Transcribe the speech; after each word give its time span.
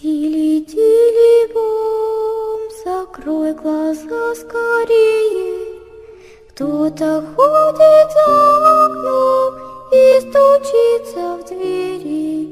Тили, 0.00 0.60
тили, 0.60 1.52
бом, 1.54 2.60
закрой 2.84 3.54
глаза 3.54 4.34
скорее. 4.34 5.82
Кто-то 6.50 7.22
ходит 7.34 8.08
за 8.12 8.86
окном 8.86 9.54
и 9.92 10.20
стучится 10.20 11.36
в 11.36 11.44
двери. 11.48 12.48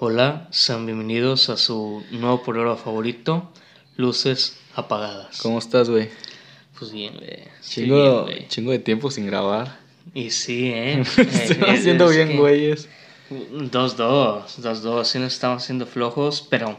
Hola, 0.00 0.48
sean 0.50 0.86
bienvenidos 0.86 1.48
a 1.50 1.56
su 1.56 2.02
nuevo 2.10 2.42
programa 2.42 2.76
favorito, 2.76 3.48
Luces 3.96 4.58
Apagadas. 4.74 5.40
¿Cómo 5.40 5.60
estás, 5.60 5.88
güey? 5.88 6.10
Pues 6.76 6.90
bien, 6.90 7.14
güey. 7.16 7.44
Chingo, 7.62 8.26
chingo 8.48 8.72
de 8.72 8.80
tiempo 8.80 9.10
sin 9.10 9.26
grabar. 9.26 9.78
Y 10.14 10.30
sí, 10.30 10.72
¿eh? 10.74 11.00
Estamos 11.16 11.68
haciendo 11.70 12.08
bien, 12.08 12.36
güeyes. 12.36 12.88
2-2, 13.32 14.58
2-2, 14.58 15.04
sí 15.04 15.18
nos 15.18 15.32
estamos 15.32 15.62
haciendo 15.62 15.86
flojos, 15.86 16.46
pero 16.48 16.78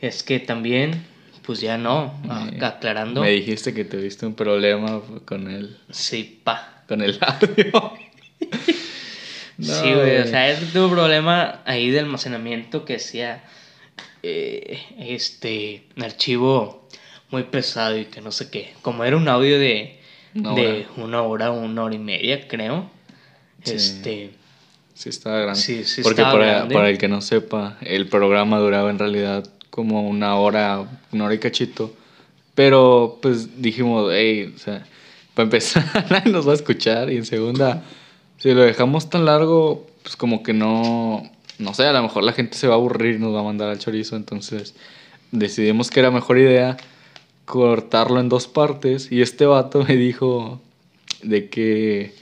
es 0.00 0.22
que 0.22 0.40
también, 0.40 1.04
pues 1.42 1.60
ya 1.60 1.78
no, 1.78 2.14
aclarando. 2.60 3.20
Me 3.22 3.30
dijiste 3.30 3.74
que 3.74 3.84
tuviste 3.84 4.26
un 4.26 4.34
problema 4.34 5.00
con 5.24 5.50
él. 5.50 5.78
Sí, 5.90 6.40
pa. 6.42 6.84
Con 6.88 7.02
el 7.02 7.18
audio. 7.20 7.72
no, 9.58 9.74
sí, 9.74 9.92
güey, 9.92 10.20
o 10.20 10.26
sea, 10.26 10.50
es 10.50 10.74
un 10.74 10.90
problema 10.90 11.62
ahí 11.64 11.90
de 11.90 12.00
almacenamiento 12.00 12.84
que 12.84 12.98
sea 12.98 13.44
eh, 14.22 14.80
este 14.98 15.86
archivo 16.00 16.88
muy 17.30 17.44
pesado 17.44 17.98
y 17.98 18.06
que 18.06 18.20
no 18.20 18.32
sé 18.32 18.50
qué. 18.50 18.74
Como 18.82 19.04
era 19.04 19.16
un 19.16 19.28
audio 19.28 19.58
de, 19.58 20.00
una, 20.34 20.54
de 20.54 20.66
hora. 20.66 20.88
una 20.96 21.22
hora, 21.22 21.50
una 21.50 21.84
hora 21.84 21.94
y 21.94 21.98
media, 21.98 22.46
creo. 22.48 22.90
Sí. 23.64 23.74
Este 23.74 24.41
Sí, 25.02 25.08
estaba 25.08 25.40
grande. 25.40 25.60
Sí, 25.60 25.82
sí 25.82 26.00
Porque 26.00 26.20
estaba 26.20 26.38
para, 26.38 26.52
grande. 26.52 26.74
para 26.76 26.88
el 26.88 26.96
que 26.96 27.08
no 27.08 27.20
sepa, 27.22 27.76
el 27.80 28.06
programa 28.06 28.60
duraba 28.60 28.88
en 28.88 29.00
realidad 29.00 29.50
como 29.68 30.08
una 30.08 30.36
hora, 30.36 30.86
una 31.10 31.24
hora 31.24 31.34
y 31.34 31.38
cachito. 31.38 31.92
Pero 32.54 33.18
pues 33.20 33.60
dijimos, 33.60 34.12
hey, 34.14 34.52
o 34.54 34.58
sea, 34.60 34.86
para 35.34 35.42
empezar, 35.42 36.06
nadie 36.10 36.30
nos 36.30 36.46
va 36.46 36.52
a 36.52 36.54
escuchar. 36.54 37.10
Y 37.10 37.16
en 37.16 37.26
segunda, 37.26 37.82
si 38.38 38.54
lo 38.54 38.62
dejamos 38.62 39.10
tan 39.10 39.24
largo, 39.24 39.88
pues 40.04 40.14
como 40.14 40.44
que 40.44 40.52
no, 40.52 41.28
no 41.58 41.74
sé, 41.74 41.84
a 41.84 41.92
lo 41.92 42.02
mejor 42.04 42.22
la 42.22 42.32
gente 42.32 42.56
se 42.56 42.68
va 42.68 42.74
a 42.74 42.76
aburrir 42.76 43.18
nos 43.18 43.34
va 43.34 43.40
a 43.40 43.42
mandar 43.42 43.70
al 43.70 43.80
chorizo. 43.80 44.14
Entonces 44.14 44.76
decidimos 45.32 45.90
que 45.90 45.98
era 45.98 46.12
mejor 46.12 46.38
idea 46.38 46.76
cortarlo 47.44 48.20
en 48.20 48.28
dos 48.28 48.46
partes. 48.46 49.10
Y 49.10 49.20
este 49.20 49.46
vato 49.46 49.82
me 49.82 49.96
dijo 49.96 50.60
de 51.24 51.48
que, 51.48 52.14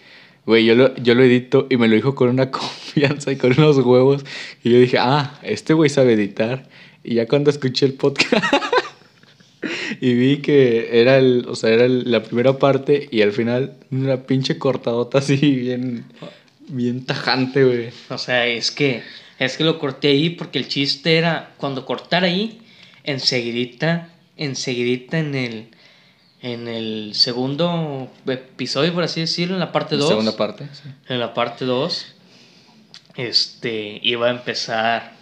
güey, 0.46 0.64
yo 0.64 0.74
lo, 0.74 0.94
yo 0.96 1.14
lo 1.14 1.22
edito 1.22 1.66
y 1.70 1.76
me 1.76 1.88
lo 1.88 1.94
dijo 1.94 2.14
con 2.14 2.28
una 2.28 2.50
confianza 2.52 3.32
y 3.32 3.36
con 3.36 3.52
unos 3.52 3.78
huevos. 3.78 4.24
Y 4.62 4.70
yo 4.70 4.78
dije, 4.78 4.98
ah, 4.98 5.38
este 5.42 5.74
güey 5.74 5.90
sabe 5.90 6.14
editar. 6.14 6.68
Y 7.02 7.14
ya 7.14 7.26
cuando 7.26 7.50
escuché 7.50 7.86
el 7.86 7.94
podcast 7.94 8.44
y 10.00 10.14
vi 10.14 10.38
que 10.38 11.00
era, 11.00 11.18
el, 11.18 11.46
o 11.48 11.54
sea, 11.54 11.70
era 11.70 11.88
la 11.88 12.22
primera 12.22 12.58
parte 12.58 13.08
y 13.10 13.22
al 13.22 13.32
final 13.32 13.74
una 13.90 14.26
pinche 14.26 14.58
cortadota 14.58 15.18
así 15.18 15.36
bien, 15.36 16.04
bien 16.68 17.04
tajante, 17.04 17.64
güey. 17.64 17.88
O 18.10 18.18
sea, 18.18 18.46
es 18.46 18.70
que, 18.70 19.02
es 19.38 19.56
que 19.56 19.64
lo 19.64 19.78
corté 19.78 20.08
ahí 20.08 20.30
porque 20.30 20.58
el 20.58 20.68
chiste 20.68 21.16
era 21.16 21.54
cuando 21.56 21.86
cortar 21.86 22.24
ahí, 22.24 22.60
enseguidita, 23.04 24.10
enseguidita 24.36 25.18
en 25.18 25.34
el, 25.34 25.68
en 26.42 26.68
el 26.68 27.12
segundo 27.14 28.08
episodio, 28.26 28.94
por 28.94 29.04
así 29.04 29.20
decirlo, 29.20 29.54
en 29.54 29.60
la 29.60 29.72
parte 29.72 29.94
La 29.96 30.00
2. 30.02 30.08
segunda 30.08 30.36
parte. 30.36 30.68
sí. 30.72 30.88
En 31.08 31.20
la 31.20 31.34
parte 31.34 31.64
2, 31.64 32.06
este, 33.16 33.98
iba 34.02 34.28
a 34.28 34.30
empezar, 34.30 35.12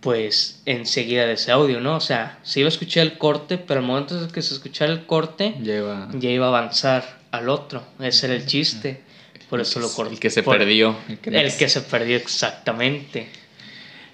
pues, 0.00 0.60
enseguida 0.66 1.26
de 1.26 1.34
ese 1.34 1.52
audio, 1.52 1.80
¿no? 1.80 1.96
O 1.96 2.00
sea, 2.00 2.38
se 2.42 2.60
iba 2.60 2.68
a 2.68 2.72
escuchar 2.72 3.04
el 3.06 3.18
corte, 3.18 3.58
pero 3.58 3.80
al 3.80 3.86
momento 3.86 4.20
de 4.20 4.30
que 4.32 4.42
se 4.42 4.54
escuchara 4.54 4.92
el 4.92 5.06
corte, 5.06 5.54
Ya 5.62 5.76
iba. 5.76 6.08
ya 6.14 6.30
iba 6.30 6.46
a 6.46 6.48
avanzar 6.48 7.20
al 7.30 7.48
otro. 7.48 7.82
Ese 8.00 8.26
era 8.26 8.34
el 8.34 8.46
chiste. 8.46 9.00
Por 9.48 9.60
eso 9.60 9.78
el 9.78 9.86
lo 9.86 9.92
corté. 9.92 10.14
El 10.14 10.20
que 10.20 10.30
se 10.30 10.42
por- 10.42 10.58
perdió. 10.58 10.96
El 11.08 11.18
que, 11.18 11.30
el 11.30 11.56
que 11.56 11.68
se 11.68 11.80
perdió 11.80 12.16
exactamente. 12.16 13.28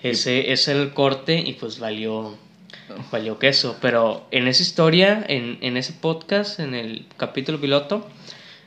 Ese, 0.02 0.52
ese 0.52 0.70
era 0.72 0.82
el 0.82 0.92
corte 0.92 1.38
y 1.38 1.54
pues 1.54 1.78
valió, 1.78 2.36
valió 3.10 3.38
queso. 3.38 3.76
Pero 3.80 4.26
en 4.30 4.48
esa 4.48 4.62
historia, 4.62 5.24
en, 5.28 5.58
en 5.60 5.76
ese 5.76 5.92
podcast, 5.92 6.60
en 6.60 6.74
el 6.74 7.06
capítulo 7.16 7.60
piloto, 7.60 8.06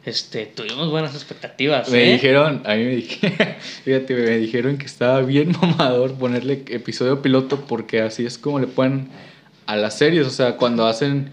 este, 0.05 0.45
tuvimos 0.45 0.89
buenas 0.89 1.13
expectativas. 1.13 1.89
Me 1.89 2.09
¿eh? 2.09 2.13
dijeron, 2.13 2.61
a 2.65 2.75
mí 2.75 2.83
me 2.83 2.95
dijeron, 2.95 3.37
fíjate, 3.83 4.15
me 4.15 4.37
dijeron 4.37 4.77
que 4.77 4.85
estaba 4.85 5.21
bien 5.21 5.51
mamador 5.61 6.13
ponerle 6.15 6.63
episodio 6.69 7.21
piloto 7.21 7.61
porque 7.67 8.01
así 8.01 8.25
es 8.25 8.37
como 8.37 8.59
le 8.59 8.67
ponen 8.67 9.09
a 9.65 9.75
las 9.75 9.97
series, 9.97 10.25
o 10.25 10.31
sea, 10.31 10.55
cuando 10.57 10.87
hacen 10.87 11.31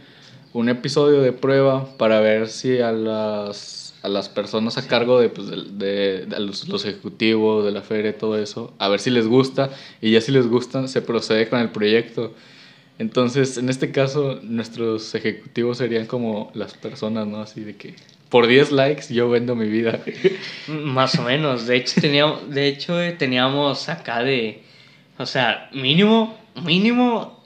un 0.53 0.69
episodio 0.69 1.21
de 1.23 1.33
prueba 1.33 1.97
para 1.97 2.21
ver 2.21 2.49
si 2.49 2.81
a 2.81 2.93
las, 2.93 3.95
a 4.03 4.09
las 4.09 4.29
personas 4.29 4.77
a 4.79 4.87
cargo 4.87 5.21
de, 5.21 5.29
pues, 5.31 5.49
de, 5.49 5.57
de- 5.73 6.27
de 6.27 6.41
los, 6.41 6.69
los 6.69 6.85
ejecutivos 6.85 7.65
de 7.65 7.73
la 7.73 7.83
feria 7.83 8.11
y 8.11 8.15
todo 8.15 8.37
eso, 8.39 8.75
a 8.79 8.89
ver 8.89 9.01
si 9.01 9.11
les 9.11 9.27
gusta 9.27 9.71
y 10.03 10.11
ya 10.11 10.21
si 10.21 10.33
les 10.33 10.47
gusta 10.49 10.87
se 10.89 11.01
procede 11.03 11.49
con 11.49 11.61
el 11.61 11.71
proyecto. 11.71 12.35
Entonces, 12.99 13.59
en 13.59 13.69
este 13.69 13.93
caso, 13.93 14.41
nuestros 14.43 15.15
ejecutivos 15.15 15.79
serían 15.79 16.07
como 16.07 16.51
las 16.55 16.75
personas, 16.75 17.27
¿no? 17.27 17.41
Así 17.41 17.61
de 17.61 17.77
que 17.77 17.95
por 18.29 18.47
10 18.47 18.73
likes 18.73 19.15
yo 19.15 19.29
vendo 19.29 19.55
mi 19.55 19.69
vida. 19.69 20.01
Más 20.69 21.19
o 21.19 21.23
menos. 21.23 21.67
De 21.67 21.77
hecho, 21.77 22.01
teníamos, 22.01 22.51
de 22.51 22.69
hecho, 22.69 23.01
eh, 23.01 23.13
teníamos 23.13 23.89
acá 23.89 24.23
de. 24.23 24.63
O 25.19 25.27
sea, 25.27 25.71
mínimo, 25.73 26.39
mínimo, 26.63 27.43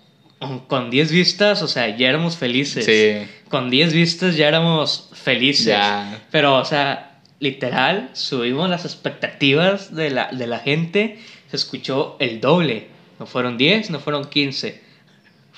con 0.69 0.91
10 0.91 1.13
vistas, 1.13 1.63
o 1.63 1.69
sea, 1.69 1.97
ya 1.97 2.09
éramos 2.09 2.37
felices. 2.37 2.85
Sí. 2.85 3.29
Con 3.49 3.71
10 3.71 3.93
vistas 3.93 4.37
ya 4.37 4.49
éramos 4.49 5.11
felices. 5.13 5.67
Ya. 5.67 6.23
Pero, 6.31 6.57
o 6.57 6.65
sea, 6.65 7.21
literal, 7.41 8.11
subimos 8.13 8.71
las 8.71 8.85
expectativas 8.85 9.95
de 9.95 10.11
la, 10.11 10.31
de 10.33 10.47
la 10.47 10.61
gente. 10.61 11.19
Se 11.51 11.57
escuchó 11.57 12.17
el 12.21 12.41
doble. 12.41 12.89
No 13.19 13.27
fueron 13.27 13.59
10, 13.59 13.91
no 13.91 14.01
fueron 14.01 14.25
15. 14.25 14.90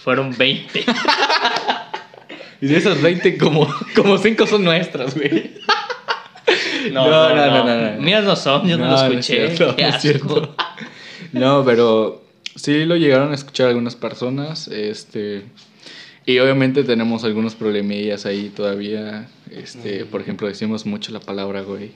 Fueron 0.03 0.37
20. 0.37 0.85
Y 2.61 2.67
de 2.67 2.77
esas 2.77 3.03
20, 3.03 3.39
como, 3.39 3.67
como 3.97 4.19
5 4.19 4.47
son 4.47 4.63
nuestras, 4.63 5.17
güey. 5.17 5.51
No, 6.93 7.11
no, 7.11 7.35
no. 7.35 7.65
no, 7.97 8.01
Mías 8.01 8.23
no 8.23 8.37
son, 8.37 8.69
yo 8.69 8.79
no, 8.79 8.87
lo 8.89 8.95
es 8.95 9.03
escuché. 9.03 9.57
cierto, 9.57 9.75
Qué 9.75 9.83
no 9.83 9.89
es 9.89 9.95
asco. 9.97 10.01
cierto. 10.09 10.57
No, 11.33 11.65
pero 11.65 12.23
sí 12.55 12.85
lo 12.85 12.95
llegaron 12.97 13.33
a 13.33 13.35
escuchar 13.35 13.67
algunas 13.67 13.97
personas. 13.97 14.69
Este. 14.69 15.43
Y 16.25 16.39
obviamente 16.39 16.85
tenemos 16.85 17.25
algunos 17.25 17.57
problemillas 17.57 18.27
ahí 18.27 18.49
todavía. 18.55 19.27
Este, 19.51 20.05
por 20.05 20.21
ejemplo, 20.21 20.47
decimos 20.47 20.87
mucho 20.87 21.11
la 21.11 21.19
palabra 21.21 21.63
güey. 21.63 21.91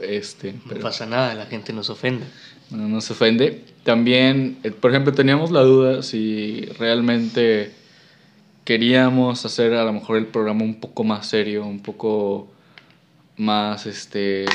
Este, 0.00 0.54
No 0.66 0.80
pasa 0.80 1.06
nada, 1.06 1.34
la 1.34 1.46
gente 1.46 1.72
nos 1.72 1.90
ofende. 1.90 2.24
No 2.72 2.88
nos 2.88 3.10
ofende. 3.10 3.64
También, 3.84 4.58
eh, 4.62 4.70
por 4.70 4.90
ejemplo, 4.90 5.12
teníamos 5.12 5.50
la 5.50 5.62
duda 5.62 6.02
si 6.02 6.66
realmente 6.78 7.72
queríamos 8.64 9.44
hacer 9.44 9.74
a 9.74 9.84
lo 9.84 9.92
mejor 9.92 10.16
el 10.16 10.26
programa 10.26 10.62
un 10.62 10.76
poco 10.76 11.04
más 11.04 11.26
serio, 11.26 11.66
un 11.66 11.80
poco 11.80 12.48
más, 13.36 13.86
este, 13.86 14.46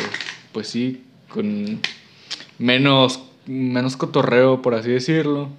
pues 0.51 0.67
sí, 0.67 1.03
con 1.29 1.79
menos, 2.57 3.22
menos 3.45 3.97
cotorreo, 3.97 4.61
por 4.61 4.75
así 4.75 4.91
decirlo. 4.91 5.50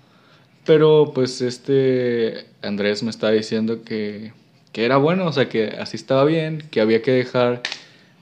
Pero 0.64 1.12
pues 1.14 1.40
este 1.40 2.46
Andrés 2.62 3.02
me 3.02 3.10
estaba 3.10 3.32
diciendo 3.32 3.82
que, 3.84 4.32
que 4.72 4.84
era 4.84 4.98
bueno, 4.98 5.26
o 5.26 5.32
sea, 5.32 5.48
que 5.48 5.68
así 5.80 5.96
estaba 5.96 6.24
bien, 6.24 6.64
que 6.70 6.80
había 6.80 7.02
que 7.02 7.12
dejar 7.12 7.62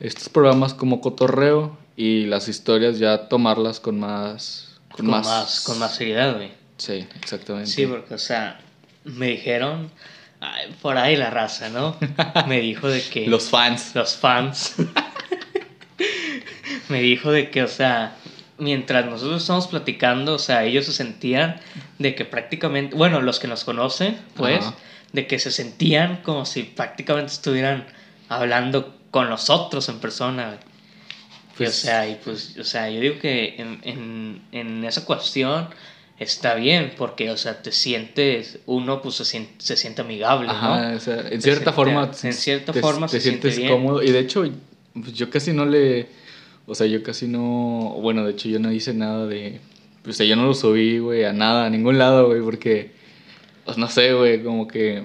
estos 0.01 0.29
programas 0.29 0.75
como 0.75 1.01
cotorreo 1.01 1.77
y 1.97 2.27
las 2.27 2.49
historias 2.49 2.99
ya 2.99 3.29
tomarlas 3.29 3.81
con 3.81 3.99
más... 3.99 4.79
Con, 4.93 5.07
más, 5.07 5.61
con 5.61 5.79
más 5.79 5.95
seriedad, 5.95 6.37
güey. 6.37 6.51
Sí, 6.79 7.07
exactamente. 7.21 7.71
Sí, 7.71 7.87
porque, 7.87 8.15
o 8.15 8.19
sea, 8.19 8.61
me 9.05 9.29
dijeron, 9.29 9.91
ay, 10.41 10.75
por 10.81 10.97
ahí 10.97 11.17
la 11.17 11.31
raza, 11.31 11.69
¿no? 11.69 11.97
Me 12.47 12.61
dijo 12.61 12.89
de 12.89 13.03
que... 13.03 13.27
Los 13.27 13.51
fans. 13.51 13.95
Los 13.95 14.17
fans. 14.17 14.77
me 16.89 17.01
dijo 17.01 17.31
de 17.31 17.51
que, 17.51 17.63
o 17.63 17.69
sea, 17.69 18.17
mientras 18.59 19.07
nosotros 19.07 19.43
estamos 19.43 19.67
platicando, 19.67 20.35
o 20.35 20.39
sea, 20.39 20.65
ellos 20.65 20.87
se 20.87 20.93
sentían 20.93 21.61
de 21.99 22.15
que 22.15 22.25
prácticamente, 22.25 22.97
bueno, 22.97 23.21
los 23.21 23.39
que 23.39 23.49
nos 23.49 23.65
conocen, 23.65 24.19
pues, 24.35 24.65
de 25.13 25.27
que 25.27 25.39
se 25.39 25.51
sentían 25.51 26.19
como 26.23 26.47
si 26.47 26.63
prácticamente 26.63 27.33
estuvieran 27.33 27.87
hablando 28.29 28.97
con 29.11 29.29
nosotros 29.29 29.89
en 29.89 29.99
persona. 29.99 30.59
O 31.65 31.65
Pues- 31.65 31.75
sea, 31.75 32.09
y 32.09 32.19
pues, 32.23 32.57
o 32.59 32.65
sea, 32.65 32.91
yo 32.91 33.01
digo 33.01 33.19
que 33.19 33.55
en, 33.59 33.81
en, 33.83 34.43
en 34.53 34.85
esa 34.85 35.05
cuestión 35.05 35.69
está 36.19 36.55
bien, 36.55 36.93
porque, 36.97 37.31
o 37.31 37.37
sea, 37.37 37.63
te 37.63 37.73
sientes, 37.73 38.59
uno 38.67 39.03
pues 39.03 39.17
se 39.17 39.25
siente, 39.25 39.53
se 39.59 39.77
siente 39.77 40.01
amigable, 40.03 40.49
Ajá, 40.51 40.91
¿no? 40.91 40.97
o 40.97 41.01
sea, 41.01 41.25
en 41.31 41.43
cierta 41.43 41.73
forma... 41.73 42.11
en 42.23 42.33
cierta 42.33 42.73
te- 42.73 42.81
forma 42.81 43.07
te 43.07 43.13
se 43.13 43.21
siente 43.21 43.51
sientes 43.53 43.59
bien. 43.59 43.71
cómodo. 43.71 44.03
Y 44.03 44.11
de 44.13 44.19
hecho, 44.21 44.45
pues, 44.95 45.13
yo 45.15 45.29
casi 45.31 45.53
no 45.53 45.65
le... 45.67 46.07
O 46.67 46.75
sea, 46.75 46.87
yo 46.87 47.03
casi 47.03 47.27
no... 47.29 47.97
Bueno, 48.01 48.25
de 48.25 48.33
hecho 48.33 48.49
yo 48.49 48.59
no 48.59 48.73
hice 48.73 48.93
nada 48.95 49.27
de 49.27 49.61
pues 50.03 50.19
yo 50.19 50.37
no 50.37 50.47
lo 50.47 50.55
subí, 50.55 50.99
güey, 51.01 51.25
a 51.25 51.33
nada, 51.33 51.67
a 51.67 51.71
ningún 51.71 51.99
lado, 51.99 52.29
güey, 52.29 52.41
porque, 52.41 52.93
pues 53.65 53.77
no 53.77 53.89
sé, 53.89 54.13
güey, 54.15 54.41
como 54.45 54.69
que 54.69 55.03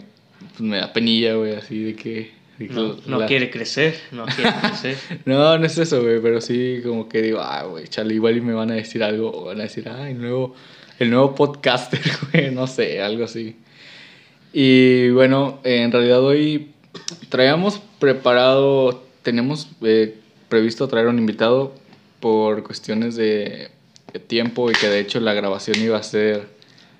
pues, 0.51 0.61
me 0.61 0.77
da 0.77 0.93
penilla, 0.93 1.33
güey, 1.33 1.55
así 1.55 1.81
de 1.81 1.95
que... 1.95 2.31
No, 2.69 2.97
no 3.05 3.19
la- 3.19 3.25
quiere 3.27 3.49
crecer, 3.49 3.95
no 4.11 4.25
quiere 4.25 4.51
crecer. 4.61 4.97
No, 5.25 5.57
no 5.57 5.65
es 5.65 5.77
eso, 5.77 6.01
güey, 6.01 6.19
pero 6.21 6.41
sí 6.41 6.81
como 6.85 7.07
que 7.09 7.21
digo, 7.21 7.39
ah, 7.41 7.63
güey, 7.63 7.87
chale, 7.87 8.13
igual 8.13 8.37
y 8.37 8.41
me 8.41 8.53
van 8.53 8.71
a 8.71 8.75
decir 8.75 9.03
algo, 9.03 9.31
o 9.31 9.45
van 9.45 9.59
a 9.59 9.63
decir, 9.63 9.87
ah, 9.89 10.09
el 10.09 10.19
nuevo, 10.19 10.55
el 10.99 11.09
nuevo 11.09 11.33
podcaster, 11.35 11.99
güey, 12.33 12.51
no 12.51 12.67
sé, 12.67 13.01
algo 13.01 13.23
así. 13.25 13.55
Y 14.53 15.09
bueno, 15.11 15.59
en 15.63 15.91
realidad 15.91 16.21
hoy 16.23 16.71
traíamos 17.29 17.81
preparado, 17.99 19.03
tenemos 19.23 19.69
eh, 19.81 20.17
previsto 20.49 20.87
traer 20.87 21.07
un 21.07 21.19
invitado 21.19 21.73
por 22.19 22.63
cuestiones 22.63 23.15
de, 23.15 23.69
de 24.13 24.19
tiempo 24.19 24.69
y 24.69 24.73
que 24.73 24.87
de 24.87 24.99
hecho 24.99 25.19
la 25.19 25.33
grabación 25.33 25.77
iba 25.81 25.97
a 25.97 26.03
ser 26.03 26.47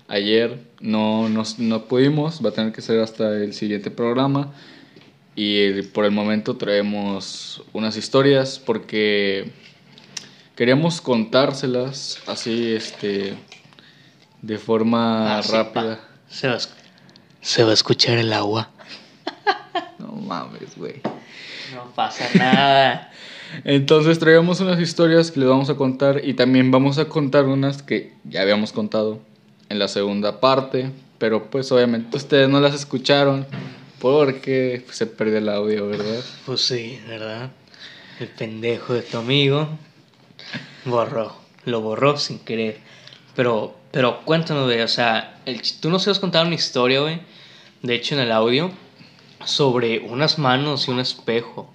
ayer, 0.08 0.60
no, 0.80 1.28
nos- 1.30 1.60
no 1.60 1.86
pudimos, 1.86 2.44
va 2.44 2.50
a 2.50 2.54
tener 2.54 2.72
que 2.74 2.82
ser 2.82 3.00
hasta 3.02 3.36
el 3.36 3.54
siguiente 3.54 3.92
programa. 3.92 4.54
Y 5.36 5.82
por 5.84 6.06
el 6.06 6.12
momento 6.12 6.58
traemos 6.58 7.64
unas 7.74 7.96
historias 7.96 8.60
porque 8.60 9.52
queríamos 10.56 11.00
contárselas 11.00 12.22
así, 12.28 12.74
este, 12.74 13.36
de 14.42 14.58
forma 14.58 15.38
Así, 15.38 15.52
rápida. 15.54 16.00
Se 16.28 16.48
va, 16.48 16.56
a, 16.56 16.60
se 17.42 17.64
va 17.64 17.72
a 17.72 17.74
escuchar 17.74 18.18
el 18.18 18.34
agua. 18.34 18.70
No 20.00 20.14
mames, 20.14 20.76
güey. 20.76 20.96
No 21.74 21.92
pasa 21.96 22.28
nada. 22.36 23.12
Entonces 23.64 24.18
traíamos 24.18 24.60
unas 24.60 24.80
historias 24.80 25.30
que 25.30 25.40
les 25.40 25.48
vamos 25.48 25.70
a 25.70 25.76
contar 25.76 26.22
y 26.24 26.34
también 26.34 26.72
vamos 26.72 26.98
a 26.98 27.06
contar 27.06 27.46
unas 27.46 27.84
que 27.84 28.14
ya 28.24 28.42
habíamos 28.42 28.72
contado 28.72 29.20
en 29.70 29.78
la 29.78 29.88
segunda 29.88 30.40
parte, 30.40 30.92
pero 31.18 31.50
pues 31.50 31.72
obviamente 31.72 32.18
ustedes 32.18 32.50
no 32.50 32.60
las 32.60 32.74
escucharon 32.74 33.46
porque 34.02 34.84
se 34.90 35.06
perdió 35.06 35.38
el 35.38 35.48
audio, 35.48 35.88
¿verdad? 35.88 36.22
Pues 36.46 36.62
sí, 36.62 37.00
¿verdad? 37.08 37.52
El 38.20 38.28
pendejo 38.30 38.94
de 38.94 39.04
tu 39.04 39.18
amigo 39.18 39.70
borró, 40.86 41.36
lo 41.66 41.82
borró 41.82 42.18
sin 42.18 42.40
querer. 42.40 42.80
Pero, 43.36 43.76
pero 43.92 44.26
cuéntanos, 44.26 44.66
güey, 44.66 44.82
o 44.82 44.88
sea, 44.88 45.40
el, 45.46 45.62
tú 45.80 45.90
nos 45.90 46.08
has 46.08 46.20
contado 46.20 46.46
una 46.46 46.56
historia, 46.56 47.02
güey, 47.02 47.22
de 47.84 47.96
hecho 47.96 48.16
en 48.16 48.22
el 48.22 48.32
audio, 48.32 48.72
sobre 49.46 50.00
unas 50.00 50.40
manos 50.40 50.88
y 50.88 50.92
un 50.92 51.00
espejo, 51.00 51.72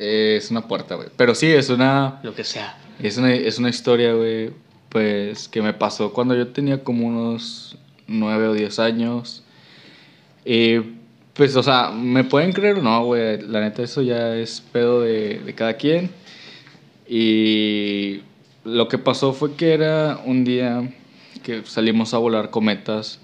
Eh, 0.00 0.36
es 0.38 0.50
una 0.50 0.66
puerta, 0.66 0.96
güey. 0.96 1.08
Pero 1.16 1.36
sí, 1.36 1.46
es 1.46 1.70
una... 1.70 2.18
lo 2.24 2.34
que 2.34 2.42
sea. 2.42 2.76
Es 3.00 3.16
una, 3.16 3.32
es 3.32 3.58
una 3.58 3.68
historia, 3.68 4.12
güey, 4.12 4.50
pues 4.88 5.48
que 5.48 5.62
me 5.62 5.72
pasó 5.72 6.12
cuando 6.12 6.34
yo 6.34 6.48
tenía 6.48 6.82
como 6.82 7.06
unos 7.06 7.78
9 8.08 8.48
o 8.48 8.54
10 8.54 8.78
años. 8.80 9.44
Y 10.44 10.78
pues, 11.34 11.54
o 11.56 11.62
sea, 11.62 11.90
me 11.90 12.24
pueden 12.24 12.52
creer 12.52 12.78
o 12.78 12.82
no, 12.82 13.04
güey, 13.04 13.40
la 13.42 13.60
neta 13.60 13.82
eso 13.82 14.02
ya 14.02 14.36
es 14.36 14.60
pedo 14.60 15.00
de, 15.02 15.40
de 15.40 15.54
cada 15.54 15.74
quien. 15.74 16.10
Y 17.06 18.20
lo 18.64 18.88
que 18.88 18.98
pasó 18.98 19.32
fue 19.32 19.54
que 19.54 19.74
era 19.74 20.20
un 20.24 20.44
día 20.44 20.90
que 21.42 21.62
salimos 21.64 22.14
a 22.14 22.18
volar 22.18 22.50
cometas. 22.50 23.20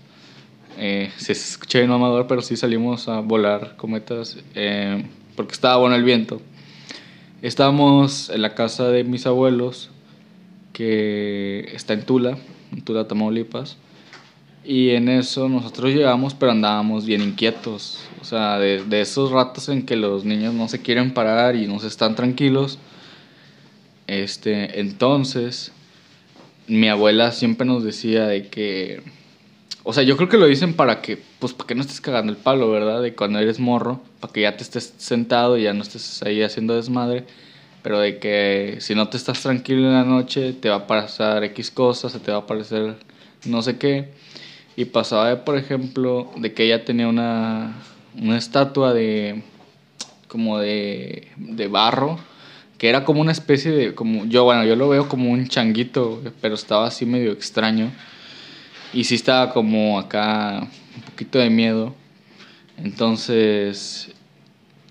Eh, 0.79 1.11
se 1.17 1.33
escucha 1.33 1.79
bien 1.79 1.91
mamador, 1.91 2.27
pero 2.27 2.43
sí 2.43 2.57
salimos 2.57 3.09
a 3.09 3.21
volar 3.21 3.77
cometas 3.77 4.39
eh, 4.55 5.05
porque 5.35 5.53
estaba 5.53 5.77
bueno 5.79 5.97
el 5.97 6.05
viento. 6.05 6.41
Estábamos 7.43 8.29
en 8.29 8.43
la 8.43 8.55
casa 8.55 8.89
de 8.91 9.03
mis 9.03 9.27
abuelos, 9.27 9.91
que 10.73 11.71
está 11.73 11.95
en 11.95 12.05
Tula, 12.05 12.39
en 12.73 12.83
Tula, 12.83 13.09
Tamaulipas. 13.09 13.79
Y 14.65 14.91
en 14.91 15.09
eso 15.09 15.49
nosotros 15.49 15.93
llegamos, 15.93 16.35
pero 16.35 16.53
andábamos 16.53 17.07
bien 17.07 17.23
inquietos. 17.23 17.99
O 18.21 18.25
sea, 18.25 18.59
de, 18.59 18.85
de 18.85 19.01
esos 19.01 19.31
ratos 19.31 19.69
en 19.69 19.87
que 19.87 19.97
los 19.97 20.25
niños 20.25 20.55
no 20.55 20.69
se 20.69 20.83
quieren 20.83 21.15
parar 21.15 21.57
y 21.57 21.67
no 21.67 21.79
se 21.81 21.87
están 21.87 22.15
tranquilos. 22.15 22.79
Este, 24.07 24.81
entonces, 24.81 25.73
mi 26.67 26.89
abuela 26.89 27.33
siempre 27.33 27.67
nos 27.67 27.85
decía 27.85 28.27
de 28.27 28.49
que... 28.49 29.03
O 29.83 29.95
sea, 29.95 30.03
yo 30.03 30.17
creo 30.17 30.29
que 30.29 30.37
lo 30.37 30.47
dicen 30.47 30.75
para 30.75 31.01
que, 31.01 31.19
pues, 31.39 31.55
para 31.55 31.67
que 31.67 31.75
no 31.75 31.81
estés 31.81 32.01
cagando 32.01 32.31
el 32.33 32.39
palo, 32.39 32.71
¿verdad? 32.71 33.01
De 33.01 33.15
cuando 33.15 33.39
eres 33.39 33.59
morro, 33.61 34.03
para 34.21 34.33
que 34.33 34.43
ya 34.43 34.57
te 34.57 34.63
estés 34.63 34.93
sentado 34.99 35.57
y 35.57 35.63
ya 35.63 35.73
no 35.73 35.83
estés 35.83 36.23
ahí 36.23 36.43
haciendo 36.43 36.77
desmadre. 36.77 37.25
Pero 37.83 37.99
de 37.99 38.19
que 38.19 38.77
si 38.81 38.95
no 38.95 39.09
te 39.09 39.17
estás 39.17 39.41
tranquilo 39.41 39.87
en 39.87 39.95
la 39.95 40.05
noche, 40.05 40.53
te 40.53 40.69
va 40.69 40.77
a 40.77 40.87
pasar 40.87 41.45
X 41.45 41.71
cosas, 41.71 42.13
se 42.13 42.21
te 42.21 42.31
va 42.31 42.39
a 42.39 42.41
aparecer 42.41 42.97
no 43.47 43.63
sé 43.63 43.79
qué. 43.79 44.11
Y 44.77 44.87
pasaba, 44.87 45.29
de, 45.29 45.37
por 45.37 45.57
ejemplo, 45.57 46.31
de 46.37 46.53
que 46.55 46.65
ella 46.65 46.85
tenía 46.85 47.09
una, 47.09 47.75
una 48.21 48.39
estatua 48.39 48.95
de, 48.95 49.43
como 50.29 50.59
de, 50.59 51.29
de 51.37 51.69
barro, 51.69 52.19
que 52.79 52.89
era 52.89 53.05
como 53.05 53.21
una 53.21 53.33
especie 53.33 53.73
de, 53.73 53.95
como, 53.95 54.25
yo, 54.27 54.45
bueno, 54.45 54.65
yo 54.65 54.77
lo 54.77 54.89
veo 54.89 55.09
como 55.09 55.31
un 55.31 55.49
changuito, 55.49 56.23
pero 56.41 56.55
estaba 56.55 56.87
así 56.87 57.05
medio 57.05 57.33
extraño. 57.33 57.91
Y 58.93 59.05
sí 59.05 59.17
estaba 59.17 59.53
como 59.53 59.99
acá 59.99 60.67
un 60.97 61.03
poquito 61.03 61.39
de 61.39 61.51
miedo. 61.51 61.95
Entonces 62.79 64.13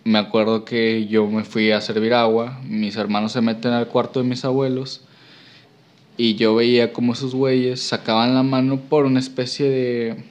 me 0.03 0.19
acuerdo 0.19 0.65
que 0.65 1.07
yo 1.07 1.27
me 1.27 1.43
fui 1.43 1.71
a 1.71 1.81
servir 1.81 2.13
agua, 2.13 2.59
mis 2.63 2.95
hermanos 2.95 3.33
se 3.33 3.41
meten 3.41 3.73
al 3.73 3.87
cuarto 3.87 4.21
de 4.21 4.27
mis 4.27 4.43
abuelos 4.45 5.01
y 6.19 6.35
yo 6.35 6.53
veía 6.53 6.91
como 6.91 7.13
esos 7.13 7.33
güeyes 7.33 7.81
sacaban 7.81 8.35
la 8.35 8.43
mano 8.43 8.77
por 8.77 9.05
una 9.05 9.21
especie 9.21 9.69
de... 9.69 10.25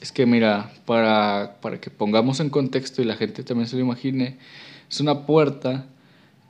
Es 0.00 0.10
que 0.10 0.24
mira, 0.24 0.72
para, 0.86 1.58
para 1.60 1.78
que 1.82 1.90
pongamos 1.90 2.40
en 2.40 2.48
contexto 2.48 3.02
y 3.02 3.04
la 3.04 3.14
gente 3.14 3.42
también 3.42 3.68
se 3.68 3.76
lo 3.76 3.82
imagine, 3.82 4.38
es 4.88 5.00
una 5.00 5.26
puerta 5.26 5.84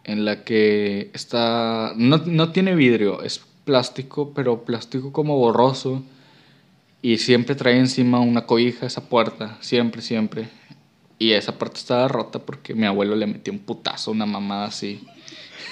en 0.05 0.25
la 0.25 0.45
que 0.45 1.11
está... 1.13 1.93
No, 1.97 2.19
no 2.19 2.53
tiene 2.53 2.77
vidrio, 2.77 3.25
es 3.25 3.41
plástico, 3.65 4.33
pero 4.33 4.65
plástico 4.65 5.13
como 5.13 5.37
borroso. 5.37 6.05
Y 7.03 7.19
siempre 7.19 7.57
trae 7.57 7.81
encima 7.81 8.21
una 8.21 8.47
cobija 8.47 8.87
esa 8.87 9.09
puerta, 9.09 9.59
siempre, 9.61 10.03
siempre. 10.03 10.51
Y 11.19 11.33
esa 11.33 11.59
puerta 11.59 11.79
estaba 11.79 12.07
rota 12.07 12.39
porque 12.39 12.77
mi 12.77 12.87
abuelo 12.87 13.17
le 13.17 13.27
metió 13.27 13.53
un 13.53 13.59
putazo, 13.59 14.13
una 14.13 14.25
mamada 14.25 14.67
así. 14.67 15.05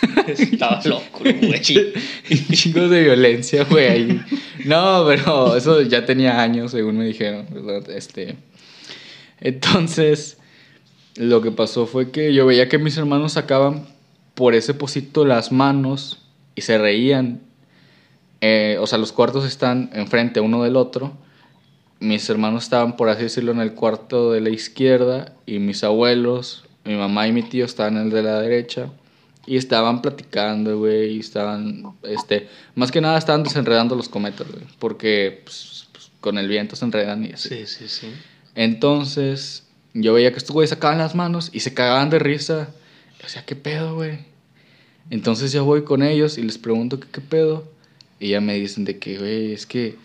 Estaba 0.26 0.80
loco, 0.84 1.20
güey. 1.20 1.60
Chingos 2.52 2.90
de 2.90 3.02
violencia, 3.02 3.64
güey. 3.64 4.20
No, 4.64 5.04
pero 5.06 5.56
eso 5.56 5.82
ya 5.82 6.04
tenía 6.04 6.40
años, 6.40 6.72
según 6.72 6.98
me 6.98 7.04
dijeron, 7.04 7.46
¿verdad? 7.50 7.88
Este. 7.90 8.36
Entonces, 9.40 10.38
lo 11.16 11.40
que 11.42 11.50
pasó 11.50 11.86
fue 11.86 12.10
que 12.10 12.34
yo 12.34 12.46
veía 12.46 12.68
que 12.68 12.78
mis 12.78 12.96
hermanos 12.96 13.32
sacaban 13.32 13.86
por 14.34 14.54
ese 14.54 14.74
pocito 14.74 15.24
las 15.24 15.52
manos 15.52 16.22
y 16.54 16.62
se 16.62 16.78
reían. 16.78 17.40
Eh, 18.40 18.76
o 18.80 18.86
sea, 18.86 18.98
los 18.98 19.12
cuartos 19.12 19.44
están 19.46 19.90
enfrente 19.92 20.40
uno 20.40 20.62
del 20.62 20.76
otro. 20.76 21.12
Mis 22.00 22.28
hermanos 22.28 22.64
estaban, 22.64 22.96
por 22.96 23.08
así 23.08 23.22
decirlo, 23.22 23.52
en 23.52 23.60
el 23.60 23.72
cuarto 23.72 24.32
de 24.32 24.42
la 24.42 24.50
izquierda 24.50 25.32
y 25.46 25.58
mis 25.58 25.82
abuelos, 25.82 26.64
mi 26.84 26.94
mamá 26.94 27.26
y 27.26 27.32
mi 27.32 27.42
tío 27.42 27.64
estaban 27.64 27.96
en 27.96 28.04
el 28.04 28.10
de 28.10 28.22
la 28.22 28.40
derecha. 28.40 28.90
Y 29.46 29.56
estaban 29.56 30.02
platicando, 30.02 30.78
güey, 30.78 31.16
y 31.16 31.20
estaban, 31.20 31.94
este, 32.02 32.48
más 32.74 32.90
que 32.90 33.00
nada 33.00 33.16
estaban 33.16 33.44
desenredando 33.44 33.94
los 33.94 34.08
cometas, 34.08 34.48
güey, 34.50 34.64
porque 34.80 35.42
pues, 35.44 35.86
pues, 35.92 36.10
con 36.20 36.36
el 36.38 36.48
viento 36.48 36.74
se 36.74 36.84
enredan 36.84 37.24
y 37.24 37.32
así. 37.32 37.48
Sí, 37.48 37.66
sí, 37.66 37.88
sí. 37.88 38.08
Entonces, 38.56 39.66
yo 39.94 40.12
veía 40.14 40.32
que 40.32 40.38
estos 40.38 40.52
güeyes 40.52 40.70
sacaban 40.70 40.98
las 40.98 41.14
manos 41.14 41.50
y 41.52 41.60
se 41.60 41.74
cagaban 41.74 42.10
de 42.10 42.18
risa. 42.18 42.68
O 43.24 43.28
sea, 43.28 43.44
¿qué 43.44 43.56
pedo, 43.56 43.94
güey? 43.94 44.18
Entonces 45.10 45.52
ya 45.52 45.62
voy 45.62 45.84
con 45.84 46.02
ellos 46.02 46.38
y 46.38 46.42
les 46.42 46.58
pregunto 46.58 46.98
que 46.98 47.08
qué 47.08 47.20
pedo. 47.20 47.70
Y 48.18 48.30
ya 48.30 48.40
me 48.40 48.54
dicen 48.54 48.84
de 48.84 48.98
que, 48.98 49.18
güey, 49.18 49.52
es 49.52 49.66
que 49.66 49.96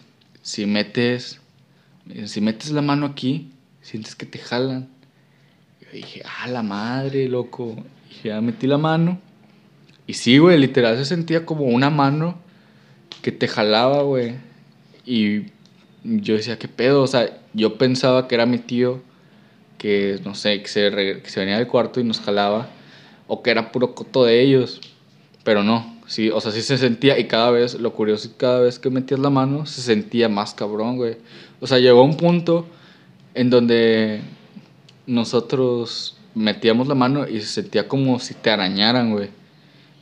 si 0.41 0.65
metes, 0.65 1.39
si 2.25 2.41
metes 2.41 2.71
la 2.71 2.81
mano 2.81 3.05
aquí, 3.05 3.51
sientes 3.81 4.15
que 4.15 4.25
te 4.25 4.39
jalan. 4.39 4.89
Yo 5.81 5.87
dije, 5.93 6.21
ah, 6.25 6.47
la 6.47 6.61
madre, 6.61 7.27
loco. 7.27 7.83
Y 8.09 8.27
ya 8.27 8.41
metí 8.41 8.67
la 8.67 8.77
mano. 8.77 9.19
Y 10.11 10.13
sí, 10.13 10.39
güey, 10.39 10.57
literal 10.57 10.97
se 10.97 11.05
sentía 11.05 11.45
como 11.45 11.63
una 11.63 11.89
mano 11.89 12.37
que 13.21 13.31
te 13.31 13.47
jalaba, 13.47 14.01
güey. 14.01 14.33
Y 15.05 15.43
yo 16.03 16.35
decía, 16.35 16.59
¿qué 16.59 16.67
pedo? 16.67 17.01
O 17.01 17.07
sea, 17.07 17.39
yo 17.53 17.77
pensaba 17.77 18.27
que 18.27 18.35
era 18.35 18.45
mi 18.45 18.57
tío 18.57 19.01
que, 19.77 20.19
no 20.25 20.35
sé, 20.35 20.61
que 20.61 20.67
se, 20.67 20.91
que 21.23 21.29
se 21.29 21.39
venía 21.39 21.55
del 21.55 21.67
cuarto 21.67 22.01
y 22.01 22.03
nos 22.03 22.19
jalaba. 22.19 22.67
O 23.27 23.41
que 23.41 23.51
era 23.51 23.71
puro 23.71 23.95
coto 23.95 24.25
de 24.25 24.41
ellos. 24.41 24.81
Pero 25.45 25.63
no, 25.63 25.97
sí, 26.07 26.29
o 26.29 26.41
sea, 26.41 26.51
sí 26.51 26.61
se 26.61 26.77
sentía. 26.77 27.17
Y 27.17 27.29
cada 27.29 27.49
vez, 27.49 27.75
lo 27.75 27.93
curioso 27.93 28.27
es 28.27 28.33
cada 28.35 28.59
vez 28.59 28.79
que 28.79 28.89
metías 28.89 29.21
la 29.21 29.29
mano, 29.29 29.65
se 29.65 29.81
sentía 29.81 30.27
más 30.27 30.53
cabrón, 30.53 30.97
güey. 30.97 31.15
O 31.61 31.67
sea, 31.67 31.79
llegó 31.79 32.03
un 32.03 32.17
punto 32.17 32.67
en 33.33 33.49
donde 33.49 34.19
nosotros 35.07 36.17
metíamos 36.35 36.89
la 36.89 36.95
mano 36.95 37.29
y 37.29 37.39
se 37.39 37.61
sentía 37.61 37.87
como 37.87 38.19
si 38.19 38.33
te 38.33 38.49
arañaran, 38.49 39.11
güey. 39.11 39.39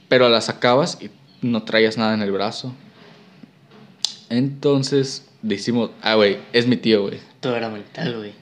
Pero 0.10 0.28
la 0.28 0.42
sacabas 0.42 0.98
y 1.01 1.10
no 1.42 1.63
traías 1.63 1.98
nada 1.98 2.13
en 2.13 2.22
el 2.22 2.32
brazo. 2.32 2.74
Entonces 4.30 5.28
decimos, 5.42 5.92
ah, 6.01 6.16
güey, 6.16 6.38
es 6.54 6.68
mi 6.68 6.78
tío, 6.78 7.04
güey. 7.04 7.20
Todo 7.39 7.56
era 7.56 7.70
mental, 7.70 8.18
güey. 8.18 8.34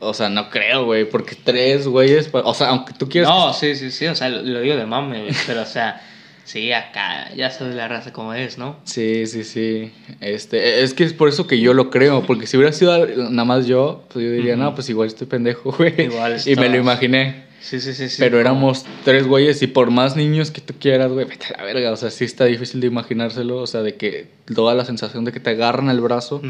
O 0.00 0.14
sea, 0.14 0.28
no 0.28 0.48
creo, 0.48 0.84
güey, 0.84 1.08
porque 1.10 1.34
tres 1.34 1.88
güeyes, 1.88 2.30
o 2.32 2.54
sea, 2.54 2.68
aunque 2.68 2.92
tú 2.92 3.08
quieras... 3.08 3.28
No, 3.28 3.52
sí, 3.52 3.74
sí, 3.74 3.90
sí, 3.90 4.06
o 4.06 4.14
sea, 4.14 4.28
lo, 4.28 4.42
lo 4.42 4.60
digo 4.60 4.76
de 4.76 4.86
mame, 4.86 5.22
güey, 5.22 5.34
pero 5.44 5.62
o 5.62 5.66
sea, 5.66 6.00
sí, 6.44 6.72
acá, 6.72 7.34
ya 7.34 7.50
sabes 7.50 7.74
la 7.74 7.88
raza 7.88 8.12
como 8.12 8.32
es, 8.32 8.58
¿no? 8.58 8.76
Sí, 8.84 9.26
sí, 9.26 9.42
sí. 9.42 9.92
Este, 10.20 10.84
es 10.84 10.94
que 10.94 11.02
es 11.02 11.12
por 11.12 11.28
eso 11.28 11.48
que 11.48 11.58
yo 11.58 11.74
lo 11.74 11.90
creo, 11.90 12.22
porque 12.22 12.46
si 12.46 12.56
hubiera 12.56 12.72
sido 12.72 13.06
nada 13.08 13.44
más 13.44 13.66
yo, 13.66 14.04
pues 14.12 14.24
yo 14.24 14.30
diría, 14.30 14.54
Ujú. 14.54 14.62
no, 14.62 14.74
pues 14.76 14.88
igual 14.88 15.08
estoy 15.08 15.26
pendejo, 15.26 15.72
güey. 15.72 16.00
Igual 16.00 16.40
y 16.46 16.54
me 16.54 16.68
lo 16.68 16.76
imaginé. 16.76 17.47
Sí, 17.60 17.80
sí, 17.80 17.92
sí, 17.92 18.08
sí. 18.08 18.16
Pero 18.18 18.40
éramos 18.40 18.84
tres 19.04 19.26
güeyes 19.26 19.62
y 19.62 19.66
por 19.66 19.90
más 19.90 20.16
niños 20.16 20.50
que 20.50 20.60
tú 20.60 20.74
quieras, 20.78 21.10
güey, 21.12 21.26
vete 21.26 21.46
a 21.54 21.58
la 21.58 21.64
verga. 21.64 21.92
O 21.92 21.96
sea, 21.96 22.10
sí 22.10 22.24
está 22.24 22.44
difícil 22.44 22.80
de 22.80 22.86
imaginárselo. 22.86 23.58
O 23.58 23.66
sea, 23.66 23.82
de 23.82 23.96
que 23.96 24.28
toda 24.54 24.74
la 24.74 24.84
sensación 24.84 25.24
de 25.24 25.32
que 25.32 25.40
te 25.40 25.50
agarran 25.50 25.90
el 25.90 26.00
brazo. 26.00 26.40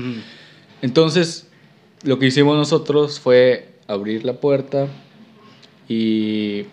Entonces, 0.82 1.48
lo 2.02 2.18
que 2.18 2.26
hicimos 2.26 2.56
nosotros 2.56 3.20
fue 3.20 3.68
abrir 3.86 4.24
la 4.24 4.34
puerta 4.34 4.86
y 5.88 6.66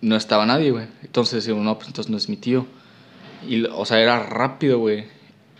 no 0.00 0.16
estaba 0.16 0.46
nadie, 0.46 0.70
güey. 0.70 0.86
Entonces 1.02 1.44
decimos, 1.44 1.64
no, 1.64 1.76
pues 1.76 1.88
entonces 1.88 2.10
no 2.10 2.16
es 2.16 2.28
mi 2.28 2.36
tío. 2.36 2.66
Y, 3.46 3.64
o 3.64 3.84
sea, 3.84 4.00
era 4.00 4.20
rápido, 4.20 4.78
güey. 4.78 5.04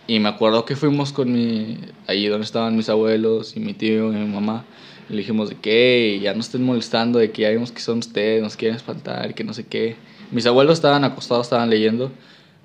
Y 0.07 0.19
me 0.19 0.29
acuerdo 0.29 0.65
que 0.65 0.75
fuimos 0.75 1.11
con 1.11 1.31
mi... 1.31 1.77
Allí 2.07 2.27
donde 2.27 2.45
estaban 2.45 2.75
mis 2.75 2.89
abuelos 2.89 3.55
y 3.55 3.59
mi 3.59 3.73
tío 3.73 4.11
y 4.11 4.15
mi 4.15 4.27
mamá. 4.27 4.65
Le 5.09 5.17
dijimos 5.17 5.49
de 5.49 5.55
que 5.55 6.13
"Ey, 6.13 6.19
ya 6.21 6.33
no 6.33 6.39
estén 6.39 6.63
molestando, 6.63 7.19
de 7.19 7.31
que 7.31 7.41
ya 7.43 7.49
vimos 7.49 7.71
que 7.71 7.81
son 7.81 7.99
ustedes, 7.99 8.41
nos 8.41 8.55
quieren 8.55 8.75
espantar 8.77 9.33
que 9.35 9.43
no 9.43 9.53
sé 9.53 9.65
qué. 9.65 9.95
Mis 10.31 10.45
abuelos 10.45 10.73
estaban 10.75 11.03
acostados, 11.03 11.47
estaban 11.47 11.69
leyendo. 11.69 12.11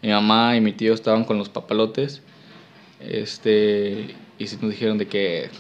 Mi 0.03 0.11
mamá 0.11 0.57
y 0.57 0.61
mi 0.61 0.73
tío 0.73 0.95
estaban 0.95 1.25
con 1.25 1.37
los 1.39 1.49
papalotes. 1.49 2.23
Este, 3.01 4.15
y 4.39 4.47
sí 4.47 4.57
nos 4.61 4.71
dijeron 4.71 4.99
de 4.99 5.07
que 5.07 5.51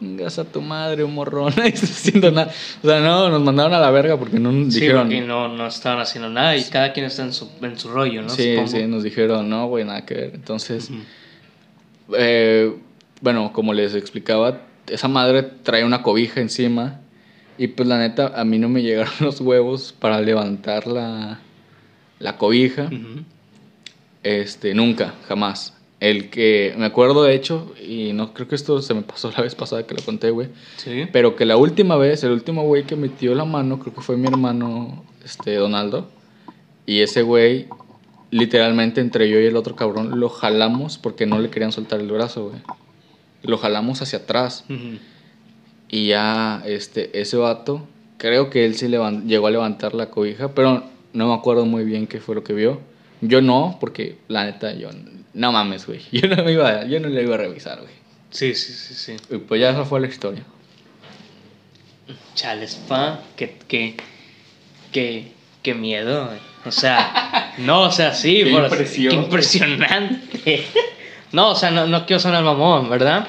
gas 0.00 0.38
a 0.38 0.44
tu 0.44 0.60
madre, 0.60 1.02
un 1.04 1.14
morrón, 1.14 1.52
no 1.56 1.62
estás 1.64 1.90
haciendo 1.90 2.30
nada. 2.30 2.52
O 2.82 2.86
sea, 2.88 3.00
no, 3.00 3.28
nos 3.30 3.42
mandaron 3.42 3.74
a 3.74 3.80
la 3.80 3.90
verga 3.90 4.16
porque 4.18 4.38
no 4.38 4.50
Sí, 4.70 4.80
dijeron. 4.80 5.08
porque 5.08 5.20
no, 5.22 5.48
no 5.48 5.66
estaban 5.66 6.00
haciendo 6.00 6.28
nada 6.30 6.56
y 6.56 6.64
cada 6.64 6.92
quien 6.92 7.06
está 7.06 7.22
en 7.22 7.32
su, 7.32 7.50
en 7.62 7.78
su 7.78 7.88
rollo, 7.88 8.22
¿no? 8.22 8.28
sí, 8.30 8.54
Supongo. 8.54 8.68
sí, 8.70 8.86
nos 8.86 9.02
dijeron, 9.02 9.48
no, 9.48 9.66
güey, 9.68 9.84
nada 9.84 10.04
que 10.04 10.14
ver. 10.14 10.30
Entonces, 10.34 10.90
Ujú. 10.90 11.00
eh, 12.16 12.74
bueno, 13.20 13.52
como 13.52 13.72
les 13.72 13.94
explicaba, 13.94 14.60
esa 14.86 15.08
madre 15.08 15.42
trae 15.42 15.84
una 15.84 16.02
cobija 16.02 16.40
encima. 16.40 17.00
Y 17.56 17.68
pues 17.68 17.88
la 17.88 17.98
neta, 17.98 18.32
a 18.34 18.44
mí 18.44 18.58
no 18.58 18.68
me 18.68 18.82
llegaron 18.82 19.14
los 19.20 19.40
huevos 19.40 19.94
para 19.98 20.20
levantar 20.20 20.86
la, 20.86 21.40
la 22.18 22.36
cobija. 22.36 22.90
Este, 24.22 24.74
nunca, 24.74 25.14
jamás. 25.28 25.74
El 26.00 26.28
que, 26.28 26.74
me 26.76 26.86
acuerdo 26.86 27.22
de 27.22 27.34
hecho, 27.34 27.72
y 27.80 28.12
no 28.12 28.34
creo 28.34 28.48
que 28.48 28.56
esto 28.56 28.82
se 28.82 28.94
me 28.94 29.02
pasó 29.02 29.30
la 29.30 29.40
vez 29.42 29.54
pasada 29.54 29.86
que 29.86 29.94
lo 29.94 30.02
conté, 30.02 30.30
güey. 30.30 30.48
Sí. 30.76 31.06
Pero 31.12 31.36
que 31.36 31.44
la 31.44 31.56
última 31.56 31.96
vez, 31.96 32.24
el 32.24 32.32
último 32.32 32.64
güey 32.64 32.84
que 32.84 32.96
metió 32.96 33.34
la 33.34 33.44
mano, 33.44 33.78
creo 33.78 33.94
que 33.94 34.00
fue 34.00 34.16
mi 34.16 34.26
hermano, 34.26 35.04
este, 35.24 35.54
Donaldo. 35.54 36.08
Y 36.86 37.00
ese 37.00 37.22
güey, 37.22 37.68
literalmente 38.30 39.00
entre 39.00 39.30
yo 39.30 39.40
y 39.40 39.46
el 39.46 39.56
otro 39.56 39.76
cabrón, 39.76 40.20
lo 40.20 40.28
jalamos 40.28 40.98
porque 40.98 41.24
no 41.24 41.38
le 41.38 41.48
querían 41.50 41.72
soltar 41.72 42.00
el 42.00 42.10
brazo, 42.10 42.48
güey. 42.48 42.60
Lo 43.44 43.56
jalamos 43.58 44.02
hacia 44.02 44.18
atrás. 44.20 44.64
Ujú. 44.68 44.98
Y 45.88 46.08
ya, 46.08 46.62
este, 46.66 47.20
ese 47.20 47.36
vato, 47.36 47.86
creo 48.18 48.50
que 48.50 48.64
él 48.64 48.74
sí 48.74 48.88
llegó 48.88 49.46
a 49.46 49.50
levantar 49.50 49.94
la 49.94 50.10
cobija, 50.10 50.52
pero 50.54 50.82
no 51.12 51.28
me 51.28 51.34
acuerdo 51.34 51.64
muy 51.66 51.84
bien 51.84 52.06
qué 52.08 52.20
fue 52.20 52.34
lo 52.34 52.42
que 52.42 52.52
vio. 52.52 52.80
Yo 53.20 53.40
no, 53.40 53.76
porque 53.80 54.18
la 54.28 54.44
neta, 54.44 54.72
yo, 54.74 54.90
no 55.34 55.52
mames, 55.52 55.86
güey. 55.86 56.00
Yo 56.12 56.28
no 56.28 56.42
me 56.44 56.52
iba, 56.52 56.84
yo 56.86 56.98
no 57.00 57.08
le 57.08 57.22
iba 57.22 57.34
a 57.36 57.38
revisar, 57.38 57.78
güey. 57.80 57.92
Sí, 58.30 58.54
sí, 58.54 58.72
sí, 58.72 58.94
sí. 58.94 59.16
Y 59.34 59.38
pues 59.38 59.60
ya 59.60 59.70
esa 59.70 59.84
fue 59.84 60.00
la 60.00 60.08
historia. 60.08 60.42
Chales, 62.34 62.74
pa, 62.88 63.20
que, 63.36 63.56
que, 63.68 63.94
que, 64.92 65.32
que 65.62 65.74
miedo, 65.74 66.26
güey. 66.26 66.38
O 66.66 66.70
sea, 66.72 67.54
no, 67.58 67.82
o 67.82 67.92
sea, 67.92 68.12
sí, 68.14 68.42
Qué 68.44 68.50
por- 68.50 68.64
impresión, 68.64 69.10
qué 69.10 69.16
impresionante. 69.16 70.64
No, 71.34 71.50
o 71.50 71.54
sea, 71.56 71.70
no, 71.70 71.86
no 71.86 72.06
quiero 72.06 72.20
sonar 72.20 72.44
mamón, 72.44 72.88
¿verdad? 72.88 73.28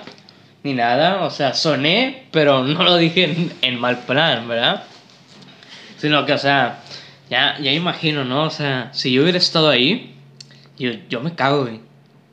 Ni 0.64 0.74
nada, 0.74 1.24
o 1.26 1.32
sea, 1.32 1.54
soné, 1.54 2.28
pero 2.32 2.64
no 2.64 2.84
lo 2.84 2.98
dije 2.98 3.24
en, 3.24 3.52
en 3.62 3.80
mal 3.80 4.00
plan, 4.06 4.48
¿verdad? 4.48 4.84
Sino 5.98 6.26
que, 6.26 6.34
o 6.34 6.38
sea, 6.38 6.84
ya, 7.30 7.58
ya 7.60 7.72
imagino, 7.72 8.24
¿no? 8.24 8.44
O 8.44 8.50
sea, 8.52 8.90
si 8.94 9.12
yo 9.12 9.24
hubiera 9.24 9.40
estado 9.40 9.70
ahí, 9.70 10.16
yo, 10.78 10.92
yo 11.10 11.22
me 11.22 11.34
cago, 11.34 11.64
güey. 11.64 11.80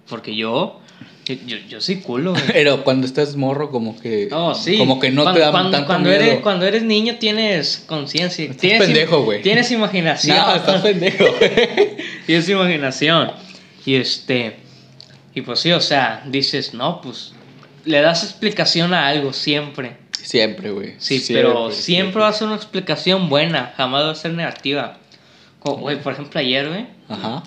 Porque 0.09 0.37
yo, 0.37 0.81
yo, 1.25 1.35
yo, 1.47 1.57
yo 1.69 1.81
soy 1.81 1.97
culo, 1.97 2.33
güey. 2.33 2.45
Pero 2.53 2.85
cuando 2.85 3.07
estás 3.07 3.37
morro, 3.37 3.71
como 3.71 3.99
que. 3.99 4.29
No, 4.31 4.55
sí. 4.55 4.77
Como 4.77 5.01
que 5.01 5.11
no 5.11 5.23
cuando, 5.23 5.41
te 5.41 5.47
da 5.47 5.51
cuando, 5.53 5.71
tanto 5.71 5.87
cuando 5.87 6.11
miedo. 6.11 6.23
Eres, 6.23 6.41
cuando 6.41 6.67
eres 6.67 6.83
niño 6.83 7.17
tienes 7.19 7.83
conciencia. 7.87 8.45
Estás 8.45 8.61
Tienes 8.61 8.83
pendejo, 8.83 9.23
güey. 9.23 9.41
Tienes 9.41 9.71
imaginación. 9.71 10.37
No, 10.47 10.55
estás 10.55 10.83
pendejo, 10.83 11.25
güey. 11.39 11.97
tienes 12.27 12.49
imaginación. 12.49 13.33
Y 13.87 13.95
este. 13.95 14.57
Y 15.35 15.43
pues 15.43 15.61
sí, 15.61 15.73
o 15.73 15.81
sea, 15.81 16.23
dices, 16.27 16.75
no, 16.75 17.01
pues. 17.01 17.35
Le 17.85 18.01
das 18.01 18.23
explicación 18.23 18.95
a 18.95 19.09
algo 19.09 19.33
siempre. 19.33 19.97
Siempre, 20.13 20.71
güey. 20.71 20.95
Sí, 20.99 21.19
Siempre, 21.19 21.49
pero 21.49 21.71
siempre 21.73 22.23
va 22.23 22.29
a 22.29 22.33
ser 22.33 22.47
una 22.47 22.57
explicación 22.57 23.29
buena. 23.29 23.75
Jamás 23.77 24.05
va 24.05 24.11
a 24.13 24.15
ser 24.15 24.35
negativa. 24.35 24.99
Como, 25.59 25.79
güey, 25.79 26.01
por 26.01 26.13
ejemplo, 26.13 26.39
ayer, 26.39 26.69
güey. 26.69 26.87
Ajá. 27.09 27.43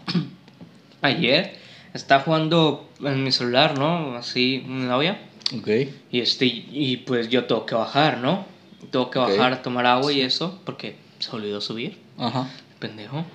Ayer 1.02 1.56
estaba 1.94 2.24
jugando 2.24 2.90
en 3.00 3.24
mi 3.24 3.32
celular, 3.32 3.78
¿no? 3.78 4.16
Así, 4.16 4.64
mi 4.68 4.86
novia. 4.86 5.20
Ok. 5.58 5.68
Y, 6.12 6.20
este, 6.20 6.46
y 6.46 6.98
pues 7.06 7.30
yo 7.30 7.46
tengo 7.46 7.66
que 7.66 7.76
bajar, 7.76 8.18
¿no? 8.18 8.46
Tengo 8.92 9.10
que 9.10 9.20
bajar 9.20 9.54
a 9.54 9.62
tomar 9.62 9.86
agua 9.86 10.12
y 10.12 10.22
eso, 10.22 10.60
porque 10.66 10.96
se 11.20 11.32
olvidó 11.32 11.62
subir, 11.62 11.98
Ajá. 12.18 12.50
pendejo. 12.80 13.26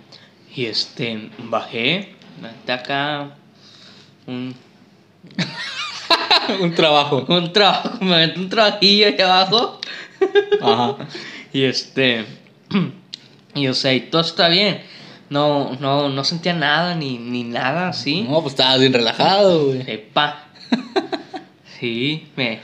Y 0.54 0.66
este, 0.66 1.30
bajé, 1.38 2.14
metí 2.40 2.73
acá 2.73 3.37
un, 4.30 4.54
Un 6.60 6.75
trabajo. 6.75 7.25
un 7.28 7.52
trabajo, 7.52 7.99
me 8.00 8.26
metí 8.26 8.40
un 8.40 8.49
trabajillo 8.49 9.06
ahí 9.06 9.20
abajo. 9.20 9.80
Ajá. 10.62 10.96
Y 11.52 11.64
este, 11.64 12.25
y 13.54 13.66
o 13.68 13.75
sea, 13.75 13.92
y 13.92 14.00
todo 14.00 14.22
está 14.22 14.49
bien. 14.49 14.82
No, 15.28 15.76
no, 15.80 16.08
no 16.08 16.25
sentía 16.25 16.52
nada, 16.54 16.94
ni, 16.96 17.18
ni 17.18 17.44
nada 17.44 17.88
así. 17.88 18.22
No, 18.22 18.40
pues 18.42 18.54
estabas 18.54 18.80
bien 18.80 18.92
relajado, 18.92 19.66
güey. 19.66 19.84
Epa. 19.87 20.46
Sí, 21.80 22.28
me, 22.37 22.60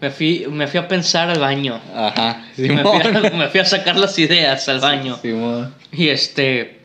me, 0.00 0.10
fui, 0.10 0.44
me 0.50 0.66
fui 0.66 0.80
a 0.80 0.88
pensar 0.88 1.30
al 1.30 1.38
baño. 1.38 1.80
Ajá. 1.94 2.44
Me 2.56 2.82
fui, 2.82 3.00
a, 3.00 3.30
me 3.30 3.48
fui 3.48 3.60
a 3.60 3.64
sacar 3.64 3.96
las 3.96 4.18
ideas 4.18 4.68
al 4.68 4.80
baño. 4.80 5.16
Simón. 5.22 5.72
Y 5.92 6.08
este. 6.08 6.80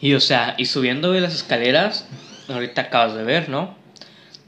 Y 0.00 0.14
o 0.14 0.20
sea, 0.20 0.54
y 0.58 0.66
subiendo 0.66 1.10
de 1.10 1.20
las 1.20 1.34
escaleras, 1.34 2.06
ahorita 2.52 2.82
acabas 2.82 3.14
de 3.14 3.24
ver, 3.24 3.48
¿no? 3.48 3.74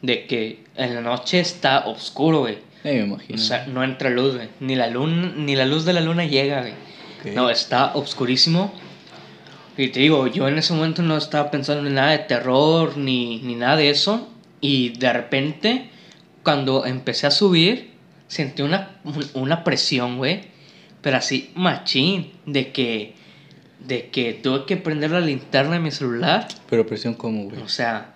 De 0.03 0.27
que 0.27 0.65
en 0.77 0.95
la 0.95 1.01
noche 1.01 1.41
está 1.41 1.87
oscuro, 1.87 2.41
güey. 2.41 2.59
Me 2.85 3.03
O 3.03 3.05
imagino. 3.07 3.39
sea, 3.39 3.67
no 3.67 3.83
entra 3.83 4.11
luz, 4.11 4.35
güey. 4.37 4.49
Ni 4.61 4.75
la 4.77 4.89
luna, 4.89 5.33
ni 5.37 5.57
la 5.57 5.65
luz 5.65 5.85
de 5.85 5.93
la 5.95 6.01
luna 6.01 6.25
llega, 6.25 6.61
güey. 6.61 7.35
No, 7.35 7.49
está 7.49 7.95
oscurísimo. 7.95 8.73
Y 9.79 9.89
te 9.89 10.01
digo, 10.01 10.27
yo 10.27 10.47
en 10.47 10.59
ese 10.59 10.75
momento 10.75 11.03
no 11.03 11.17
estaba 11.17 11.51
pensando 11.51 11.87
en 11.89 11.95
nada 11.95 12.11
de 12.11 12.19
terror 12.19 12.97
ni, 12.99 13.39
ni 13.41 13.55
nada 13.55 13.77
de 13.77 13.89
eso. 13.91 14.29
Y 14.61 14.91
de 14.91 15.13
repente, 15.13 15.91
cuando 16.43 16.85
empecé 16.85 17.27
a 17.27 17.31
subir, 17.31 17.93
sentí 18.29 18.63
una, 18.63 19.01
una 19.35 19.65
presión, 19.65 20.19
güey. 20.19 20.43
Pero 21.01 21.17
así, 21.17 21.51
machín. 21.55 22.33
De 22.45 22.71
que, 22.73 23.15
de 23.87 24.09
que 24.11 24.33
tuve 24.35 24.65
que 24.67 24.77
prender 24.77 25.11
la 25.11 25.21
linterna 25.21 25.75
de 25.75 25.81
mi 25.81 25.91
celular. 25.91 26.49
Pero 26.71 26.87
presión 26.87 27.15
como, 27.15 27.45
güey. 27.45 27.61
O 27.63 27.69
sea, 27.69 28.15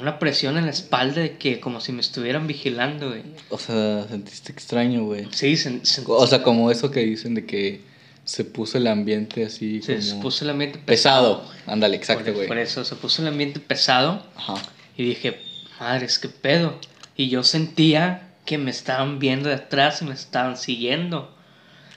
una 0.00 0.18
presión 0.18 0.58
en 0.58 0.64
la 0.64 0.70
espalda 0.70 1.22
de 1.22 1.36
que 1.38 1.60
como 1.60 1.80
si 1.80 1.92
me 1.92 2.00
estuvieran 2.00 2.46
vigilando, 2.46 3.08
güey. 3.08 3.22
O 3.48 3.58
sea, 3.58 4.06
sentiste 4.08 4.52
extraño, 4.52 5.04
güey. 5.04 5.26
Sí, 5.32 5.56
se, 5.56 5.84
se- 5.84 6.02
O 6.06 6.26
sea, 6.26 6.42
como 6.42 6.70
eso 6.70 6.90
que 6.90 7.00
dicen 7.00 7.34
de 7.34 7.46
que 7.46 7.82
se 8.24 8.44
puso 8.44 8.78
el 8.78 8.86
ambiente 8.86 9.44
así 9.44 9.80
se 9.82 9.98
como... 10.10 10.22
puso 10.22 10.44
el 10.44 10.50
ambiente 10.50 10.78
Pesado. 10.78 11.44
Ándale, 11.66 11.96
exacto, 11.96 12.26
por, 12.26 12.34
güey. 12.34 12.48
por 12.48 12.58
eso, 12.58 12.84
se 12.84 12.94
puso 12.96 13.22
el 13.22 13.28
ambiente 13.28 13.58
pesado. 13.60 14.24
Ajá. 14.36 14.54
Y 14.96 15.04
dije, 15.04 15.38
madres, 15.80 16.18
qué 16.18 16.28
pedo. 16.28 16.78
Y 17.16 17.28
yo 17.28 17.42
sentía 17.42 18.28
que 18.44 18.58
me 18.58 18.70
estaban 18.70 19.18
viendo 19.18 19.48
de 19.48 19.54
atrás 19.56 20.02
y 20.02 20.04
me 20.04 20.14
estaban 20.14 20.56
siguiendo. 20.56 21.34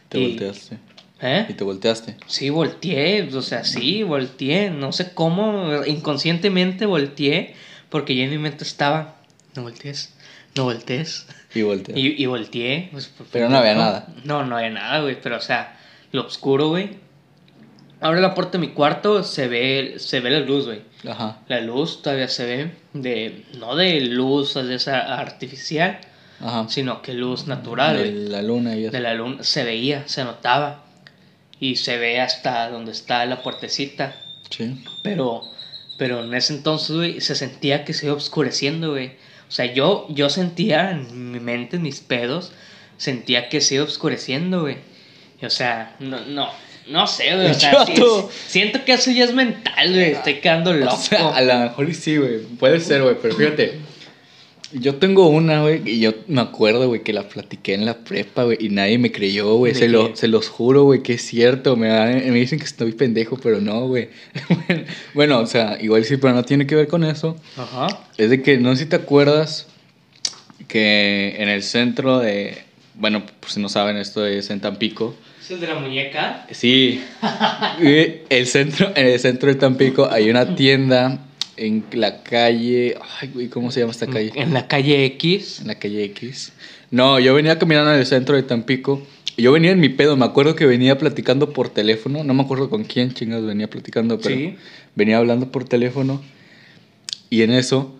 Te 0.09 0.19
Y- 0.19 0.27
volteaste. 0.29 0.77
¿Eh? 1.21 1.45
Y 1.49 1.53
te 1.53 1.63
volteaste. 1.63 2.17
Sí, 2.27 2.49
volteé. 2.49 3.29
O 3.33 3.41
sea, 3.41 3.63
sí, 3.63 4.03
volteé. 4.03 4.69
No 4.69 4.91
sé 4.91 5.13
cómo, 5.13 5.83
inconscientemente 5.85 6.85
volteé. 6.85 7.55
Porque 7.89 8.15
ya 8.15 8.23
en 8.23 8.31
mi 8.31 8.37
mente 8.39 8.63
estaba, 8.63 9.15
no 9.55 9.61
voltees, 9.63 10.13
no 10.55 10.63
voltees. 10.63 11.27
Y 11.53 11.61
volteaste. 11.61 11.99
Y, 11.99 12.21
y 12.23 12.25
volteé. 12.25 12.89
pues, 12.91 13.07
por- 13.07 13.27
Pero 13.27 13.49
no 13.49 13.57
había 13.57 13.75
nada. 13.75 14.07
No, 14.23 14.43
no 14.45 14.57
había 14.57 14.71
nada, 14.71 15.01
güey. 15.01 15.21
Pero, 15.21 15.37
o 15.37 15.41
sea, 15.41 15.77
lo 16.11 16.25
oscuro, 16.25 16.69
güey. 16.69 16.97
Abro 18.01 18.19
la 18.19 18.33
puerta 18.33 18.53
de 18.53 18.57
mi 18.59 18.69
cuarto, 18.73 19.23
se 19.23 19.47
ve, 19.47 19.93
se 19.97 20.19
ve 20.19 20.29
la 20.31 20.39
luz, 20.41 20.65
güey. 20.65 20.81
Ajá. 21.07 21.37
La 21.47 21.61
luz 21.61 22.01
todavía 22.01 22.27
se 22.27 22.45
ve 22.45 22.71
de, 22.93 23.45
no 23.59 23.75
de 23.77 24.01
luz 24.01 24.55
de 24.55 24.75
esa 24.75 25.17
artificial, 25.19 25.99
Ajá. 26.41 26.65
sino 26.67 27.01
que 27.01 27.13
luz 27.13 27.47
natural, 27.47 27.95
De 27.97 28.11
güey. 28.11 28.27
la 28.27 28.41
luna 28.41 28.75
y 28.75 28.83
eso. 28.85 28.91
De 28.91 28.99
la 28.99 29.13
luna 29.13 29.43
se 29.43 29.63
veía, 29.63 30.05
se 30.07 30.23
notaba. 30.25 30.82
Y 31.59 31.75
se 31.77 31.97
ve 31.97 32.19
hasta 32.19 32.69
donde 32.69 32.91
está 32.91 33.25
la 33.25 33.41
puertecita. 33.41 34.15
Sí. 34.49 34.83
Pero, 35.01 35.43
pero 35.97 36.23
en 36.23 36.33
ese 36.33 36.53
entonces, 36.53 36.95
güey, 36.95 37.21
se 37.21 37.35
sentía 37.35 37.85
que 37.85 37.93
se 37.93 38.07
iba 38.07 38.15
oscureciendo, 38.15 38.91
güey. 38.91 39.11
O 39.47 39.51
sea, 39.51 39.71
yo, 39.73 40.07
yo 40.09 40.29
sentía 40.29 40.91
en 40.91 41.31
mi 41.31 41.39
mente, 41.39 41.75
en 41.77 41.83
mis 41.83 41.99
pedos, 42.01 42.51
sentía 42.97 43.49
que 43.49 43.61
se 43.61 43.75
iba 43.75 43.83
oscureciendo, 43.83 44.61
güey. 44.61 44.77
Y, 45.41 45.45
O 45.45 45.49
sea, 45.49 45.95
no, 45.99 46.19
no, 46.25 46.49
no 46.87 47.07
sé, 47.07 47.33
güey. 47.35 47.51
O 47.51 47.53
sea, 47.53 47.85
sí- 47.85 47.93
siento 48.47 48.83
que 48.83 48.93
eso 48.93 49.11
ya 49.11 49.23
es 49.25 49.33
mental, 49.33 49.93
güey. 49.93 50.11
Estoy 50.11 50.35
quedando 50.39 50.73
loco. 50.73 50.95
O 50.95 50.97
sea, 50.97 51.29
a 51.35 51.41
lo 51.41 51.55
mejor 51.59 51.93
sí, 51.93 52.17
güey. 52.17 52.39
Puede 52.59 52.79
ser, 52.79 53.03
güey. 53.03 53.15
Pero 53.21 53.35
fíjate. 53.35 53.79
Yo 54.73 54.95
tengo 54.95 55.27
una, 55.27 55.61
güey, 55.61 55.81
y 55.85 55.99
yo 55.99 56.13
me 56.27 56.41
acuerdo, 56.41 56.87
güey, 56.87 57.03
que 57.03 57.13
la 57.13 57.27
platiqué 57.27 57.73
en 57.75 57.85
la 57.85 57.99
prepa, 57.99 58.43
güey, 58.43 58.57
y 58.59 58.69
nadie 58.69 58.97
me 58.97 59.11
creyó, 59.11 59.55
güey. 59.55 59.73
¿De 59.73 59.79
Se, 59.79 59.87
lo, 59.87 60.15
se 60.15 60.27
los 60.27 60.49
juro, 60.49 60.83
güey, 60.83 61.03
que 61.03 61.13
es 61.13 61.21
cierto. 61.21 61.75
Me, 61.75 61.89
me 61.89 62.39
dicen 62.39 62.59
que 62.59 62.65
estoy 62.65 62.93
pendejo, 62.93 63.37
pero 63.37 63.61
no, 63.61 63.87
güey. 63.87 64.09
bueno, 65.13 65.39
o 65.39 65.45
sea, 65.45 65.77
igual 65.79 66.03
sí, 66.05 66.17
pero 66.17 66.33
no 66.33 66.43
tiene 66.43 66.65
que 66.65 66.75
ver 66.75 66.87
con 66.87 67.03
eso. 67.03 67.37
Ajá. 67.55 67.87
Es 68.17 68.29
de 68.29 68.41
que, 68.41 68.57
no 68.57 68.75
sé 68.75 68.83
si 68.83 68.89
te 68.89 68.95
acuerdas 68.95 69.67
que 70.67 71.35
en 71.37 71.49
el 71.49 71.61
centro 71.61 72.19
de... 72.19 72.63
Bueno, 72.95 73.23
pues 73.39 73.53
si 73.53 73.59
no 73.59 73.69
saben, 73.69 73.97
esto 73.97 74.25
es 74.25 74.49
en 74.49 74.59
Tampico. 74.59 75.15
¿Es 75.43 75.51
el 75.51 75.59
de 75.59 75.67
la 75.67 75.75
muñeca? 75.75 76.47
Sí. 76.51 77.03
El 78.29 78.47
centro, 78.47 78.91
en 78.95 79.07
el 79.07 79.19
centro 79.19 79.49
de 79.49 79.55
Tampico 79.55 80.09
hay 80.09 80.29
una 80.29 80.55
tienda 80.55 81.19
en 81.57 81.83
la 81.93 82.23
calle. 82.23 82.95
Ay, 83.19 83.29
güey, 83.33 83.47
¿cómo 83.47 83.71
se 83.71 83.79
llama 83.81 83.91
esta 83.91 84.07
calle? 84.07 84.31
En 84.35 84.53
la 84.53 84.67
calle 84.67 85.05
X. 85.05 85.61
En 85.61 85.67
la 85.67 85.75
calle 85.75 86.03
X. 86.05 86.53
No, 86.91 87.19
yo 87.19 87.33
venía 87.33 87.57
caminando 87.59 87.93
en 87.93 87.99
el 87.99 88.05
centro 88.05 88.35
de 88.35 88.43
Tampico. 88.43 89.01
Yo 89.37 89.51
venía 89.51 89.71
en 89.71 89.79
mi 89.79 89.89
pedo, 89.89 90.15
me 90.15 90.25
acuerdo 90.25 90.55
que 90.55 90.65
venía 90.65 90.97
platicando 90.97 91.53
por 91.53 91.69
teléfono. 91.69 92.23
No 92.23 92.33
me 92.33 92.43
acuerdo 92.43 92.69
con 92.69 92.83
quién 92.83 93.13
chingados 93.13 93.45
venía 93.47 93.67
platicando, 93.69 94.19
pero 94.19 94.35
Sí. 94.35 94.55
venía 94.95 95.17
hablando 95.17 95.51
por 95.51 95.63
teléfono. 95.65 96.21
Y 97.31 97.41
en 97.41 97.51
eso, 97.51 97.95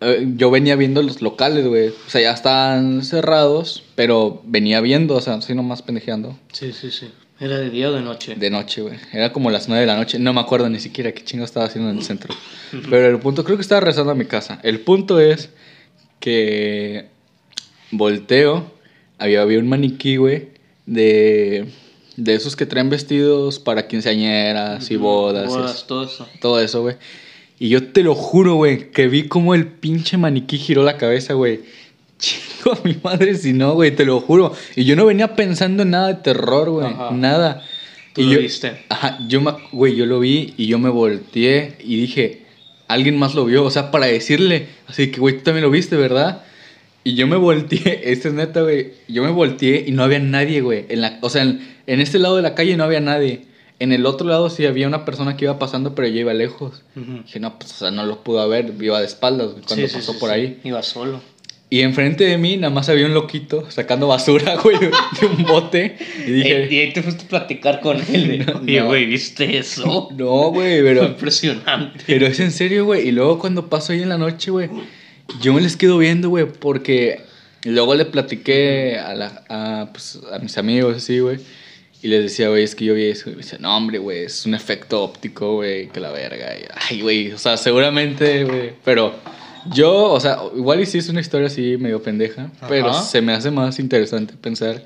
eh, 0.00 0.26
yo 0.36 0.50
venía 0.50 0.74
viendo 0.76 1.02
los 1.02 1.20
locales, 1.20 1.66
güey. 1.66 1.88
O 1.88 2.08
sea, 2.10 2.22
ya 2.22 2.32
estaban 2.32 3.04
cerrados, 3.04 3.84
pero 3.96 4.40
venía 4.46 4.80
viendo, 4.80 5.14
o 5.16 5.20
sea, 5.20 5.34
así 5.34 5.54
nomás 5.54 5.82
pendejeando. 5.82 6.38
Sí, 6.52 6.72
sí, 6.72 6.90
sí. 6.90 7.08
¿Era 7.40 7.58
de 7.58 7.70
día 7.70 7.88
o 7.88 7.92
de 7.92 8.02
noche? 8.02 8.34
De 8.36 8.50
noche, 8.50 8.82
güey. 8.82 8.94
Era 9.12 9.32
como 9.32 9.50
las 9.50 9.68
9 9.68 9.80
de 9.80 9.86
la 9.86 9.96
noche. 9.96 10.18
No 10.18 10.32
me 10.32 10.40
acuerdo 10.40 10.68
ni 10.68 10.78
siquiera 10.78 11.12
qué 11.12 11.24
chingo 11.24 11.44
estaba 11.44 11.66
haciendo 11.66 11.90
en 11.90 11.98
el 11.98 12.04
centro. 12.04 12.34
Pero 12.88 13.08
el 13.08 13.18
punto, 13.18 13.42
creo 13.42 13.56
que 13.56 13.62
estaba 13.62 13.80
rezando 13.80 14.12
a 14.12 14.14
mi 14.14 14.26
casa. 14.26 14.60
El 14.62 14.80
punto 14.80 15.18
es 15.18 15.50
que 16.20 17.06
volteo. 17.90 18.70
Había, 19.18 19.42
había 19.42 19.58
un 19.58 19.68
maniquí, 19.68 20.16
güey, 20.16 20.48
de, 20.86 21.66
de 22.16 22.34
esos 22.34 22.56
que 22.56 22.66
traen 22.66 22.90
vestidos 22.90 23.58
para 23.60 23.86
quinceañeras 23.86 24.90
y 24.90 24.96
bodas. 24.96 25.44
y 25.46 25.56
Bodas, 25.56 25.74
eso. 25.76 25.86
todo 25.86 26.04
eso. 26.04 26.28
todo 26.40 26.60
eso, 26.60 26.82
güey. 26.82 26.96
Y 27.58 27.68
yo 27.68 27.92
te 27.92 28.02
lo 28.02 28.14
juro, 28.16 28.54
güey, 28.54 28.90
que 28.90 29.06
vi 29.06 29.28
como 29.28 29.54
el 29.54 29.68
pinche 29.68 30.16
maniquí 30.16 30.58
giró 30.58 30.82
la 30.82 30.96
cabeza, 30.96 31.34
güey. 31.34 31.60
Chico, 32.22 32.78
mi 32.84 32.96
madre, 33.02 33.34
si 33.34 33.52
no, 33.52 33.74
güey, 33.74 33.90
te 33.90 34.04
lo 34.04 34.20
juro. 34.20 34.54
Y 34.76 34.84
yo 34.84 34.94
no 34.94 35.04
venía 35.04 35.34
pensando 35.34 35.82
en 35.82 35.90
nada 35.90 36.06
de 36.08 36.14
terror, 36.22 36.70
güey. 36.70 36.88
Nada. 37.12 37.64
Tú 38.12 38.20
y 38.20 38.24
lo 38.26 38.32
yo, 38.34 38.40
viste. 38.40 38.84
Ajá, 38.88 39.18
yo 39.26 39.40
me, 39.40 39.52
güey, 39.72 39.96
yo 39.96 40.06
lo 40.06 40.20
vi 40.20 40.54
y 40.56 40.66
yo 40.68 40.78
me 40.78 40.88
volteé 40.88 41.76
y 41.80 41.96
dije, 41.96 42.42
alguien 42.86 43.18
más 43.18 43.34
lo 43.34 43.44
vio, 43.44 43.64
o 43.64 43.70
sea, 43.70 43.90
para 43.90 44.06
decirle, 44.06 44.68
así 44.86 45.10
que, 45.10 45.18
güey, 45.18 45.38
tú 45.38 45.44
también 45.44 45.64
lo 45.64 45.70
viste, 45.70 45.96
¿verdad? 45.96 46.44
Y 47.02 47.14
yo 47.16 47.26
me 47.26 47.36
volteé, 47.36 48.02
esto 48.12 48.28
es 48.28 48.34
neta, 48.34 48.62
güey, 48.62 48.92
yo 49.08 49.24
me 49.24 49.30
volteé 49.30 49.84
y 49.86 49.90
no 49.90 50.04
había 50.04 50.20
nadie, 50.20 50.60
güey. 50.60 50.86
En 50.90 51.00
la, 51.00 51.18
o 51.22 51.28
sea, 51.28 51.42
en, 51.42 51.74
en 51.88 52.00
este 52.00 52.20
lado 52.20 52.36
de 52.36 52.42
la 52.42 52.54
calle 52.54 52.76
no 52.76 52.84
había 52.84 53.00
nadie. 53.00 53.46
En 53.80 53.90
el 53.90 54.06
otro 54.06 54.28
lado 54.28 54.48
sí 54.48 54.64
había 54.64 54.86
una 54.86 55.04
persona 55.04 55.36
que 55.36 55.46
iba 55.46 55.58
pasando, 55.58 55.96
pero 55.96 56.06
yo 56.06 56.20
iba 56.20 56.32
lejos. 56.32 56.82
Ujú. 56.94 57.24
Dije, 57.24 57.40
no, 57.40 57.58
pues, 57.58 57.72
o 57.72 57.76
sea, 57.78 57.90
no 57.90 58.06
lo 58.06 58.22
pudo 58.22 58.40
haber, 58.40 58.72
iba 58.80 59.00
de 59.00 59.06
espaldas 59.06 59.48
cuando 59.66 59.88
Sí, 59.88 59.92
pasó 59.92 60.12
sí, 60.12 60.18
por 60.20 60.30
ahí. 60.30 60.60
Iba 60.62 60.84
solo. 60.84 61.20
Y 61.72 61.80
enfrente 61.80 62.24
de 62.24 62.36
mí 62.36 62.58
nada 62.58 62.70
más 62.70 62.90
había 62.90 63.06
un 63.06 63.14
loquito 63.14 63.70
sacando 63.70 64.06
basura, 64.06 64.56
güey, 64.62 64.76
de 64.78 65.26
un 65.26 65.42
bote. 65.44 65.96
Y 66.18 66.30
dije, 66.30 66.68
y 66.70 66.78
ahí 66.80 66.92
te 66.92 67.02
fuiste 67.02 67.24
a 67.24 67.28
platicar 67.28 67.80
con 67.80 67.96
él. 67.96 68.44
No, 68.46 68.60
no. 68.60 68.86
güey, 68.88 69.06
¿viste 69.06 69.56
eso? 69.56 70.10
no, 70.14 70.50
güey, 70.50 70.82
Fue 70.82 70.90
pero... 70.90 71.04
impresionante. 71.06 72.04
Pero 72.06 72.26
es 72.26 72.38
en 72.40 72.50
serio, 72.50 72.84
güey. 72.84 73.08
Y 73.08 73.12
luego 73.12 73.38
cuando 73.38 73.70
paso 73.70 73.94
ahí 73.94 74.02
en 74.02 74.10
la 74.10 74.18
noche, 74.18 74.50
güey, 74.50 74.68
yo 75.40 75.54
me 75.54 75.62
les 75.62 75.78
quedo 75.78 75.96
viendo, 75.96 76.28
güey, 76.28 76.44
porque 76.44 77.22
luego 77.64 77.94
le 77.94 78.04
platiqué 78.04 78.98
a, 78.98 79.14
la, 79.14 79.42
a, 79.48 79.88
pues, 79.92 80.20
a 80.30 80.38
mis 80.40 80.58
amigos, 80.58 80.98
así, 80.98 81.20
güey. 81.20 81.38
Y 82.02 82.08
les 82.08 82.22
decía, 82.22 82.50
güey, 82.50 82.64
es 82.64 82.74
que 82.74 82.84
yo 82.84 82.92
vi 82.92 83.06
eso. 83.06 83.30
Y 83.30 83.32
me 83.32 83.38
dice, 83.38 83.56
no, 83.58 83.74
hombre, 83.74 83.96
güey, 83.96 84.24
es 84.24 84.44
un 84.44 84.54
efecto 84.54 85.02
óptico, 85.02 85.54
güey, 85.54 85.88
que 85.88 86.00
la 86.00 86.10
verga. 86.10 86.54
Y, 86.54 86.64
ay, 86.90 87.00
güey, 87.00 87.32
o 87.32 87.38
sea, 87.38 87.56
seguramente, 87.56 88.44
güey. 88.44 88.72
Pero 88.84 89.14
yo, 89.70 90.12
o 90.12 90.20
sea, 90.20 90.38
igual 90.56 90.80
y 90.80 90.86
sí 90.86 90.98
es 90.98 91.08
una 91.08 91.20
historia 91.20 91.46
así 91.46 91.76
medio 91.76 92.02
pendeja, 92.02 92.50
pero 92.68 92.92
se 92.94 93.20
me 93.20 93.32
hace 93.32 93.50
más 93.50 93.78
interesante 93.78 94.34
pensar 94.34 94.82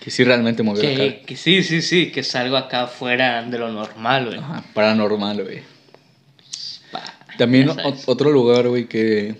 que 0.00 0.10
sí 0.10 0.24
realmente 0.24 0.62
movió 0.62 0.82
la 0.82 0.96
cara. 0.96 1.10
Que, 1.10 1.22
que 1.22 1.36
sí, 1.36 1.62
sí, 1.62 1.82
sí, 1.82 2.10
que 2.10 2.20
es 2.20 2.34
algo 2.34 2.56
acá 2.56 2.86
fuera 2.86 3.42
de 3.42 3.58
lo 3.58 3.70
normal, 3.70 4.26
güey. 4.26 4.38
Ajá, 4.38 4.64
paranormal, 4.72 5.42
güey. 5.42 5.62
También 7.36 7.70
otro 8.06 8.30
lugar, 8.30 8.68
güey, 8.68 8.86
que... 8.86 9.36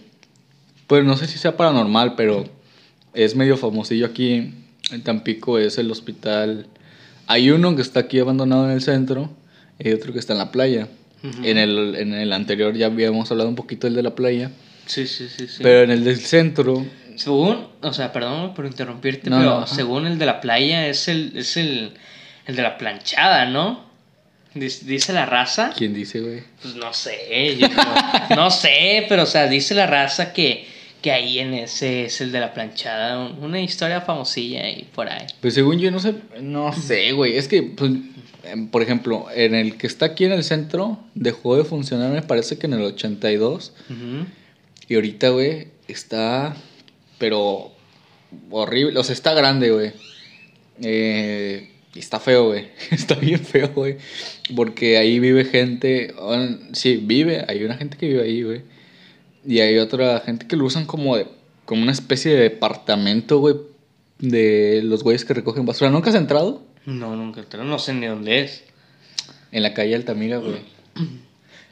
Pues 0.87 1.05
no 1.05 1.17
sé 1.17 1.27
si 1.27 1.39
sea 1.39 1.57
paranormal, 1.57 2.15
pero 2.15 2.45
es 3.15 3.37
medio 3.37 3.57
famosillo 3.57 4.07
aquí 4.07 4.53
en 4.91 5.03
Tampico, 5.03 5.59
es 5.59 5.79
el 5.79 5.91
hospital... 5.91 6.67
Hay 7.27 7.51
uno 7.51 7.77
que 7.77 7.83
está 7.83 8.01
aquí 8.01 8.19
abandonado 8.19 8.65
en 8.65 8.73
el 8.73 8.83
centro 8.83 9.31
y 9.79 9.87
hay 9.87 9.95
otro 9.95 10.13
que 10.13 10.19
está 10.19 10.33
en 10.33 10.41
la 10.41 10.51
playa. 10.51 10.89
En, 11.45 11.59
el, 11.59 11.95
en 11.97 12.15
el 12.15 12.33
anterior 12.33 12.75
ya 12.75 12.87
habíamos 12.87 13.31
hablado 13.31 13.49
un 13.49 13.55
poquito 13.55 13.87
del 13.87 13.95
de 13.95 14.03
la 14.03 14.15
playa, 14.15 14.51
Sí, 14.91 15.07
sí, 15.07 15.29
sí, 15.29 15.47
sí. 15.49 15.63
pero 15.63 15.83
en 15.85 15.91
el 15.91 16.05
del 16.05 16.19
centro... 16.21 16.85
Según, 17.17 17.67
o 17.83 17.93
sea, 17.93 18.13
perdón 18.13 18.55
por 18.55 18.65
interrumpirte, 18.67 19.29
No, 19.31 19.39
pero 19.39 19.61
no, 19.61 19.67
según 19.67 20.07
el 20.07 20.19
de 20.19 20.27
la 20.27 20.41
playa 20.41 20.87
es 20.89 21.07
el, 21.07 21.33
es 21.37 21.57
el, 21.59 21.93
el 22.47 22.57
de 22.57 22.63
la 22.63 22.79
planchada, 22.79 23.45
¿no? 23.47 23.85
Dice, 24.55 25.13
la 25.13 25.27
raza. 25.27 25.73
¿Quién 25.77 25.95
dice, 25.95 26.21
güey? 26.21 26.43
Pues 26.61 26.75
no 26.75 26.93
sé, 26.93 27.57
yo 27.59 27.69
no, 27.69 27.85
no 28.37 28.51
sé, 28.51 29.05
pero 29.09 29.23
o 29.23 29.27
sea, 29.27 29.47
dice 29.49 29.75
la 29.75 29.87
raza 29.87 30.33
que, 30.33 30.67
que 31.03 31.13
ahí 31.13 31.39
en 31.39 31.55
ese 31.55 32.07
es 32.07 32.21
el 32.21 32.33
de 32.33 32.41
la 32.41 32.53
planchada, 32.53 33.19
un- 33.21 33.45
una 33.45 33.61
historia 33.61 34.01
famosilla 34.01 34.63
ahí 34.65 34.89
por 34.95 35.09
ahí. 35.09 35.27
Pues 35.41 35.55
según 35.55 35.79
yo, 35.79 35.91
no 35.93 36.01
sé, 36.01 36.15
no 36.41 36.73
sé, 36.73 37.13
güey. 37.13 37.37
Es 37.37 37.47
que, 37.47 37.63
pues, 37.63 37.93
em, 38.45 38.67
por 38.69 38.83
ejemplo, 38.83 39.27
en 39.33 39.55
el 39.55 39.77
que 39.77 39.87
está 39.87 40.07
aquí 40.07 40.25
en 40.25 40.33
el 40.33 40.43
centro, 40.43 40.99
dejó 41.15 41.57
de 41.57 41.65
funcionar, 41.65 42.11
me 42.11 42.23
parece 42.23 42.59
que 42.59 42.67
en 42.67 42.73
el 42.73 42.83
82. 42.83 43.73
Ujú. 43.91 44.27
Y 44.89 44.95
ahorita, 44.95 45.31
güey, 45.31 45.69
está, 45.89 46.57
pero 47.19 47.73
horrible. 48.51 48.99
O 48.99 49.05
sea, 49.05 49.13
está 49.13 49.35
grande, 49.35 49.71
güey. 49.71 49.93
Eh, 50.83 51.71
y 51.95 51.99
está 51.99 52.21
feo, 52.21 52.49
güey. 52.49 52.69
Está 52.91 53.17
bien 53.17 53.41
feo, 53.41 53.69
güey. 53.75 53.97
Porque 54.55 54.97
ahí 54.97 55.19
vive 55.19 55.45
gente. 55.45 56.15
Sí, 56.73 57.01
vive. 57.03 57.45
Hay 57.49 57.65
una 57.65 57.77
gente 57.77 57.97
que 57.97 58.07
vive 58.07 58.23
ahí, 58.23 58.43
güey. 58.43 58.63
Y 59.45 59.61
hay 59.61 59.79
otra 59.79 60.21
gente 60.21 60.47
que 60.47 60.57
lo 60.57 60.65
usan 60.67 60.87
como 60.87 61.17
de, 61.17 61.27
como 61.65 61.83
una 61.83 61.93
especie 61.93 62.33
de 62.33 62.43
departamento, 62.43 63.39
güey. 63.39 63.57
De 64.19 64.83
los 64.85 65.03
güeyes 65.03 65.25
que 65.25 65.35
recogen 65.35 65.67
basura. 65.67 65.91
¿Nunca 65.91 66.11
has 66.11 66.17
entrado? 66.17 66.63
No, 66.87 67.17
nunca 67.17 67.41
entré, 67.41 67.63
no 67.65 67.79
sé 67.79 67.93
ni 67.95 68.07
dónde 68.07 68.41
es. 68.41 68.65
En 69.51 69.63
la 69.63 69.75
calle 69.75 69.95
Altamira, 69.95 70.39
güey. 70.39 70.61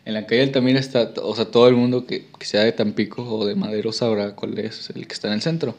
En 0.08 0.14
la 0.14 0.24
calle 0.24 0.40
Altamira 0.40 0.80
está, 0.80 1.12
o 1.22 1.36
sea, 1.36 1.44
todo 1.44 1.68
el 1.68 1.74
mundo 1.74 2.06
que, 2.06 2.24
que 2.38 2.46
sea 2.46 2.64
de 2.64 2.72
Tampico 2.72 3.24
o 3.24 3.44
de 3.44 3.54
Madero 3.54 3.92
sabrá 3.92 4.34
cuál 4.34 4.58
es 4.58 4.88
el 4.88 5.06
que 5.06 5.12
está 5.12 5.28
en 5.28 5.34
el 5.34 5.42
centro. 5.42 5.74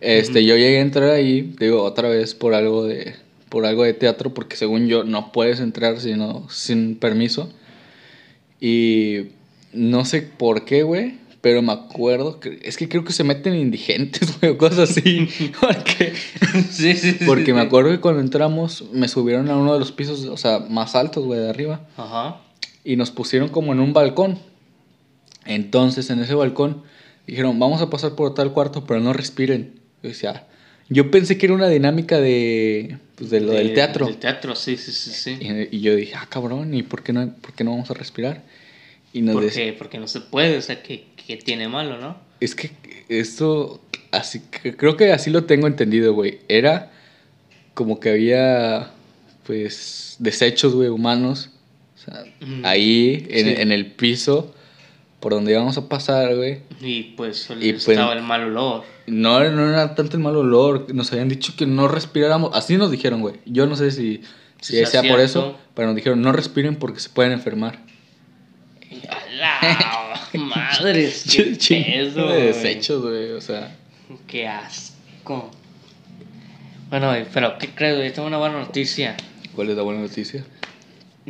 Este, 0.00 0.44
yo 0.44 0.56
llegué 0.56 0.78
a 0.78 0.80
entrar 0.80 1.10
ahí, 1.10 1.54
digo, 1.56 1.84
otra 1.84 2.08
vez 2.08 2.34
por 2.34 2.52
algo 2.52 2.84
de, 2.84 3.14
por 3.48 3.66
algo 3.66 3.84
de 3.84 3.94
teatro, 3.94 4.34
porque 4.34 4.56
según 4.56 4.88
yo 4.88 5.04
no 5.04 5.30
puedes 5.30 5.60
entrar 5.60 6.00
sino 6.00 6.48
sin 6.50 6.96
permiso. 6.96 7.48
Y 8.60 9.26
no 9.72 10.04
sé 10.04 10.22
por 10.22 10.64
qué, 10.64 10.82
güey, 10.82 11.18
pero 11.40 11.62
me 11.62 11.72
acuerdo 11.72 12.40
que, 12.40 12.58
es 12.64 12.76
que 12.76 12.88
creo 12.88 13.04
que 13.04 13.12
se 13.12 13.22
meten 13.22 13.54
indigentes, 13.54 14.36
güey, 14.40 14.50
o 14.50 14.58
cosas 14.58 14.90
así. 14.90 15.28
porque 15.60 16.12
sí, 16.72 16.94
sí, 16.96 17.12
sí. 17.12 17.24
porque 17.24 17.54
me 17.54 17.60
sí. 17.60 17.66
acuerdo 17.68 17.92
que 17.92 18.00
cuando 18.00 18.20
entramos 18.20 18.86
me 18.92 19.06
subieron 19.06 19.48
a 19.48 19.56
uno 19.56 19.74
de 19.74 19.78
los 19.78 19.92
pisos, 19.92 20.24
o 20.24 20.36
sea, 20.36 20.58
más 20.58 20.96
altos, 20.96 21.24
güey, 21.24 21.38
de 21.38 21.50
arriba. 21.50 21.86
Ajá. 21.96 22.49
Y 22.84 22.96
nos 22.96 23.10
pusieron 23.10 23.48
como 23.48 23.72
en 23.72 23.80
un 23.80 23.92
balcón. 23.92 24.38
Entonces, 25.46 26.10
en 26.10 26.20
ese 26.20 26.34
balcón, 26.34 26.82
dijeron, 27.26 27.58
vamos 27.58 27.80
a 27.82 27.90
pasar 27.90 28.14
por 28.14 28.34
tal 28.34 28.52
cuarto, 28.52 28.84
pero 28.86 29.00
no 29.00 29.12
respiren. 29.12 29.80
Yo 30.02 30.08
decía, 30.08 30.46
Yo 30.88 31.10
pensé 31.10 31.38
que 31.38 31.46
era 31.46 31.54
una 31.54 31.68
dinámica 31.68 32.20
de, 32.20 32.98
pues, 33.16 33.30
de 33.30 33.40
lo 33.40 33.52
del 33.52 33.68
De- 33.68 33.74
teatro. 33.74 34.06
Del 34.06 34.16
teatro, 34.16 34.54
sí, 34.56 34.76
sí, 34.76 34.92
sí, 34.92 35.10
sí. 35.10 35.38
Y, 35.40 35.76
y 35.76 35.80
yo 35.80 35.94
dije, 35.94 36.14
ah, 36.16 36.26
cabrón, 36.28 36.74
¿y 36.74 36.82
por 36.82 37.02
qué 37.02 37.12
no, 37.12 37.32
por 37.40 37.52
qué 37.52 37.64
no 37.64 37.70
vamos 37.72 37.90
a 37.90 37.94
respirar? 37.94 38.42
Y 39.12 39.22
nos 39.22 39.34
¿Por 39.34 39.44
decía, 39.44 39.64
qué? 39.66 39.72
Porque 39.72 39.98
no 39.98 40.06
se 40.08 40.20
puede, 40.20 40.56
o 40.58 40.62
sea, 40.62 40.82
que, 40.82 41.04
que 41.26 41.36
tiene 41.36 41.68
malo, 41.68 41.98
¿no? 41.98 42.16
es 42.40 42.54
que 42.54 42.70
esto, 43.10 43.80
así, 44.12 44.40
creo 44.40 44.96
que 44.96 45.12
así 45.12 45.28
lo 45.30 45.44
tengo 45.44 45.66
entendido, 45.66 46.14
güey. 46.14 46.38
Era 46.48 46.90
como 47.74 48.00
que 48.00 48.08
había, 48.10 48.90
pues, 49.46 50.16
desechos, 50.18 50.74
güey, 50.74 50.88
humanos. 50.88 51.50
O 52.00 52.02
sea, 52.02 52.24
Mm, 52.40 52.64
ahí, 52.64 53.26
en, 53.28 53.46
sí. 53.46 53.54
en 53.58 53.72
el 53.72 53.86
piso, 53.92 54.54
por 55.20 55.32
donde 55.32 55.52
íbamos 55.52 55.76
a 55.76 55.86
pasar, 55.88 56.34
güey. 56.34 56.60
Y 56.80 57.02
pues 57.14 57.48
Y, 57.60 57.72
pues, 57.72 57.88
estaba 57.88 58.14
el 58.14 58.22
mal 58.22 58.44
olor. 58.44 58.84
No, 59.06 59.38
no 59.50 59.68
era 59.68 59.94
tanto 59.94 60.16
el 60.16 60.22
mal 60.22 60.34
olor. 60.36 60.94
Nos 60.94 61.12
habían 61.12 61.28
dicho 61.28 61.54
que 61.56 61.66
no 61.66 61.88
respiráramos. 61.88 62.52
Así 62.54 62.76
nos 62.78 62.90
dijeron, 62.90 63.20
güey. 63.20 63.34
Yo 63.44 63.66
no 63.66 63.76
sé 63.76 63.90
si, 63.90 64.22
si 64.60 64.76
Sea 64.76 64.86
sea 64.86 65.02
por 65.02 65.20
eso, 65.20 65.58
pero 65.74 65.88
nos 65.88 65.96
dijeron 65.96 66.22
no 66.22 66.32
respiren 66.32 66.76
porque 66.76 67.00
se 67.00 67.10
pueden 67.10 67.32
enfermar. 67.32 67.80
¡A 69.08 69.34
la 69.34 70.38
madre! 70.38 71.12
¡Qué 71.30 71.44
de 72.14 72.42
desechos, 72.46 73.02
güey. 73.02 73.32
O 73.32 73.40
sea, 73.42 73.76
¡Qué 74.26 74.48
asco! 74.48 75.50
Bueno, 76.88 77.12
pero 77.32 77.58
¿qué 77.58 77.68
crees, 77.68 77.96
güey? 77.96 78.12
Tengo 78.12 78.26
una 78.26 78.38
buena 78.38 78.58
noticia. 78.58 79.16
¿cuál 79.54 79.70
es 79.70 79.76
la 79.76 79.82
buena 79.82 80.00
noticia? 80.00 80.44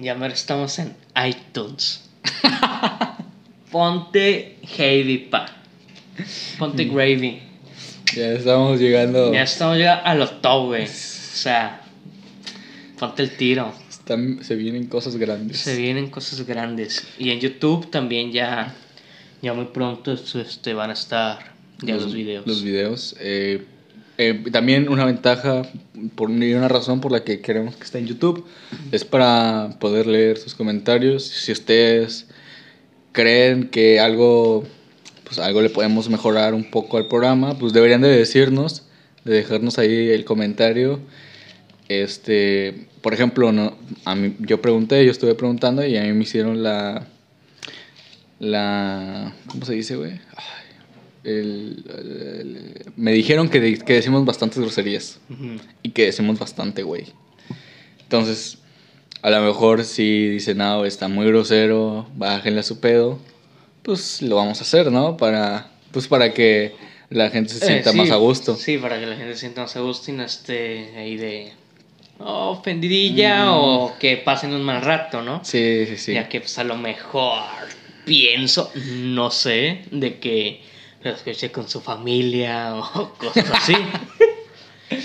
Ya 0.02 0.14
mero 0.14 0.32
estamos 0.34 0.78
en 0.78 0.94
iTunes. 1.26 2.08
Ponte 3.70 4.56
heavy, 4.62 5.18
pa. 5.30 5.46
Ponte 6.58 6.84
Mm. 6.86 6.94
gravy. 6.94 7.42
Ya 8.14 8.32
estamos 8.32 8.80
llegando. 8.80 9.32
Ya 9.32 9.42
estamos 9.42 9.78
ya 9.78 9.94
a 9.96 10.14
los 10.14 10.42
top, 10.42 10.66
güey. 10.66 10.84
O 10.84 10.88
sea, 10.88 11.82
ponte 12.98 13.22
el 13.22 13.36
tiro. 13.36 13.72
Están- 13.88 14.42
se 14.42 14.56
vienen 14.56 14.86
cosas 14.86 15.16
grandes. 15.16 15.58
Se 15.60 15.76
vienen 15.76 16.10
cosas 16.10 16.44
grandes. 16.44 17.06
Y 17.18 17.30
en 17.30 17.38
YouTube 17.38 17.88
también 17.90 18.32
ya, 18.32 18.74
ya 19.40 19.52
muy 19.52 19.66
pronto 19.66 20.12
este, 20.12 20.74
van 20.74 20.90
a 20.90 20.94
estar 20.94 21.52
ya 21.82 21.94
los, 21.94 22.12
videos. 22.12 22.46
Los 22.46 22.62
videos. 22.64 23.14
eh, 23.20 23.64
eh, 24.22 24.34
también 24.52 24.90
una 24.90 25.06
ventaja 25.06 25.62
por, 26.14 26.30
y 26.30 26.52
una 26.52 26.68
razón 26.68 27.00
por 27.00 27.10
la 27.10 27.24
que 27.24 27.40
queremos 27.40 27.74
que 27.76 27.84
esté 27.84 28.00
en 28.00 28.06
YouTube 28.06 28.44
es 28.92 29.02
para 29.02 29.70
poder 29.80 30.06
leer 30.06 30.36
sus 30.36 30.54
comentarios. 30.54 31.24
Si 31.24 31.52
ustedes 31.52 32.26
creen 33.12 33.70
que 33.70 33.98
algo, 33.98 34.64
pues 35.24 35.38
algo 35.38 35.62
le 35.62 35.70
podemos 35.70 36.10
mejorar 36.10 36.52
un 36.52 36.70
poco 36.70 36.98
al 36.98 37.08
programa, 37.08 37.58
pues 37.58 37.72
deberían 37.72 38.02
de 38.02 38.10
decirnos, 38.10 38.82
de 39.24 39.36
dejarnos 39.36 39.78
ahí 39.78 40.10
el 40.10 40.26
comentario. 40.26 41.00
Este, 41.88 42.88
por 43.00 43.14
ejemplo, 43.14 43.52
no, 43.52 43.78
a 44.04 44.14
mí, 44.16 44.36
yo 44.40 44.60
pregunté, 44.60 45.02
yo 45.02 45.12
estuve 45.12 45.34
preguntando 45.34 45.82
y 45.86 45.96
a 45.96 46.02
mí 46.02 46.12
me 46.12 46.24
hicieron 46.24 46.62
la, 46.62 47.06
la, 48.38 49.34
¿cómo 49.46 49.64
se 49.64 49.72
dice, 49.72 49.96
güey? 49.96 50.20
Ay, 50.36 50.69
el- 51.24 51.84
el- 51.98 52.92
me 52.96 53.12
dijeron 53.12 53.48
que, 53.48 53.60
de- 53.60 53.78
que 53.78 53.94
decimos 53.94 54.24
bastantes 54.24 54.58
groserías 54.58 55.18
y 55.82 55.90
que 55.90 56.06
decimos 56.06 56.38
bastante, 56.38 56.82
güey. 56.82 57.06
Entonces, 58.02 58.58
a 59.22 59.30
lo 59.30 59.40
mejor 59.42 59.84
si 59.84 60.28
dicen, 60.28 60.58
no, 60.58 60.84
está 60.84 61.08
muy 61.08 61.26
grosero, 61.26 62.06
bájenle 62.16 62.60
a 62.60 62.62
su 62.64 62.80
pedo, 62.80 63.18
pues 63.82 64.22
lo 64.22 64.36
vamos 64.36 64.58
a 64.60 64.62
hacer, 64.62 64.90
¿no? 64.90 65.16
Para, 65.16 65.70
pues 65.92 66.08
para 66.08 66.32
que 66.32 66.74
la 67.10 67.30
gente 67.30 67.52
se 67.52 67.64
Eh, 67.64 67.68
sienta 67.68 67.92
sí, 67.92 67.98
más 67.98 68.10
a 68.10 68.16
gusto. 68.16 68.56
Sí, 68.56 68.78
para 68.78 68.98
que 68.98 69.06
la 69.06 69.16
gente 69.16 69.34
se 69.34 69.40
sienta 69.40 69.62
más 69.62 69.76
a 69.76 69.80
gusto 69.80 70.10
y 70.10 70.14
no 70.14 70.24
esté 70.24 70.92
ahí 70.96 71.16
de 71.16 71.52
oh, 72.18 72.50
ofendidilla 72.50 73.52
o 73.56 73.96
que 73.98 74.16
pasen 74.18 74.52
un 74.52 74.62
mal 74.62 74.82
rato, 74.82 75.22
¿no? 75.22 75.40
Sí, 75.44 75.84
sí, 75.86 75.96
sí. 75.96 76.12
Ya 76.14 76.28
que 76.28 76.40
pues 76.40 76.56
a 76.58 76.64
lo 76.64 76.76
mejor 76.76 77.42
pienso, 78.04 78.70
no 78.86 79.30
sé, 79.30 79.82
de 79.90 80.18
que 80.18 80.60
lo 81.02 81.10
escuché 81.10 81.50
con 81.50 81.68
su 81.68 81.80
familia 81.80 82.74
o 82.94 83.12
cosas 83.14 83.50
así. 83.54 83.74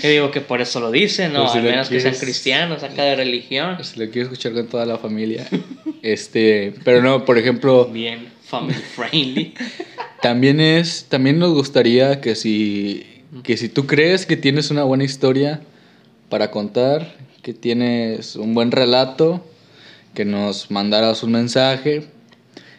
Yo 0.02 0.08
digo 0.08 0.30
que 0.32 0.40
por 0.40 0.60
eso 0.60 0.80
lo 0.80 0.90
dicen, 0.90 1.32
¿no? 1.32 1.48
Si 1.48 1.58
Al 1.58 1.64
menos 1.64 1.88
que 1.88 2.00
sean 2.00 2.12
quieres- 2.12 2.20
cristianos, 2.20 2.82
acá 2.82 3.04
de 3.04 3.16
religión. 3.16 3.82
Si 3.84 3.98
lo 4.00 4.10
quiero 4.10 4.22
escuchar 4.28 4.52
con 4.52 4.66
toda 4.66 4.84
la 4.84 4.98
familia. 4.98 5.46
este, 6.02 6.74
pero 6.84 7.02
no, 7.02 7.24
por 7.24 7.38
ejemplo, 7.38 7.86
Bien 7.86 8.28
family 8.44 8.74
friendly. 8.74 9.54
También 10.22 10.60
es, 10.60 11.06
también 11.08 11.38
nos 11.38 11.52
gustaría 11.52 12.20
que 12.20 12.34
si, 12.34 13.04
que 13.42 13.56
si 13.56 13.68
tú 13.68 13.86
crees 13.86 14.24
que 14.26 14.36
tienes 14.36 14.70
una 14.70 14.82
buena 14.84 15.04
historia 15.04 15.60
para 16.28 16.50
contar, 16.50 17.14
que 17.42 17.52
tienes 17.54 18.34
un 18.36 18.54
buen 18.54 18.70
relato, 18.72 19.44
que 20.14 20.24
nos 20.24 20.70
mandaras 20.70 21.22
un 21.22 21.32
mensaje 21.32 22.06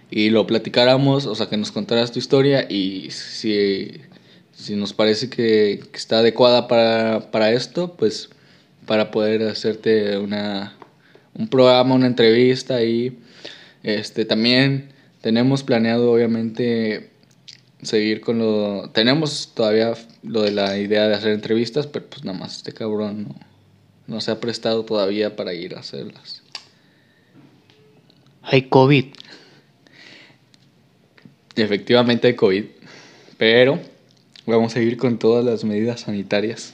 y 0.09 0.29
lo 0.29 0.47
platicáramos, 0.47 1.25
o 1.25 1.35
sea, 1.35 1.47
que 1.47 1.57
nos 1.57 1.71
contaras 1.71 2.11
tu 2.11 2.19
historia 2.19 2.65
y 2.69 3.11
si, 3.11 4.01
si 4.53 4.75
nos 4.75 4.93
parece 4.93 5.29
que, 5.29 5.83
está 5.93 6.19
adecuada 6.19 6.67
para, 6.67 7.31
para 7.31 7.51
esto, 7.51 7.95
pues 7.95 8.29
para 8.85 9.11
poder 9.11 9.43
hacerte 9.43 10.17
una, 10.17 10.77
un 11.33 11.47
programa, 11.49 11.95
una 11.95 12.07
entrevista 12.07 12.83
y 12.83 13.17
este, 13.83 14.25
también 14.25 14.93
tenemos 15.21 15.63
planeado 15.63 16.11
obviamente 16.11 17.09
seguir 17.81 18.21
con 18.21 18.39
lo... 18.39 18.89
Tenemos 18.91 19.51
todavía 19.53 19.93
lo 20.23 20.41
de 20.41 20.51
la 20.51 20.77
idea 20.77 21.07
de 21.07 21.15
hacer 21.15 21.31
entrevistas, 21.33 21.85
pero 21.85 22.05
pues 22.05 22.23
nada 22.23 22.37
más 22.37 22.57
este 22.57 22.71
cabrón 22.71 23.23
no, 23.23 23.35
no 24.07 24.21
se 24.21 24.31
ha 24.31 24.39
prestado 24.39 24.85
todavía 24.85 25.35
para 25.35 25.53
ir 25.53 25.75
a 25.75 25.79
hacerlas. 25.79 26.43
Hay 28.41 28.63
COVID. 28.63 29.07
Efectivamente 31.61 32.27
hay 32.27 32.35
COVID, 32.35 32.63
pero 33.37 33.79
vamos 34.45 34.71
a 34.71 34.75
seguir 34.75 34.97
con 34.97 35.17
todas 35.17 35.43
las 35.43 35.63
medidas 35.63 36.01
sanitarias. 36.01 36.73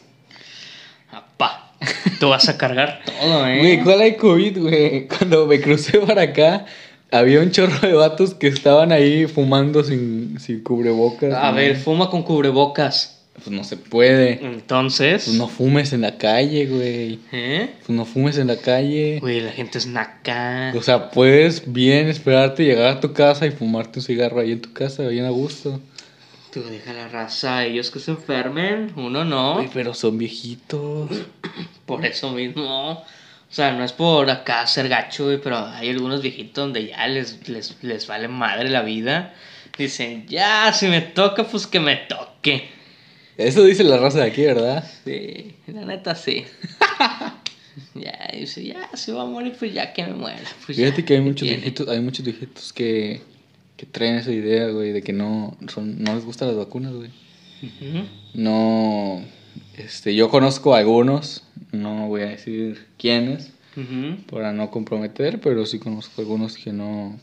Apá. 1.11 1.71
Tú 2.19 2.29
vas 2.29 2.47
a 2.49 2.57
cargar 2.57 3.01
todo, 3.05 3.47
¿eh? 3.47 3.59
Güey, 3.59 3.83
¿cuál 3.83 4.01
hay 4.01 4.15
COVID, 4.15 4.59
güey? 4.59 5.07
Cuando 5.07 5.45
me 5.47 5.59
crucé 5.59 5.99
para 5.99 6.23
acá, 6.23 6.65
había 7.11 7.41
un 7.41 7.51
chorro 7.51 7.87
de 7.87 7.93
vatos 7.93 8.33
que 8.33 8.47
estaban 8.47 8.91
ahí 8.91 9.27
fumando 9.27 9.83
sin, 9.83 10.39
sin 10.39 10.63
cubrebocas. 10.63 11.33
A 11.33 11.51
¿no? 11.51 11.57
ver, 11.57 11.75
fuma 11.75 12.09
con 12.09 12.23
cubrebocas. 12.23 13.12
Pues 13.33 13.49
no 13.49 13.63
se 13.63 13.77
puede. 13.77 14.45
Entonces. 14.45 15.23
Pues 15.25 15.37
no 15.37 15.47
fumes 15.47 15.91
en 15.91 16.01
la 16.01 16.17
calle, 16.17 16.67
güey. 16.67 17.19
¿Eh? 17.31 17.69
Pues 17.85 17.89
no 17.89 18.05
fumes 18.05 18.37
en 18.37 18.47
la 18.47 18.57
calle. 18.57 19.19
Güey, 19.19 19.41
la 19.41 19.51
gente 19.51 19.79
es 19.79 19.87
naca. 19.87 20.71
O 20.75 20.81
sea, 20.81 21.09
puedes 21.09 21.71
bien 21.71 22.07
esperarte 22.07 22.63
llegar 22.63 22.87
a 22.87 22.99
tu 22.99 23.13
casa 23.13 23.45
y 23.47 23.51
fumarte 23.51 23.99
un 23.99 24.05
cigarro 24.05 24.39
ahí 24.39 24.51
en 24.51 24.61
tu 24.61 24.71
casa, 24.71 25.07
bien 25.07 25.25
a 25.25 25.29
gusto. 25.29 25.81
Tú 26.53 26.63
deja 26.63 26.93
la 26.93 27.07
raza, 27.07 27.65
ellos 27.65 27.89
que 27.89 27.99
se 27.99 28.11
enfermen, 28.11 28.93
uno 28.95 29.25
no. 29.25 29.55
Güey, 29.55 29.69
pero 29.73 29.95
son 29.95 30.19
viejitos. 30.19 31.09
Por 31.87 32.05
eso 32.05 32.31
mismo. 32.31 32.91
O 32.91 33.55
sea, 33.55 33.71
no 33.71 33.83
es 33.83 33.93
por 33.93 34.27
acá 34.31 34.65
ser 34.65 34.89
gacho, 34.89 35.25
güey, 35.25 35.39
pero 35.39 35.57
hay 35.59 35.89
algunos 35.91 36.23
viejitos 36.23 36.55
donde 36.55 36.87
ya 36.87 37.07
les, 37.07 37.47
les, 37.47 37.75
les 37.83 38.07
vale 38.07 38.27
madre 38.27 38.67
la 38.67 38.81
vida. 38.81 39.35
Dicen, 39.77 40.25
ya, 40.27 40.73
si 40.73 40.87
me 40.87 41.01
toca, 41.01 41.43
pues 41.43 41.67
que 41.67 41.79
me 41.79 41.95
toque. 41.95 42.72
Eso 43.37 43.63
dice 43.63 43.83
la 43.83 43.97
raza 43.97 44.19
de 44.19 44.25
aquí, 44.25 44.43
¿verdad? 44.43 44.83
Sí, 45.05 45.55
la 45.67 45.85
neta 45.85 46.13
sí. 46.15 46.43
ya, 47.95 48.29
dice, 48.37 48.63
ya, 48.63 48.89
si 48.93 49.11
va 49.11 49.23
a 49.23 49.25
morir, 49.25 49.55
pues 49.57 49.73
ya 49.73 49.93
que 49.93 50.03
me 50.05 50.13
muera. 50.13 50.41
Pues 50.65 50.77
Fíjate 50.77 51.01
ya, 51.01 51.05
que 51.05 51.13
hay 51.15 51.19
¿qué 51.19 51.25
muchos 51.25 51.47
tiene? 51.47 51.57
viejitos, 51.57 51.87
hay 51.87 51.99
muchos 51.99 52.25
viejitos 52.25 52.73
que, 52.73 53.21
que 53.77 53.85
traen 53.85 54.15
esa 54.15 54.31
idea, 54.31 54.67
güey, 54.67 54.91
de 54.91 55.01
que 55.01 55.13
no, 55.13 55.57
son, 55.67 56.03
no 56.03 56.13
les 56.13 56.25
gustan 56.25 56.49
las 56.49 56.57
vacunas, 56.57 56.93
güey. 56.93 57.09
No, 58.33 59.23
este, 59.77 60.13
yo 60.15 60.29
conozco 60.29 60.75
a 60.75 60.79
algunos, 60.79 61.43
no 61.71 62.07
voy 62.07 62.21
a 62.21 62.25
decir 62.25 62.87
quiénes, 62.97 63.51
para 64.29 64.53
no 64.53 64.69
comprometer, 64.69 65.39
pero 65.39 65.65
sí 65.65 65.79
conozco 65.79 66.21
algunos 66.21 66.57
que 66.57 66.73
no, 66.73 67.17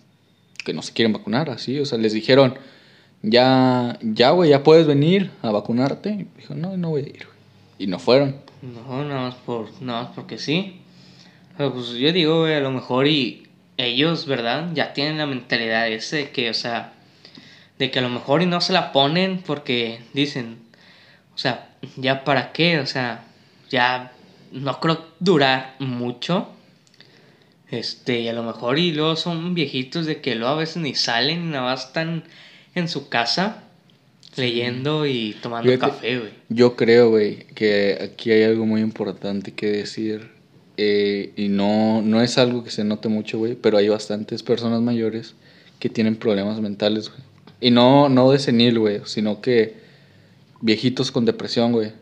que 0.64 0.72
no 0.72 0.82
se 0.82 0.92
quieren 0.92 1.12
vacunar, 1.12 1.50
así, 1.50 1.78
o 1.78 1.84
sea, 1.86 1.98
les 1.98 2.12
dijeron, 2.12 2.54
ya, 3.22 3.98
ya, 4.02 4.30
güey, 4.30 4.50
ya 4.50 4.62
puedes 4.62 4.86
venir 4.86 5.30
a 5.42 5.50
vacunarte, 5.50 6.10
y 6.10 6.26
dijo, 6.38 6.54
no, 6.54 6.76
no 6.76 6.90
voy 6.90 7.02
a 7.02 7.08
ir, 7.08 7.26
güey, 7.26 7.38
y 7.78 7.86
no 7.86 7.98
fueron. 7.98 8.36
No, 8.62 9.04
nada 9.04 9.22
más, 9.22 9.34
por, 9.36 9.68
nada 9.82 10.04
más 10.04 10.12
porque 10.14 10.38
sí. 10.38 10.80
Pero 11.56 11.72
pues 11.74 11.90
yo 11.90 12.12
digo, 12.12 12.40
güey, 12.40 12.54
a 12.54 12.60
lo 12.60 12.70
mejor 12.70 13.06
y 13.06 13.48
ellos, 13.76 14.26
¿verdad? 14.26 14.70
Ya 14.74 14.92
tienen 14.92 15.18
la 15.18 15.26
mentalidad 15.26 15.88
ese 15.88 16.30
que, 16.30 16.50
o 16.50 16.54
sea, 16.54 16.92
de 17.78 17.90
que 17.90 17.98
a 17.98 18.02
lo 18.02 18.10
mejor 18.10 18.42
y 18.42 18.46
no 18.46 18.60
se 18.60 18.72
la 18.72 18.92
ponen 18.92 19.42
porque 19.44 20.00
dicen, 20.12 20.58
o 21.34 21.38
sea, 21.38 21.70
ya 21.96 22.24
para 22.24 22.52
qué, 22.52 22.78
o 22.78 22.86
sea, 22.86 23.24
ya 23.70 24.12
no 24.52 24.80
creo 24.80 25.06
durar 25.18 25.76
mucho. 25.78 26.48
Este, 27.70 28.20
y 28.20 28.28
a 28.28 28.32
lo 28.32 28.42
mejor 28.42 28.78
y 28.78 28.92
luego 28.92 29.14
son 29.16 29.54
viejitos 29.54 30.04
de 30.04 30.20
que 30.20 30.34
luego 30.34 30.54
a 30.54 30.56
veces 30.56 30.78
ni 30.78 30.94
salen, 30.94 31.50
nada 31.50 31.64
más 31.64 31.86
están 31.86 32.24
en 32.74 32.88
su 32.88 33.08
casa. 33.08 33.64
leyendo 34.36 35.06
y 35.06 35.36
tomando 35.42 35.70
Fíjate, 35.70 35.92
café, 35.92 36.18
güey. 36.18 36.30
Yo 36.48 36.76
creo, 36.76 37.10
güey, 37.10 37.46
que 37.54 37.98
aquí 38.00 38.30
hay 38.30 38.44
algo 38.44 38.64
muy 38.66 38.80
importante 38.80 39.52
que 39.52 39.66
decir. 39.70 40.30
eh, 40.76 41.32
y 41.36 41.48
no, 41.48 42.00
no 42.02 42.22
es 42.22 42.38
algo 42.38 42.64
que 42.64 42.70
se 42.70 42.84
note 42.84 43.08
mucho, 43.08 43.38
güey, 43.38 43.54
pero 43.54 43.76
hay 43.76 43.88
bastantes 43.88 44.42
personas 44.42 44.80
mayores 44.80 45.34
que 45.78 45.88
tienen 45.90 46.16
problemas 46.16 46.60
mentales, 46.60 47.10
güey. 47.10 47.20
Y 47.60 47.70
no, 47.70 48.08
no 48.08 48.30
de 48.30 48.38
senil, 48.38 48.78
güey, 48.78 49.00
sino 49.04 49.40
que 49.42 49.74
viejitos 50.62 51.10
con 51.10 51.24
depresión, 51.26 51.72
güey. 51.72 51.92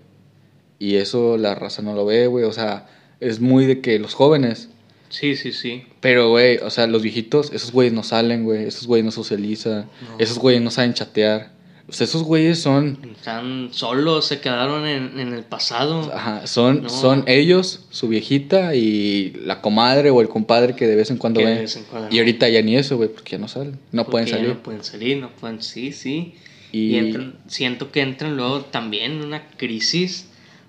Y 0.78 0.96
eso 0.96 1.36
la 1.36 1.54
raza 1.56 1.82
no 1.82 1.94
lo 1.94 2.04
ve, 2.06 2.28
güey. 2.28 2.44
O 2.44 2.52
sea, 2.52 2.86
es 3.20 3.40
muy 3.40 3.66
de 3.66 3.80
que 3.80 3.98
los 3.98 4.14
jóvenes. 4.14 4.68
Sí, 5.08 5.36
sí, 5.36 5.52
sí. 5.52 5.84
Pero, 6.00 6.30
güey, 6.30 6.58
o 6.58 6.70
sea, 6.70 6.86
los 6.86 7.02
viejitos, 7.02 7.52
esos 7.52 7.72
güeyes 7.72 7.92
no 7.94 8.02
salen, 8.02 8.44
güey. 8.44 8.64
Esos 8.64 8.86
güeyes 8.86 9.04
no 9.04 9.10
socializan. 9.10 9.88
No. 10.02 10.18
Esos 10.18 10.38
güeyes 10.38 10.60
no 10.62 10.70
saben 10.70 10.94
chatear. 10.94 11.56
O 11.88 11.92
sea, 11.92 12.04
esos 12.04 12.22
güeyes 12.22 12.60
son 12.60 12.98
Están 13.16 13.70
solos, 13.72 14.26
se 14.26 14.40
quedaron 14.40 14.86
en, 14.86 15.18
en 15.18 15.32
el 15.32 15.42
pasado. 15.42 16.12
Ajá, 16.14 16.46
son, 16.46 16.82
No. 16.82 16.88
son 16.90 17.24
ellos, 17.26 17.86
su 17.88 18.08
viejita 18.08 18.74
y 18.74 19.32
la 19.42 19.62
comadre 19.62 20.10
o 20.10 20.20
el 20.20 20.28
compadre 20.28 20.76
que 20.76 20.86
de 20.86 20.96
vez 20.96 21.10
en 21.10 21.16
cuando 21.16 21.40
ven. 21.42 21.64
Y 22.10 22.14
no. 22.16 22.20
ahorita 22.20 22.46
ya 22.50 22.60
ni 22.60 22.76
eso, 22.76 22.98
güey, 22.98 23.08
porque 23.08 23.32
ya 23.32 23.38
no 23.38 23.48
salen. 23.48 23.78
No 23.92 24.02
porque 24.04 24.10
pueden 24.10 24.28
salir. 24.28 24.48
No 24.48 24.62
pueden 24.62 24.84
salir, 24.84 25.16
no 25.16 25.30
pueden, 25.30 25.62
sí, 25.62 25.92
sí. 25.92 26.34
Y- 26.72 26.90
Y, 26.90 26.96
entran, 26.98 27.38
siento 27.46 27.90
que 27.90 28.02
entran 28.02 28.36
luego 28.36 28.60
también 28.66 29.12
en 29.12 29.24
una 29.24 29.48
crisis 29.56 30.26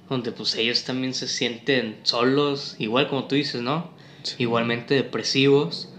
donde 0.07 0.31
pues 0.31 0.55
ellos 0.55 0.85
también 0.85 1.13
se 1.13 1.27
sienten 1.27 1.97
solos, 2.03 2.77
igual 2.79 3.09
como 3.09 3.25
tú 3.25 3.35
dices, 3.35 3.61
¿no? 3.61 3.91
Sí. 4.23 4.35
Igualmente 4.39 4.95
depresivos. 4.95 5.89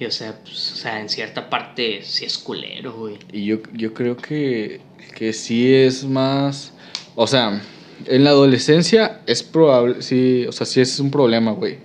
Y 0.00 0.04
o 0.04 0.10
sea, 0.10 0.38
pues, 0.42 0.72
o 0.72 0.76
sea, 0.76 1.00
en 1.00 1.08
cierta 1.08 1.50
parte 1.50 2.02
sí 2.02 2.24
es 2.24 2.38
culero, 2.38 2.92
güey. 2.92 3.18
Y 3.32 3.44
yo, 3.44 3.58
yo 3.72 3.94
creo 3.94 4.16
que, 4.16 4.80
que 5.16 5.32
sí 5.32 5.74
es 5.74 6.04
más. 6.04 6.72
O 7.16 7.26
sea, 7.26 7.60
en 8.06 8.24
la 8.24 8.30
adolescencia 8.30 9.20
es 9.26 9.42
probable, 9.42 10.02
sí, 10.02 10.46
o 10.46 10.52
sea, 10.52 10.66
sí 10.66 10.80
es 10.80 11.00
un 11.00 11.10
problema, 11.10 11.52
güey. 11.52 11.78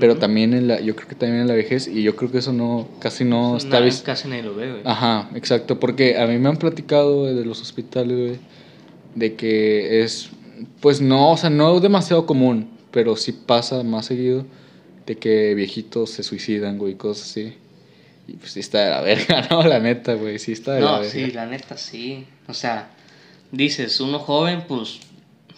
Pero 0.00 0.16
también 0.16 0.54
en 0.54 0.66
la, 0.66 0.80
yo 0.80 0.96
creo 0.96 1.08
que 1.08 1.14
también 1.14 1.42
en 1.42 1.48
la 1.48 1.52
vejez, 1.52 1.88
y 1.88 2.02
yo 2.02 2.16
creo 2.16 2.30
que 2.30 2.38
eso 2.38 2.54
no, 2.54 2.88
casi 3.00 3.22
no 3.22 3.58
está 3.58 3.80
visto. 3.80 4.02
Casi 4.04 4.28
nadie 4.28 4.42
lo 4.42 4.54
ve, 4.54 4.70
güey. 4.70 4.82
Ajá, 4.86 5.28
exacto, 5.34 5.78
porque 5.78 6.16
a 6.16 6.26
mí 6.26 6.38
me 6.38 6.48
han 6.48 6.56
platicado 6.56 7.26
de 7.26 7.44
los 7.44 7.60
hospitales, 7.60 8.16
güey, 8.16 8.38
de 9.14 9.34
que 9.34 10.02
es, 10.02 10.30
pues 10.80 11.02
no, 11.02 11.32
o 11.32 11.36
sea, 11.36 11.50
no 11.50 11.80
demasiado 11.80 12.24
común, 12.24 12.70
pero 12.92 13.14
sí 13.16 13.32
pasa 13.32 13.82
más 13.82 14.06
seguido 14.06 14.46
de 15.06 15.16
que 15.18 15.54
viejitos 15.54 16.10
se 16.10 16.22
suicidan, 16.22 16.78
güey, 16.78 16.94
cosas 16.94 17.30
así. 17.30 17.54
Y 18.26 18.34
pues 18.34 18.52
sí 18.52 18.60
está 18.60 18.84
de 18.84 18.90
la 18.90 19.00
verga, 19.02 19.46
¿no? 19.50 19.62
La 19.64 19.78
neta, 19.78 20.14
güey, 20.14 20.38
sí 20.38 20.52
está 20.52 20.74
de 20.74 20.80
la 20.80 20.86
No, 20.92 21.00
verga. 21.00 21.10
sí, 21.12 21.30
la 21.30 21.46
neta 21.46 21.76
sí. 21.76 22.26
O 22.48 22.54
sea, 22.54 22.90
dices, 23.52 24.00
uno 24.00 24.18
joven, 24.18 24.62
pues, 24.66 25.00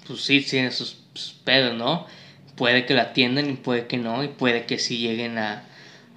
pues 0.07 0.21
sí 0.23 0.41
tiene 0.41 0.71
sus, 0.73 0.99
sus 1.15 1.33
pedos, 1.35 1.77
¿no? 1.77 2.07
Puede 2.57 2.87
que 2.87 2.95
la 2.95 3.03
atiendan 3.03 3.51
y 3.51 3.55
puede 3.55 3.87
que 3.87 3.99
no, 3.99 4.25
y 4.25 4.29
puede 4.29 4.65
que 4.67 4.79
sí 4.79 4.99
lleguen 4.99 5.39
a, 5.39 5.65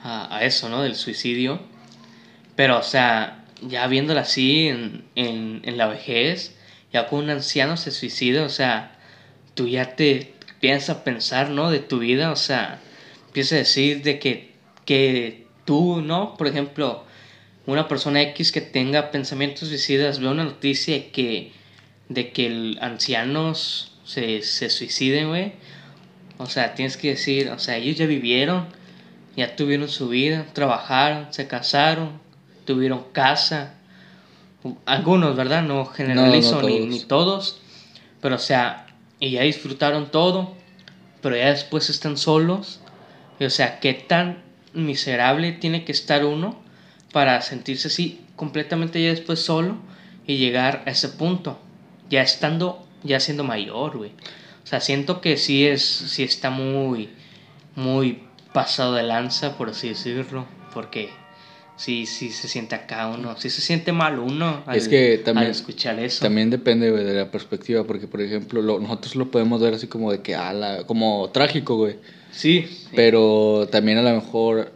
a, 0.02 0.38
a 0.38 0.44
eso, 0.46 0.70
¿no? 0.70 0.82
Del 0.84 0.96
suicidio. 0.96 1.60
Pero, 2.56 2.80
o 2.80 2.84
sea, 2.84 3.46
ya 3.62 3.86
viéndola 3.88 4.22
así 4.22 4.68
en, 4.68 5.04
en, 5.16 5.62
en 5.64 5.78
la 5.78 5.88
vejez, 5.88 6.56
ya 6.92 7.08
con 7.08 7.20
un 7.26 7.30
anciano 7.30 7.78
se 7.78 7.92
suicida, 7.92 8.44
o 8.44 8.50
sea, 8.50 8.98
tú 9.54 9.68
ya 9.68 9.96
te 9.96 10.34
piensas 10.60 10.98
pensar, 10.98 11.50
¿no? 11.52 11.70
De 11.70 11.80
tu 11.80 12.00
vida, 12.00 12.32
o 12.32 12.36
sea, 12.36 12.80
a 13.42 13.56
decir 13.56 14.02
de 14.04 14.20
que, 14.20 14.54
que 14.86 15.48
tú, 15.66 16.02
¿no? 16.02 16.36
Por 16.38 16.48
ejemplo, 16.48 17.04
una 17.66 17.88
persona 17.88 18.22
X 18.22 18.52
que 18.52 18.62
tenga 18.62 19.12
pensamientos 19.12 19.70
suicidas 19.70 20.20
ve 20.20 20.28
una 20.28 20.44
noticia 20.44 20.96
de 20.96 21.10
que, 21.10 21.52
de 22.08 22.32
que 22.32 22.48
el 22.48 22.78
ancianos 22.82 23.94
se, 24.04 24.42
se 24.42 24.70
suiciden, 24.70 25.30
güey. 25.30 25.54
O 26.38 26.46
sea, 26.46 26.74
tienes 26.74 26.98
que 26.98 27.10
decir, 27.10 27.50
o 27.50 27.60
sea, 27.60 27.78
ellos 27.78 27.98
ya 27.98 28.06
vivieron, 28.06 28.68
ya 29.36 29.56
tuvieron 29.56 29.90
su 29.90 30.10
vida, 30.10 30.46
trabajaron, 30.54 31.34
se 31.34 31.48
casaron, 31.48 32.20
tuvieron 32.66 33.04
casa. 33.12 33.76
Algunos, 34.86 35.36
¿verdad? 35.36 35.64
No 35.64 35.86
generalizo 35.86 36.62
no 36.62 36.68
ni, 36.68 36.78
todos. 36.78 36.90
ni 36.90 37.00
todos. 37.02 37.62
Pero, 38.22 38.36
o 38.36 38.40
sea, 38.40 38.88
y 39.20 39.32
ya 39.32 39.44
disfrutaron 39.44 40.12
todo, 40.12 40.56
pero 41.22 41.36
ya 41.36 41.50
después 41.50 41.90
están 41.90 42.18
solos. 42.18 42.80
O 43.42 43.50
sea, 43.50 43.80
¿qué 43.80 43.94
tan 43.94 44.40
miserable 44.74 45.52
tiene 45.54 45.86
que 45.86 45.92
estar 45.92 46.26
uno 46.26 46.60
para 47.12 47.42
sentirse 47.42 47.88
así 47.88 48.22
completamente 48.36 49.02
ya 49.02 49.10
después 49.10 49.40
solo 49.40 49.78
y 50.28 50.38
llegar 50.38 50.84
a 50.86 50.92
ese 50.92 51.10
punto? 51.10 51.60
Ya 52.10 52.22
estando, 52.22 52.86
ya 53.04 53.20
siendo 53.20 53.44
mayor, 53.44 53.98
güey. 53.98 54.12
O 54.64 54.68
sea, 54.70 54.82
siento 54.82 55.22
que 55.22 55.38
sí 55.38 55.66
es, 55.66 55.84
sí 55.84 56.24
está 56.24 56.50
muy, 56.50 57.10
muy 57.76 58.24
pasado 58.54 58.94
de 58.96 59.04
lanza, 59.04 59.58
por 59.58 59.70
así 59.70 59.90
decirlo, 59.90 60.46
porque 60.74 61.10
sí, 61.76 62.06
sí 62.06 62.30
se 62.32 62.48
siente 62.48 62.76
acá 62.76 63.08
uno, 63.08 63.36
sí 63.38 63.50
se 63.50 63.62
siente 63.62 63.92
mal 63.92 64.20
uno 64.20 64.64
al, 64.66 64.76
Es 64.78 64.88
que 64.88 65.20
también- 65.24 65.46
al 65.46 65.52
escuchar 65.52 65.98
eso. 66.00 66.22
También 66.24 66.50
depende, 66.50 66.92
güey, 66.92 67.04
de 67.04 67.14
la 67.14 67.32
perspectiva, 67.32 67.84
porque, 67.86 68.08
por 68.08 68.22
ejemplo, 68.22 68.62
lo- 68.62 68.80
nosotros 68.80 69.16
lo 69.16 69.32
podemos 69.32 69.62
ver 69.62 69.74
así 69.76 69.88
como 69.88 70.12
de 70.12 70.22
que, 70.22 70.36
ala, 70.36 70.84
como 70.86 71.30
trágico, 71.32 71.78
güey. 71.78 71.96
Sí, 72.32 72.66
sí. 72.70 72.88
Pero 72.96 73.68
también 73.72 73.98
a 73.98 74.02
lo 74.02 74.14
mejor, 74.14 74.72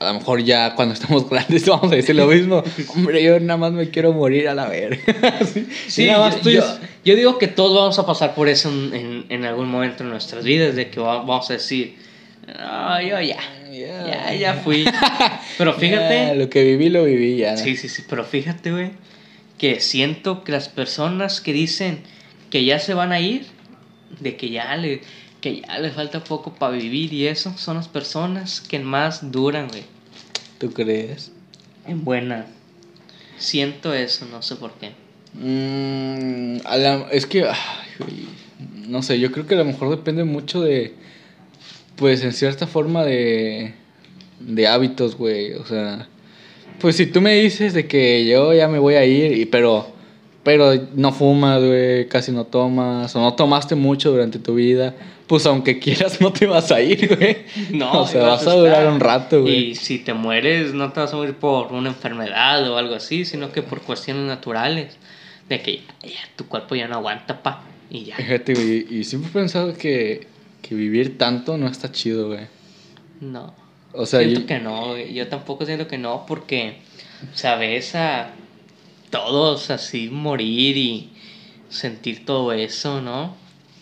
a 0.00 0.06
lo 0.12 0.14
mejor 0.18 0.42
ya 0.42 0.74
cuando 0.74 0.94
estamos 0.94 1.28
grandes 1.28 1.66
vamos 1.66 1.92
a 1.92 1.96
decir 1.96 2.14
lo 2.16 2.26
mismo. 2.26 2.62
Hombre, 2.94 3.22
yo 3.22 3.38
nada 3.40 3.56
más 3.56 3.72
me 3.72 3.90
quiero 3.90 4.12
morir 4.12 4.48
a 4.48 4.54
la 4.54 4.66
verga. 4.68 4.98
sí, 5.52 5.66
Sí, 5.88 6.06
nada 6.06 6.18
más 6.20 6.36
yo, 6.36 6.40
tú 6.42 6.50
yo- 6.50 6.78
yo 7.04 7.16
digo 7.16 7.38
que 7.38 7.48
todos 7.48 7.74
vamos 7.76 7.98
a 7.98 8.06
pasar 8.06 8.34
por 8.34 8.48
eso 8.48 8.70
en, 8.70 8.94
en- 8.94 9.24
en 9.28 9.44
algún 9.44 9.68
momento 9.70 10.02
en 10.04 10.10
nuestras 10.10 10.44
vidas, 10.44 10.74
de 10.74 10.88
que 10.90 11.00
va- 11.00 11.18
vamos 11.22 11.50
a 11.50 11.54
decir, 11.54 11.96
no, 12.46 13.00
yo 13.02 13.20
ya, 13.20 13.38
Ya. 13.70 14.06
ya, 14.06 14.34
ya 14.34 14.54
fui. 14.54 14.84
Pero 15.58 15.72
fíjate, 15.74 16.34
lo 16.36 16.48
que 16.48 16.62
viví, 16.64 16.88
lo 16.90 17.04
viví 17.04 17.36
ya. 17.38 17.56
sí, 17.56 17.76
sí, 17.76 17.88
sí, 17.88 18.02
pero 18.08 18.24
fíjate, 18.24 18.70
güey, 18.70 18.90
que 19.58 19.80
siento 19.80 20.44
que 20.44 20.52
las 20.52 20.68
personas 20.68 21.40
que 21.40 21.52
dicen 21.52 22.00
que 22.50 22.64
ya 22.64 22.78
se 22.78 22.94
van 22.94 23.12
a 23.12 23.20
ir, 23.20 23.46
de 24.20 24.36
que 24.36 24.48
ya 24.50 24.76
le, 24.76 25.00
que 25.44 25.60
ya 25.60 25.78
les 25.78 25.92
falta 25.92 26.24
poco 26.24 26.54
para 26.54 26.74
vivir 26.74 27.12
y 27.12 27.26
eso, 27.26 27.52
son 27.58 27.76
las 27.76 27.86
personas 27.86 28.62
que 28.62 28.78
más 28.78 29.30
duran, 29.30 29.68
güey, 29.68 29.82
¿Tú 30.58 30.72
crees? 30.72 31.32
en 31.86 32.02
buena. 32.02 32.46
Siento 33.36 33.92
eso, 33.92 34.24
no 34.24 34.40
sé 34.40 34.56
por 34.56 34.72
qué. 34.78 34.92
Mm, 35.34 36.60
a 36.64 36.76
la- 36.78 37.08
es 37.12 37.26
que, 37.26 37.42
ay, 37.44 38.26
no 38.88 39.02
sé, 39.02 39.20
yo 39.20 39.30
creo 39.32 39.46
que 39.46 39.54
a 39.54 39.58
lo 39.58 39.66
mejor 39.66 39.90
depende 39.90 40.24
mucho 40.24 40.62
de, 40.62 40.94
pues 41.96 42.22
en 42.24 42.32
cierta 42.32 42.66
forma 42.66 43.04
de, 43.04 43.74
de 44.40 44.66
hábitos, 44.66 45.14
güey. 45.18 45.52
O 45.54 45.66
sea, 45.66 46.08
pues 46.80 46.96
si 46.96 47.04
tú 47.04 47.20
me 47.20 47.34
dices 47.34 47.74
de 47.74 47.86
que 47.86 48.24
yo 48.26 48.54
ya 48.54 48.66
me 48.66 48.78
voy 48.78 48.94
a 48.94 49.04
ir, 49.04 49.36
y, 49.36 49.44
pero, 49.44 49.88
pero 50.42 50.72
no 50.94 51.12
fumas, 51.12 51.62
güey, 51.62 52.08
casi 52.08 52.32
no 52.32 52.44
tomas, 52.46 53.14
o 53.14 53.20
no 53.20 53.34
tomaste 53.34 53.74
mucho 53.74 54.10
durante 54.10 54.38
tu 54.38 54.54
vida, 54.54 54.94
pues 55.26 55.46
aunque 55.46 55.78
quieras 55.78 56.20
no 56.20 56.32
te 56.32 56.46
vas 56.46 56.70
a 56.70 56.80
ir, 56.80 57.16
güey. 57.16 57.38
No, 57.70 58.02
o 58.02 58.06
sea, 58.06 58.22
vas 58.22 58.46
a 58.46 58.52
durar 58.54 58.86
un 58.88 59.00
rato, 59.00 59.42
güey. 59.42 59.70
Y 59.70 59.74
si 59.74 59.98
te 59.98 60.14
mueres, 60.14 60.74
no 60.74 60.92
te 60.92 61.00
vas 61.00 61.12
a 61.12 61.16
morir 61.16 61.34
por 61.34 61.72
una 61.72 61.88
enfermedad 61.90 62.68
o 62.70 62.76
algo 62.76 62.94
así, 62.94 63.24
sino 63.24 63.52
que 63.52 63.62
por 63.62 63.80
cuestiones 63.82 64.24
naturales. 64.24 64.96
De 65.48 65.60
que 65.60 65.76
ya, 65.76 66.08
ya, 66.08 66.28
tu 66.36 66.46
cuerpo 66.46 66.74
ya 66.74 66.88
no 66.88 66.94
aguanta, 66.96 67.42
pa. 67.42 67.62
Y 67.90 68.04
ya. 68.04 68.16
Fíjate, 68.16 68.54
güey, 68.54 68.86
y 68.90 69.04
siempre 69.04 69.30
he 69.30 69.32
pensado 69.34 69.74
que, 69.74 70.26
que 70.62 70.74
vivir 70.74 71.18
tanto 71.18 71.58
no 71.58 71.66
está 71.68 71.92
chido, 71.92 72.28
güey. 72.28 72.46
No. 73.20 73.54
O 73.92 74.06
sea, 74.06 74.20
siento 74.20 74.40
yo- 74.40 74.46
que 74.46 74.58
no, 74.58 74.88
güey. 74.88 75.12
yo 75.14 75.28
tampoco 75.28 75.66
siento 75.66 75.86
que 75.86 75.98
no, 75.98 76.24
porque, 76.26 76.78
o 77.22 77.58
ves 77.58 77.94
a 77.94 78.30
todos 79.10 79.70
así 79.70 80.08
morir 80.10 80.76
y 80.76 81.10
sentir 81.68 82.24
todo 82.24 82.52
eso, 82.52 83.00
¿no? 83.00 83.36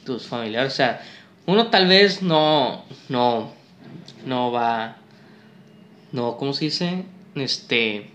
Tus 0.05 0.26
familiares, 0.26 0.72
o 0.72 0.76
sea, 0.76 1.00
uno 1.46 1.68
tal 1.68 1.88
vez 1.88 2.22
no, 2.22 2.85
no, 3.09 3.52
no 4.26 4.52
va, 4.52 4.96
no, 6.12 6.37
¿cómo 6.37 6.52
se 6.52 6.66
dice? 6.66 7.05
Este, 7.35 8.11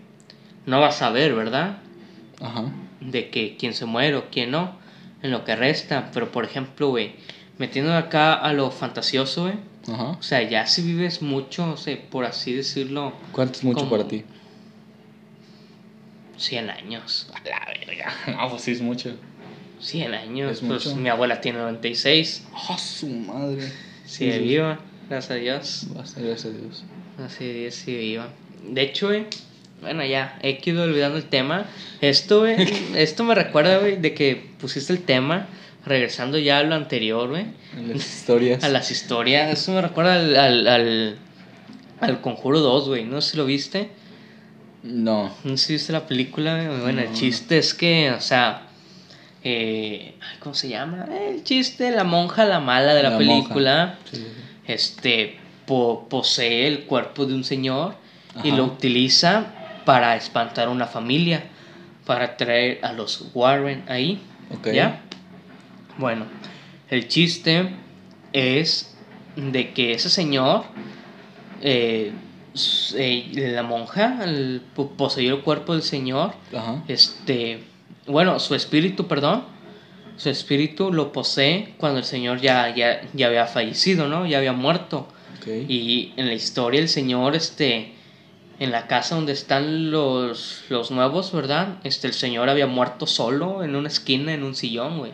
no 0.66 0.80
va 0.80 0.88
a 0.88 0.92
saber, 0.92 1.34
¿verdad? 1.34 1.80
Ajá. 2.40 2.66
de 3.02 3.30
que 3.30 3.58
quién 3.58 3.74
se 3.74 3.86
muere 3.86 4.16
o 4.16 4.30
quién 4.30 4.52
no, 4.52 4.76
en 5.22 5.32
lo 5.32 5.44
que 5.44 5.56
resta. 5.56 6.12
Pero 6.14 6.32
por 6.32 6.46
ejemplo, 6.46 6.90
güey, 6.90 7.16
metiendo 7.58 7.94
acá 7.96 8.34
a 8.34 8.54
lo 8.54 8.72
fantasioso, 8.72 9.44
güey. 9.44 9.56
Ajá. 9.92 10.18
O 10.20 10.24
sea, 10.24 10.42
ya 10.44 10.66
si 10.68 10.82
vives 10.82 11.22
mucho, 11.22 11.72
o 11.72 11.78
sea, 11.78 11.98
por 12.10 12.26
así 12.26 12.54
decirlo, 12.54 13.14
¿Cuánto 13.32 13.60
es 13.60 13.64
mucho 13.64 13.90
para 13.90 14.08
ti? 14.08 14.24
100 16.38 16.70
años. 16.70 17.28
A 17.34 17.40
la 17.48 17.66
verga. 17.66 18.14
No, 18.38 18.50
pues 18.50 18.62
sí 18.62 18.72
es 18.72 18.82
mucho. 18.82 19.16
100 19.80 20.14
años. 20.14 20.52
Es 20.52 20.60
pues 20.62 20.96
mi 20.96 21.10
abuela 21.10 21.42
tiene 21.42 21.60
96. 21.60 22.48
¡Ah, 22.54 22.78
su 22.78 23.08
madre! 23.08 23.72
Sigue 24.06 24.40
Sí, 24.40 24.44
viva, 24.46 24.80
gracias 25.10 25.32
a 25.32 25.36
Dios. 25.36 25.88
Gracias 25.94 26.46
a 26.46 26.50
Dios. 26.50 26.84
Así 27.24 27.66
es, 27.66 27.76
sigue 27.76 28.00
viva. 28.00 28.30
De 28.64 28.82
hecho, 28.82 29.08
güey, 29.08 29.26
Bueno, 29.82 30.06
ya, 30.06 30.40
he 30.42 30.60
ido 30.64 30.84
olvidando 30.84 31.18
el 31.18 31.26
tema. 31.26 31.66
Esto, 32.02 32.42
güey, 32.42 32.56
esto 32.96 33.24
me 33.24 33.36
recuerda, 33.36 33.80
güey, 33.80 33.98
de 33.98 34.14
que 34.14 34.50
pusiste 34.60 34.94
el 34.94 35.04
tema, 35.04 35.48
regresando 35.86 36.38
ya 36.38 36.60
a 36.60 36.64
lo 36.64 36.76
anterior, 36.76 37.30
güey. 37.30 37.46
En 37.76 37.90
las 37.90 38.06
historias. 38.06 38.64
A 38.64 38.70
las 38.70 38.92
historias. 38.92 39.52
Eso 39.60 39.74
me 39.74 39.82
recuerda 39.82 40.14
al, 40.16 40.36
al, 40.36 40.68
al, 40.68 41.18
al 42.00 42.22
Conjuro 42.22 42.60
2, 42.60 42.88
güey. 42.88 43.06
No 43.06 43.22
sé 43.22 43.32
si 43.32 43.38
lo 43.38 43.46
viste. 43.46 43.90
No. 44.84 45.34
No 45.44 45.58
sé 45.58 45.66
si 45.66 45.74
viste 45.74 45.94
la 45.94 46.08
película, 46.08 46.64
güey. 46.64 46.80
Bueno, 46.80 47.02
el 47.02 47.14
chiste 47.14 47.58
es 47.58 47.74
que, 47.74 48.12
o 48.12 48.22
sea, 48.22 48.67
eh, 49.50 50.14
¿cómo 50.42 50.54
se 50.56 50.68
llama? 50.68 51.08
El 51.30 51.44
chiste, 51.46 51.92
la 51.92 52.04
monja, 52.04 52.44
la 52.44 52.60
mala 52.60 52.94
de 52.94 53.04
la, 53.04 53.18
película, 53.18 53.98
Sí, 54.12 54.18
sí, 54.18 54.24
sí. 54.24 54.42
este, 54.66 55.38
po- 55.66 56.08
posee 56.10 56.68
el 56.68 56.84
cuerpo 56.84 57.26
de 57.26 57.34
un 57.34 57.46
señor 57.46 57.96
y 58.44 58.52
lo 58.52 58.66
utiliza 58.66 59.46
para 59.86 60.16
espantar 60.18 60.68
a 60.68 60.70
una 60.72 60.86
familia, 60.86 61.44
para 62.06 62.36
traer 62.36 62.80
a 62.84 62.92
los 62.92 63.30
Warren 63.34 63.84
ahí, 63.88 64.22
Ok. 64.54 64.68
¿ya? 64.74 65.02
Bueno, 65.98 66.26
el 66.90 67.08
chiste 67.08 67.70
es 68.34 68.96
de 69.38 69.72
que 69.72 69.94
ese 69.94 70.10
señor, 70.10 70.66
eh, 71.62 72.12
eh, 72.96 73.52
la 73.56 73.64
monja, 73.64 74.20
el- 74.26 74.62
poseyó 74.98 75.36
el 75.38 75.42
cuerpo 75.42 75.74
del 75.74 75.84
señor 75.84 76.34
Ajá. 76.54 76.84
este, 76.90 77.64
bueno, 78.08 78.40
su 78.40 78.56
espíritu, 78.56 79.08
perdón, 79.08 79.44
su 80.18 80.30
espíritu 80.30 80.92
lo 80.92 81.12
posee 81.12 81.74
cuando 81.78 82.00
el 82.00 82.06
Señor 82.06 82.42
ya, 82.42 82.74
ya, 82.76 83.02
ya 83.14 83.28
había 83.28 83.46
fallecido, 83.46 84.08
¿no? 84.08 84.26
Ya 84.26 84.38
había 84.40 84.54
muerto. 84.54 85.08
Ok. 85.40 85.48
Y 85.70 86.14
en 86.18 86.28
la 86.28 86.34
historia 86.34 86.80
el 86.82 86.90
Señor, 86.90 87.36
este, 87.36 87.94
en 88.60 88.72
la 88.72 88.88
casa 88.88 89.16
donde 89.16 89.34
están 89.34 89.92
los, 89.92 90.64
los 90.70 90.90
nuevos, 90.90 91.32
¿verdad? 91.34 91.78
Este, 91.84 92.08
el 92.08 92.14
Señor 92.14 92.50
había 92.50 92.66
muerto 92.68 93.06
solo 93.06 93.64
en 93.64 93.76
una 93.76 93.88
esquina, 93.90 94.34
en 94.34 94.44
un 94.44 94.56
sillón, 94.56 94.98
güey. 94.98 95.12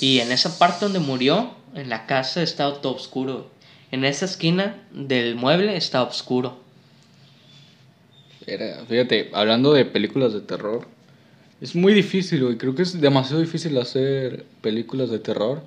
Y 0.00 0.18
en 0.20 0.32
esa 0.32 0.58
parte 0.58 0.84
donde 0.86 0.98
murió, 0.98 1.50
en 1.74 1.88
la 1.88 2.06
casa 2.06 2.42
estaba 2.42 2.80
todo 2.80 2.94
oscuro. 2.96 3.50
En 3.92 4.04
esa 4.04 4.24
esquina 4.24 4.82
del 4.92 5.36
mueble 5.36 5.76
estaba 5.76 6.08
oscuro. 6.08 6.58
Era- 8.46 8.84
fíjate, 8.88 9.30
hablando 9.32 9.72
de 9.72 9.84
películas 9.84 10.32
de 10.32 10.40
terror, 10.40 10.86
es 11.64 11.74
muy 11.74 11.92
difícil, 11.94 12.42
güey. 12.44 12.56
Creo 12.56 12.74
que 12.74 12.82
es 12.82 13.00
demasiado 13.00 13.40
difícil 13.40 13.76
hacer 13.78 14.44
películas 14.60 15.10
de 15.10 15.18
terror. 15.18 15.62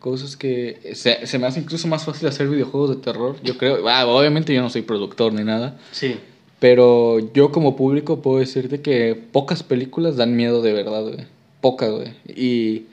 Cosas 0.00 0.36
que 0.36 0.78
se, 0.94 1.26
se 1.26 1.38
me 1.38 1.46
hace 1.46 1.60
incluso 1.60 1.88
más 1.88 2.04
fácil 2.04 2.28
hacer 2.28 2.48
videojuegos 2.48 2.90
de 2.90 2.96
terror. 2.96 3.36
Yo 3.42 3.56
creo, 3.58 3.88
ah, 3.88 4.06
obviamente 4.06 4.54
yo 4.54 4.62
no 4.62 4.70
soy 4.70 4.82
productor 4.82 5.32
ni 5.32 5.42
nada, 5.44 5.76
Sí. 5.92 6.16
pero 6.60 7.18
yo 7.32 7.50
como 7.50 7.74
público 7.74 8.20
puedo 8.22 8.38
decirte 8.38 8.80
que 8.80 9.14
pocas 9.32 9.62
películas 9.62 10.16
dan 10.16 10.36
miedo 10.36 10.62
de 10.62 10.72
verdad, 10.72 11.02
güey. 11.02 11.26
Pocas, 11.60 11.90
güey. 11.90 12.08
Y, 12.28 12.84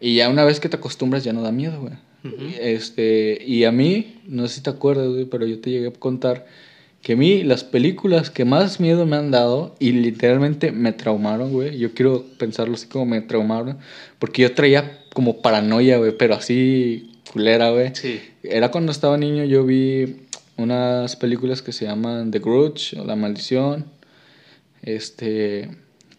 y 0.00 0.16
ya 0.16 0.28
una 0.28 0.44
vez 0.44 0.58
que 0.58 0.68
te 0.68 0.76
acostumbras 0.76 1.22
ya 1.22 1.32
no 1.32 1.42
da 1.42 1.52
miedo, 1.52 1.80
güey. 1.80 1.94
Este, 2.58 3.38
y 3.46 3.64
a 3.64 3.70
mí, 3.70 4.16
no 4.26 4.48
sé 4.48 4.54
si 4.56 4.60
te 4.62 4.70
acuerdas, 4.70 5.08
güey, 5.10 5.26
pero 5.26 5.46
yo 5.46 5.60
te 5.60 5.70
llegué 5.70 5.88
a 5.88 5.92
contar 5.92 6.46
que 7.04 7.12
a 7.12 7.16
mí 7.16 7.44
las 7.44 7.64
películas 7.64 8.30
que 8.30 8.46
más 8.46 8.80
miedo 8.80 9.04
me 9.04 9.16
han 9.16 9.30
dado 9.30 9.76
y 9.78 9.92
literalmente 9.92 10.72
me 10.72 10.94
traumaron, 10.94 11.52
güey. 11.52 11.76
Yo 11.76 11.92
quiero 11.92 12.24
pensarlo 12.38 12.74
así 12.74 12.86
como 12.86 13.04
me 13.04 13.20
traumaron, 13.20 13.76
porque 14.18 14.40
yo 14.40 14.54
traía 14.54 15.02
como 15.12 15.42
paranoia, 15.42 15.98
güey, 15.98 16.16
pero 16.16 16.34
así 16.34 17.12
culera, 17.30 17.70
güey. 17.70 17.94
Sí. 17.94 18.22
Era 18.42 18.70
cuando 18.70 18.90
estaba 18.90 19.18
niño, 19.18 19.44
yo 19.44 19.66
vi 19.66 20.16
unas 20.56 21.14
películas 21.16 21.60
que 21.60 21.72
se 21.72 21.84
llaman 21.84 22.30
The 22.30 22.38
Grudge 22.38 22.98
o 22.98 23.04
La 23.04 23.16
Maldición. 23.16 23.84
Este, 24.80 25.68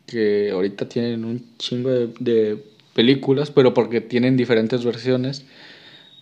que 0.06 0.52
ahorita 0.52 0.88
tienen 0.88 1.26
un 1.26 1.48
chingo 1.58 1.89
de, 1.89 2.10
de 2.19 2.63
películas, 2.93 3.50
pero 3.50 3.74
porque 3.74 4.02
tienen 4.02 4.38
diferentes 4.38 4.86
versiones. 4.86 5.45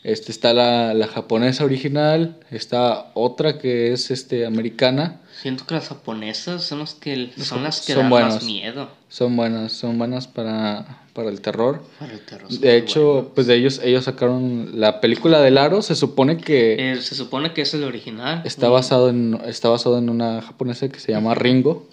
Este, 0.04 0.34
está 0.34 0.54
la, 0.54 0.94
la 0.94 1.08
japonesa 1.08 1.64
original, 1.64 2.36
está 2.52 3.12
otra 3.14 3.58
que 3.58 3.94
es 3.94 4.12
este, 4.12 4.46
americana. 4.46 5.22
Siento 5.42 5.66
que 5.66 5.76
las 5.76 5.88
japonesas 5.88 6.64
son, 6.64 6.80
los 6.80 6.94
que, 6.94 7.32
son 7.38 7.64
las 7.64 7.80
que 7.86 7.94
son 7.94 8.04
dan 8.04 8.10
buenas. 8.10 8.34
más 8.36 8.44
miedo 8.44 8.90
Son 9.08 9.36
buenas, 9.38 9.72
son 9.72 9.98
buenas 9.98 10.28
para, 10.28 11.04
para 11.14 11.30
el 11.30 11.40
terror. 11.40 11.84
para 12.00 12.12
el 12.12 12.20
terror. 12.20 12.52
son 12.52 12.60
De 12.60 12.76
hecho, 12.76 13.32
pues 13.34 13.48
de 13.48 13.56
ellos, 13.56 13.80
ellos 13.82 14.04
sacaron 14.04 14.72
la 14.74 15.00
película 15.00 15.40
del 15.40 15.58
aro, 15.58 15.82
se 15.82 15.96
supone 15.96 16.36
que... 16.36 16.92
Eh, 16.92 17.02
se 17.02 17.16
supone 17.16 17.54
que 17.54 17.62
es 17.62 17.74
el 17.74 17.86
original. 17.86 18.42
Está 18.44 18.68
basado 18.68 19.10
en, 19.10 19.40
está 19.46 19.70
basado 19.70 19.98
en 20.00 20.10
una 20.10 20.42
japonesa 20.42 20.90
que 20.90 21.00
se 21.00 21.14
llama 21.14 21.34
Ringo. 21.34 21.88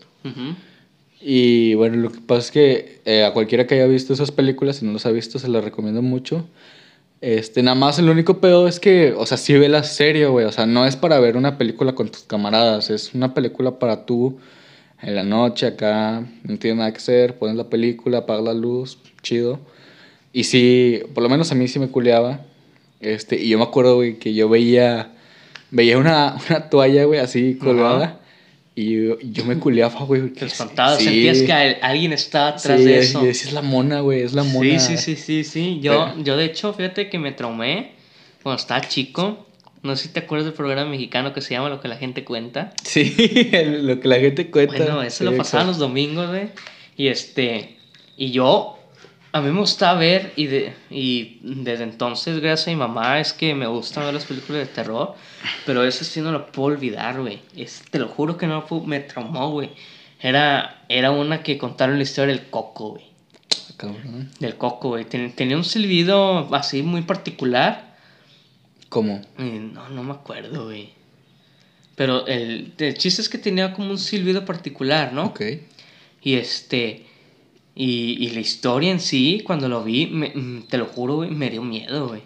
Y 1.20 1.74
bueno, 1.74 1.96
lo 1.96 2.10
que 2.10 2.18
pasa 2.20 2.40
es 2.40 2.50
que 2.50 3.00
eh, 3.04 3.24
a 3.24 3.32
cualquiera 3.32 3.68
que 3.68 3.76
haya 3.76 3.86
visto 3.86 4.12
esas 4.12 4.32
películas, 4.32 4.76
si 4.76 4.84
no 4.84 4.92
los 4.92 5.06
ha 5.06 5.10
visto, 5.10 5.38
se 5.38 5.48
las 5.48 5.62
recomiendo 5.62 6.02
mucho. 6.02 6.44
Este, 7.20 7.62
nada 7.62 7.74
más 7.74 7.98
el 7.98 8.08
único 8.08 8.40
pedo 8.40 8.66
es 8.66 8.80
que, 8.80 9.12
o 9.12 9.26
sea, 9.26 9.36
sí 9.36 9.52
ve 9.54 9.68
la 9.68 9.82
serie, 9.82 10.26
güey. 10.26 10.46
O 10.46 10.52
sea, 10.52 10.66
no 10.66 10.86
es 10.86 10.96
para 10.96 11.20
ver 11.20 11.36
una 11.36 11.58
película 11.58 11.94
con 11.94 12.08
tus 12.08 12.22
camaradas, 12.22 12.90
es 12.90 13.14
una 13.14 13.34
película 13.34 13.78
para 13.78 14.06
tú 14.06 14.38
en 15.02 15.14
la 15.14 15.22
noche 15.24 15.66
acá, 15.66 16.24
no 16.44 16.58
tienes 16.58 16.78
nada 16.78 16.92
que 16.92 16.98
hacer, 16.98 17.38
pones 17.38 17.56
la 17.56 17.68
película, 17.68 18.18
apagas 18.18 18.44
la 18.44 18.54
luz, 18.54 18.98
chido. 19.22 19.58
Y 20.32 20.44
sí, 20.44 21.02
por 21.14 21.22
lo 21.22 21.28
menos 21.28 21.50
a 21.52 21.54
mí 21.54 21.68
sí 21.68 21.78
me 21.78 21.88
culeaba. 21.88 22.40
Este, 23.00 23.36
y 23.40 23.48
yo 23.48 23.58
me 23.58 23.64
acuerdo, 23.64 23.96
güey, 23.96 24.18
que 24.18 24.34
yo 24.34 24.48
veía, 24.48 25.12
veía 25.70 25.98
una, 25.98 26.36
una 26.48 26.70
toalla, 26.70 27.04
güey, 27.04 27.20
así 27.20 27.56
colgada. 27.56 28.19
Y 28.74 29.06
yo, 29.08 29.18
yo 29.20 29.44
me 29.44 29.58
culeaba, 29.58 30.00
güey. 30.04 30.28
Te 30.30 30.40
que 30.40 30.44
espantabas, 30.46 30.98
sí. 30.98 31.04
sentías 31.04 31.42
que 31.42 31.52
al- 31.52 31.78
alguien 31.82 32.12
estaba 32.12 32.48
atrás 32.50 32.78
Sí, 32.78 32.84
de 32.86 32.98
eso. 32.98 33.24
es 33.26 33.52
la 33.52 33.62
mona, 33.62 34.00
güey, 34.00 34.22
es 34.22 34.32
la 34.32 34.44
mona. 34.44 34.78
Sí, 34.78 34.96
sí, 34.96 35.16
sí, 35.16 35.16
sí, 35.16 35.44
sí. 35.44 35.80
Yo, 35.82 36.12
Pero- 36.14 36.24
yo 36.24 36.36
de 36.36 36.44
hecho, 36.46 36.72
fíjate 36.72 37.08
que 37.10 37.18
me 37.18 37.32
traumé 37.32 37.92
cuando 38.42 38.60
estaba 38.60 38.80
chico. 38.82 39.46
No 39.82 39.96
sé 39.96 40.04
si 40.04 40.08
te 40.10 40.20
acuerdas 40.20 40.44
del 40.46 40.54
programa 40.54 40.90
mexicano 40.90 41.32
que 41.32 41.40
se 41.40 41.54
llama 41.54 41.68
Lo 41.70 41.80
que 41.80 41.88
la 41.88 41.96
gente 41.96 42.22
cuenta. 42.24 42.72
Sí, 42.84 43.14
lo 43.82 43.98
que 43.98 44.08
la 44.08 44.18
gente 44.20 44.50
cuenta. 44.50 44.76
Bueno, 44.76 45.02
eso 45.02 45.24
lo 45.24 45.36
pasaban 45.36 45.66
los 45.66 45.78
domingos, 45.78 46.28
güey. 46.28 46.48
Y 46.96 47.08
este, 47.08 47.76
y 48.16 48.30
yo, 48.30 48.78
a 49.32 49.40
mí 49.40 49.50
me 49.50 49.60
gustaba 49.60 49.98
ver, 49.98 50.32
y, 50.36 50.46
de, 50.46 50.74
y 50.90 51.38
desde 51.42 51.84
entonces, 51.84 52.40
gracias 52.40 52.68
a 52.68 52.70
mi 52.70 52.76
mamá, 52.76 53.20
es 53.20 53.32
que 53.32 53.54
me 53.54 53.66
gustan 53.66 54.04
ver 54.04 54.14
las 54.14 54.24
películas 54.24 54.66
de 54.66 54.72
terror. 54.74 55.14
Pero 55.66 55.84
eso 55.84 56.04
sí 56.04 56.20
no 56.20 56.32
lo 56.32 56.46
puedo 56.46 56.74
olvidar, 56.74 57.20
güey. 57.20 57.40
Te 57.90 57.98
lo 57.98 58.08
juro 58.08 58.36
que 58.36 58.46
no 58.46 58.54
lo 58.56 58.66
puedo, 58.66 58.82
me 58.84 59.00
traumó, 59.00 59.50
güey. 59.50 59.70
Era, 60.20 60.82
era 60.88 61.12
una 61.12 61.42
que 61.42 61.56
contaron 61.58 61.96
la 61.96 62.02
historia 62.02 62.34
del 62.34 62.50
coco, 62.50 62.90
güey. 62.90 63.04
Cabrón. 63.76 64.30
Del 64.38 64.56
coco, 64.56 64.88
güey. 64.90 65.04
Ten- 65.06 65.32
tenía 65.32 65.56
un 65.56 65.64
silbido 65.64 66.54
así 66.54 66.82
muy 66.82 67.02
particular. 67.02 67.96
¿Cómo? 68.90 69.22
No, 69.38 69.88
no 69.88 70.02
me 70.02 70.12
acuerdo, 70.12 70.64
güey. 70.64 70.90
Pero 71.94 72.26
el, 72.26 72.72
el 72.78 72.94
chiste 72.98 73.22
es 73.22 73.28
que 73.28 73.38
tenía 73.38 73.72
como 73.72 73.90
un 73.90 73.98
silbido 73.98 74.44
particular, 74.44 75.12
¿no? 75.12 75.26
Ok. 75.26 75.40
Y 76.22 76.34
este. 76.34 77.06
Y, 77.74 78.16
y 78.24 78.30
la 78.30 78.40
historia 78.40 78.90
en 78.90 79.00
sí, 79.00 79.42
cuando 79.44 79.68
lo 79.68 79.82
vi, 79.84 80.06
me- 80.06 80.32
mm, 80.34 80.62
te 80.68 80.76
lo 80.78 80.86
juro, 80.86 81.16
güey, 81.16 81.30
me 81.30 81.50
dio 81.50 81.62
miedo, 81.62 82.08
güey. 82.08 82.22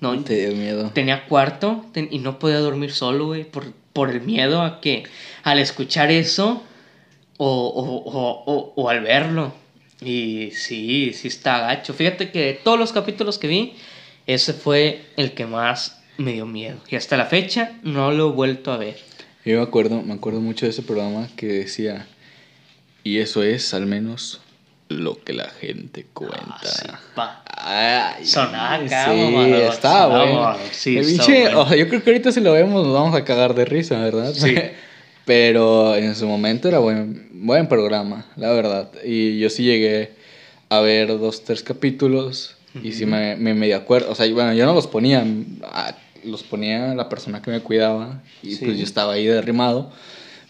No, 0.00 0.18
Te 0.24 0.46
dio 0.48 0.56
miedo. 0.56 0.90
tenía 0.94 1.26
cuarto 1.26 1.84
ten- 1.92 2.08
y 2.10 2.18
no 2.18 2.38
podía 2.38 2.58
dormir 2.58 2.90
solo, 2.92 3.26
güey, 3.26 3.44
por, 3.44 3.72
por 3.92 4.10
el 4.10 4.22
miedo 4.22 4.62
a 4.62 4.80
que 4.80 5.04
al 5.42 5.58
escuchar 5.58 6.10
eso 6.10 6.62
o, 7.36 7.46
o, 7.46 8.10
o, 8.10 8.44
o, 8.46 8.72
o 8.76 8.88
al 8.88 9.00
verlo. 9.02 9.52
Y 10.02 10.50
sí, 10.52 11.12
sí 11.12 11.28
está 11.28 11.60
gacho. 11.60 11.92
Fíjate 11.92 12.30
que 12.30 12.40
de 12.46 12.52
todos 12.54 12.78
los 12.78 12.92
capítulos 12.92 13.38
que 13.38 13.48
vi, 13.48 13.74
ese 14.26 14.54
fue 14.54 15.04
el 15.18 15.32
que 15.32 15.44
más 15.46 16.02
me 16.16 16.32
dio 16.32 16.46
miedo. 16.46 16.78
Y 16.88 16.96
hasta 16.96 17.16
la 17.18 17.26
fecha 17.26 17.78
no 17.82 18.10
lo 18.10 18.30
he 18.30 18.32
vuelto 18.32 18.72
a 18.72 18.78
ver. 18.78 18.96
Yo 19.44 19.58
me 19.58 19.62
acuerdo, 19.62 20.02
me 20.02 20.14
acuerdo 20.14 20.40
mucho 20.40 20.64
de 20.66 20.70
ese 20.70 20.82
programa 20.82 21.28
que 21.36 21.46
decía, 21.46 22.06
y 23.04 23.18
eso 23.18 23.42
es 23.42 23.72
al 23.74 23.84
menos 23.86 24.40
lo 24.90 25.22
que 25.22 25.32
la 25.32 25.48
gente 25.48 26.04
cuenta. 26.12 26.56
Ah, 26.60 26.66
sí, 26.66 26.88
pa. 27.14 27.44
Ay, 27.46 28.24
sí, 28.26 28.38
está 29.70 30.06
bueno. 30.06 30.56
sí, 30.72 30.96
bueno. 30.96 31.74
yo 31.74 31.88
creo 31.88 32.02
que 32.02 32.10
ahorita 32.10 32.32
si 32.32 32.40
lo 32.40 32.52
vemos 32.52 32.84
nos 32.84 32.92
vamos 32.92 33.14
a 33.14 33.24
cagar 33.24 33.54
de 33.54 33.64
risa, 33.64 33.98
¿verdad? 34.00 34.32
Sí. 34.34 34.54
Pero 35.24 35.94
en 35.94 36.16
su 36.16 36.26
momento 36.26 36.66
era 36.66 36.80
buen, 36.80 37.28
buen 37.32 37.68
programa, 37.68 38.26
la 38.36 38.50
verdad. 38.50 38.90
Y 39.04 39.38
yo 39.38 39.48
sí 39.48 39.62
llegué 39.62 40.12
a 40.70 40.80
ver 40.80 41.06
dos, 41.18 41.44
tres 41.44 41.62
capítulos 41.62 42.56
y 42.82 42.92
sí 42.92 43.06
me, 43.06 43.36
me 43.36 43.54
medio 43.54 43.76
acuerdo. 43.76 44.10
O 44.10 44.14
sea, 44.16 44.28
bueno, 44.32 44.52
yo 44.54 44.66
no 44.66 44.74
los 44.74 44.88
ponía, 44.88 45.24
ah, 45.64 45.94
los 46.24 46.42
ponía 46.42 46.94
la 46.94 47.08
persona 47.08 47.40
que 47.42 47.50
me 47.52 47.60
cuidaba 47.60 48.22
y 48.42 48.56
Sí. 48.56 48.64
pues 48.64 48.78
yo 48.78 48.82
estaba 48.84 49.12
ahí 49.12 49.26
derrimado. 49.26 49.92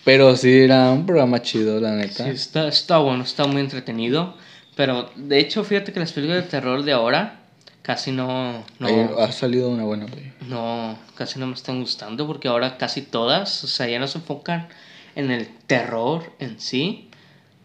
Pero 0.05 0.37
sí 0.37 0.61
era 0.61 0.91
un 0.91 1.05
programa 1.07 1.43
chido, 1.43 1.81
la 1.81 1.93
neta. 1.93 2.25
Sí, 2.25 2.31
está, 2.31 2.69
está 2.69 2.99
bueno, 2.99 3.23
está 3.23 3.47
muy 3.47 3.61
entretenido. 3.61 4.35
Pero 4.77 5.11
de 5.17 5.39
hecho, 5.39 5.63
fíjate 5.65 5.93
que 5.93 6.01
las 6.01 6.13
películas 6.13 6.45
de 6.45 6.51
terror 6.51 6.83
de 6.83 6.93
ahora 6.93 7.41
casi 7.83 8.13
no, 8.13 8.65
no, 8.79 9.19
ha 9.19 9.33
salido 9.33 9.69
una 9.71 9.85
buena, 9.85 10.07
güey. 10.07 10.33
no, 10.47 10.99
casi 11.15 11.39
no 11.39 11.47
me 11.47 11.55
están 11.55 11.81
gustando 11.81 12.27
porque 12.27 12.47
ahora 12.49 12.77
casi 12.77 13.03
todas, 13.03 13.65
o 13.65 13.67
sea, 13.67 13.89
ya 13.89 13.99
no 13.99 14.07
se 14.07 14.19
enfocan 14.19 14.69
en 15.17 15.31
el 15.31 15.49
terror 15.67 16.33
en 16.39 16.61
sí, 16.61 17.09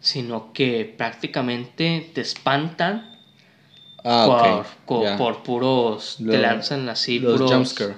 sino 0.00 0.52
que 0.52 0.92
prácticamente 0.96 2.10
te 2.14 2.22
espantan 2.22 3.16
Ah, 4.08 4.64
por, 4.86 5.16
por 5.16 5.42
puros, 5.42 6.18
te 6.18 6.38
lanzan 6.38 6.88
así 6.88 7.18
Los 7.18 7.32
puros... 7.32 7.52
jumpscare. 7.52 7.94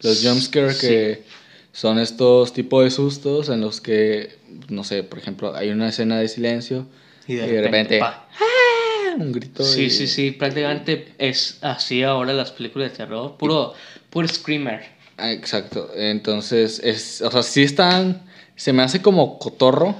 Los 0.00 0.20
jumpscare 0.20 0.76
que 0.76 1.24
son 1.72 1.98
estos 1.98 2.52
tipos 2.52 2.84
de 2.84 2.90
sustos 2.90 3.48
en 3.48 3.60
los 3.60 3.80
que, 3.80 4.38
no 4.68 4.84
sé, 4.84 5.02
por 5.02 5.18
ejemplo, 5.18 5.54
hay 5.56 5.70
una 5.70 5.88
escena 5.88 6.18
de 6.18 6.28
silencio 6.28 6.86
Y 7.26 7.34
de, 7.36 7.60
repente, 7.62 7.98
pa. 7.98 8.28
¡ah! 8.38 9.14
un 9.18 9.32
grito. 9.32 9.64
Sí, 9.64 9.84
y- 9.84 9.90
sí, 9.90 10.06
sí, 10.06 10.30
prácticamente 10.32 11.14
es 11.18 11.58
así 11.62 12.02
ahora 12.02 12.32
las 12.32 12.50
películas 12.52 12.90
de 12.92 12.96
terror, 12.98 13.36
puro, 13.38 13.74
puro 14.10 14.28
screamer. 14.28 14.84
Ah, 15.18 15.32
Exacto. 15.32 15.90
Entonces, 15.94 16.80
es, 16.82 17.20
o 17.22 17.30
sea, 17.30 17.42
sí 17.42 17.62
están, 17.62 18.22
se 18.56 18.72
me 18.72 18.82
hace 18.82 19.02
como 19.02 19.38
cotorro, 19.38 19.94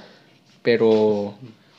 pero 0.62 1.34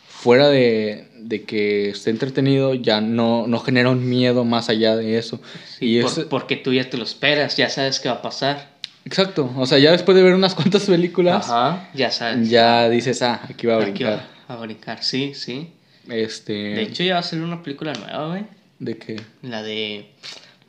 fuera 0.07 0.49
de, 0.49 1.07
de 1.17 1.43
que 1.43 1.89
esté 1.89 2.09
entretenido, 2.11 2.73
ya 2.73 3.01
no, 3.01 3.47
no 3.47 3.59
genera 3.59 3.89
un 3.89 4.07
miedo 4.07 4.43
más 4.45 4.69
allá 4.69 4.95
de 4.95 5.17
eso. 5.17 5.39
Sí, 5.79 5.97
y 5.97 6.01
por- 6.01 6.11
es, 6.11 6.19
porque 6.25 6.55
tú 6.55 6.73
ya 6.73 6.89
te 6.89 6.97
lo 6.97 7.03
esperas, 7.03 7.57
ya 7.57 7.69
sabes 7.69 7.99
qué 7.99 8.09
va 8.09 8.15
a 8.15 8.21
pasar. 8.21 8.72
Exacto. 9.05 9.51
O 9.57 9.65
sea, 9.65 9.79
ya 9.79 9.91
después 9.91 10.15
de 10.15 10.23
ver 10.23 10.33
unas 10.33 10.55
cuantas 10.55 10.85
películas, 10.85 11.49
Ajá, 11.49 11.89
ya 11.93 12.11
sabes. 12.11 12.49
ya 12.49 12.89
dices, 12.89 13.21
ah, 13.21 13.41
aquí 13.49 13.67
va 13.67 13.75
a 13.75 13.77
Aquí 13.81 13.91
brincar. 13.91 14.27
va 14.49 14.55
a 14.55 14.57
brincar, 14.57 15.03
sí, 15.03 15.33
sí. 15.33 15.71
Este. 16.09 16.53
De 16.53 16.81
hecho, 16.83 17.03
ya 17.03 17.13
va 17.15 17.19
a 17.19 17.23
salir 17.23 17.43
una 17.45 17.63
película 17.63 17.93
nueva, 17.93 18.27
güey. 18.27 18.45
¿De 18.79 18.97
qué? 18.97 19.21
La 19.41 19.63
de. 19.63 20.09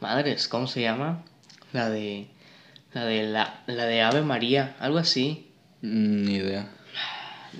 Madres, 0.01 0.49
¿cómo 0.49 0.66
se 0.66 0.82
llama? 0.82 1.22
La 1.72 1.91
de. 1.91 2.26
La 2.93 3.05
de 3.05 3.24
la, 3.24 3.62
la 3.66 3.87
de 3.87 4.03
Ave 4.03 4.22
María, 4.22 4.76
algo 4.78 4.99
así. 4.99 5.49
Mm, 5.82 6.22
Ni 6.24 6.35
idea. 6.37 6.68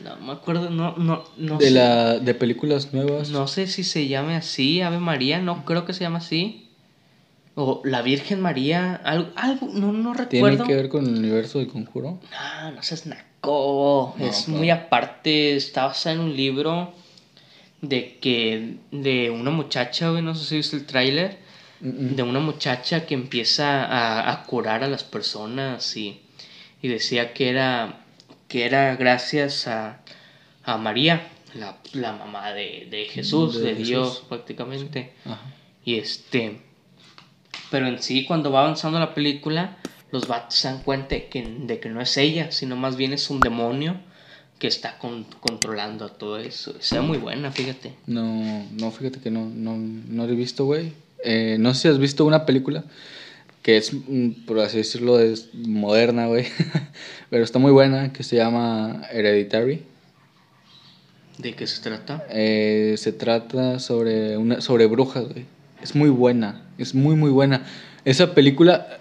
No 0.05 0.17
me 0.17 0.33
acuerdo, 0.33 0.71
no, 0.71 0.97
no, 0.97 1.25
no 1.37 1.59
de 1.59 1.67
sé. 1.67 1.71
la 1.73 2.19
de 2.19 2.35
películas 2.35 2.93
nuevas. 2.93 3.31
No 3.31 3.47
sé 3.49 3.67
si 3.69 3.83
se 3.85 4.07
llame 4.09 4.35
así, 4.37 4.81
Ave 4.81 4.99
María, 4.99 5.39
no 5.41 5.65
creo 5.65 5.85
que 5.85 5.93
se 5.93 6.01
llame 6.01 6.19
así. 6.19 6.64
O 7.57 7.83
la 7.85 8.03
Virgen 8.03 8.41
María, 8.41 8.97
algo, 8.97 9.31
algo 9.37 9.69
no, 9.73 9.93
no 9.93 10.13
¿Tiene 10.27 10.49
recuerdo. 10.49 10.65
que 10.67 10.75
ver 10.75 10.89
con 10.89 11.07
el 11.07 11.15
universo 11.19 11.61
del 11.61 11.69
conjuro? 11.69 12.19
No, 12.33 12.73
no 12.73 12.83
seas 12.83 13.07
naco. 13.07 14.15
No, 14.19 14.27
es 14.27 14.49
muy 14.49 14.71
aparte. 14.71 15.55
Está 15.55 15.85
basada 15.87 16.17
en 16.17 16.21
un 16.21 16.37
libro 16.37 16.93
de 17.81 18.19
que. 18.19 18.77
de 18.91 19.31
una 19.31 19.51
muchacha, 19.51 20.11
güey, 20.11 20.23
no 20.23 20.35
sé 20.35 20.45
si 20.47 20.57
viste 20.57 20.77
el 20.77 20.87
tráiler. 20.87 21.39
De 21.81 22.23
una 22.23 22.41
muchacha 22.41 23.05
que 23.07 23.15
empieza 23.15 23.85
a, 23.85 24.33
a 24.33 24.43
curar 24.45 24.83
a 24.83 24.89
las 24.89 25.05
personas 25.05 25.97
y, 25.97 26.21
y 26.83 26.89
decía 26.89 27.35
que 27.35 27.51
era. 27.51 28.01
que 28.49 28.65
era 28.65 28.97
gracias 28.97 29.69
a, 29.69 30.01
a 30.65 30.77
María, 30.79 31.29
la, 31.55 31.77
la 31.93 32.13
mamá 32.15 32.53
de, 32.53 32.89
de 32.91 33.05
Jesús, 33.05 33.57
De 33.57 33.61
de, 33.61 33.71
Jesús. 33.75 33.87
Dios 33.87 34.25
prácticamente. 34.29 35.13
Ajá. 35.25 35.53
Y 35.85 35.99
este. 35.99 36.61
Pero 37.75 37.89
en 37.89 38.01
sí, 38.01 38.25
cuando 38.25 38.53
va 38.53 38.61
avanzando 38.61 39.01
la 39.01 39.15
película, 39.15 39.77
los 40.13 40.29
vatos 40.29 40.55
se 40.55 40.69
dan 40.69 40.85
cuenta 40.85 41.17
de 41.17 41.27
que, 41.27 41.43
de 41.67 41.81
que 41.81 41.89
no 41.89 42.01
es 42.01 42.17
ella, 42.17 42.53
sino 42.53 42.77
más 42.77 42.95
bien 42.95 43.13
es 43.13 43.31
un 43.31 43.43
demonio 43.43 43.97
que 44.61 44.69
está 44.69 44.97
con- 44.99 45.25
controlando 45.41 46.09
todo 46.09 46.39
eso. 46.39 46.77
Sea 46.79 47.03
muy 47.03 47.19
buena, 47.19 47.51
fíjate. 47.51 47.95
No, 48.07 48.65
no, 48.79 48.93
fíjate 48.93 49.19
que 49.19 49.33
no, 49.33 49.47
no, 49.53 49.77
no 49.77 50.25
lo 50.25 50.33
he 50.33 50.37
visto, 50.37 50.67
güey. 50.67 50.93
Eh, 51.25 51.57
no 51.59 51.75
sé 51.75 51.81
si 51.81 51.89
has 51.89 51.99
visto 51.99 52.25
una 52.25 52.47
película 52.47 52.85
que 53.63 53.77
es, 53.77 53.93
mm, 53.93 54.45
por 54.47 54.61
así 54.61 54.77
decirlo, 54.77 55.19
es 55.19 55.53
moderna, 55.53 56.29
güey. 56.29 56.47
Pero 57.29 57.43
está 57.43 57.59
muy 57.59 57.73
buena, 57.73 58.13
que 58.13 58.23
se 58.23 58.37
llama 58.37 59.03
Hereditary. 59.11 59.83
¿De 61.39 61.55
qué 61.55 61.67
se 61.67 61.83
trata? 61.83 62.25
Eh, 62.31 62.95
se 62.99 63.11
trata 63.13 63.81
sobre, 63.81 64.37
una, 64.39 64.61
sobre 64.61 64.87
brujas, 64.87 65.25
güey. 65.25 65.45
Es 65.85 65.95
muy 65.95 66.09
buena, 66.11 66.63
es 66.79 66.95
muy, 66.95 67.15
muy 67.15 67.31
buena. 67.31 67.63
Esa 68.05 68.35
película, 68.35 68.99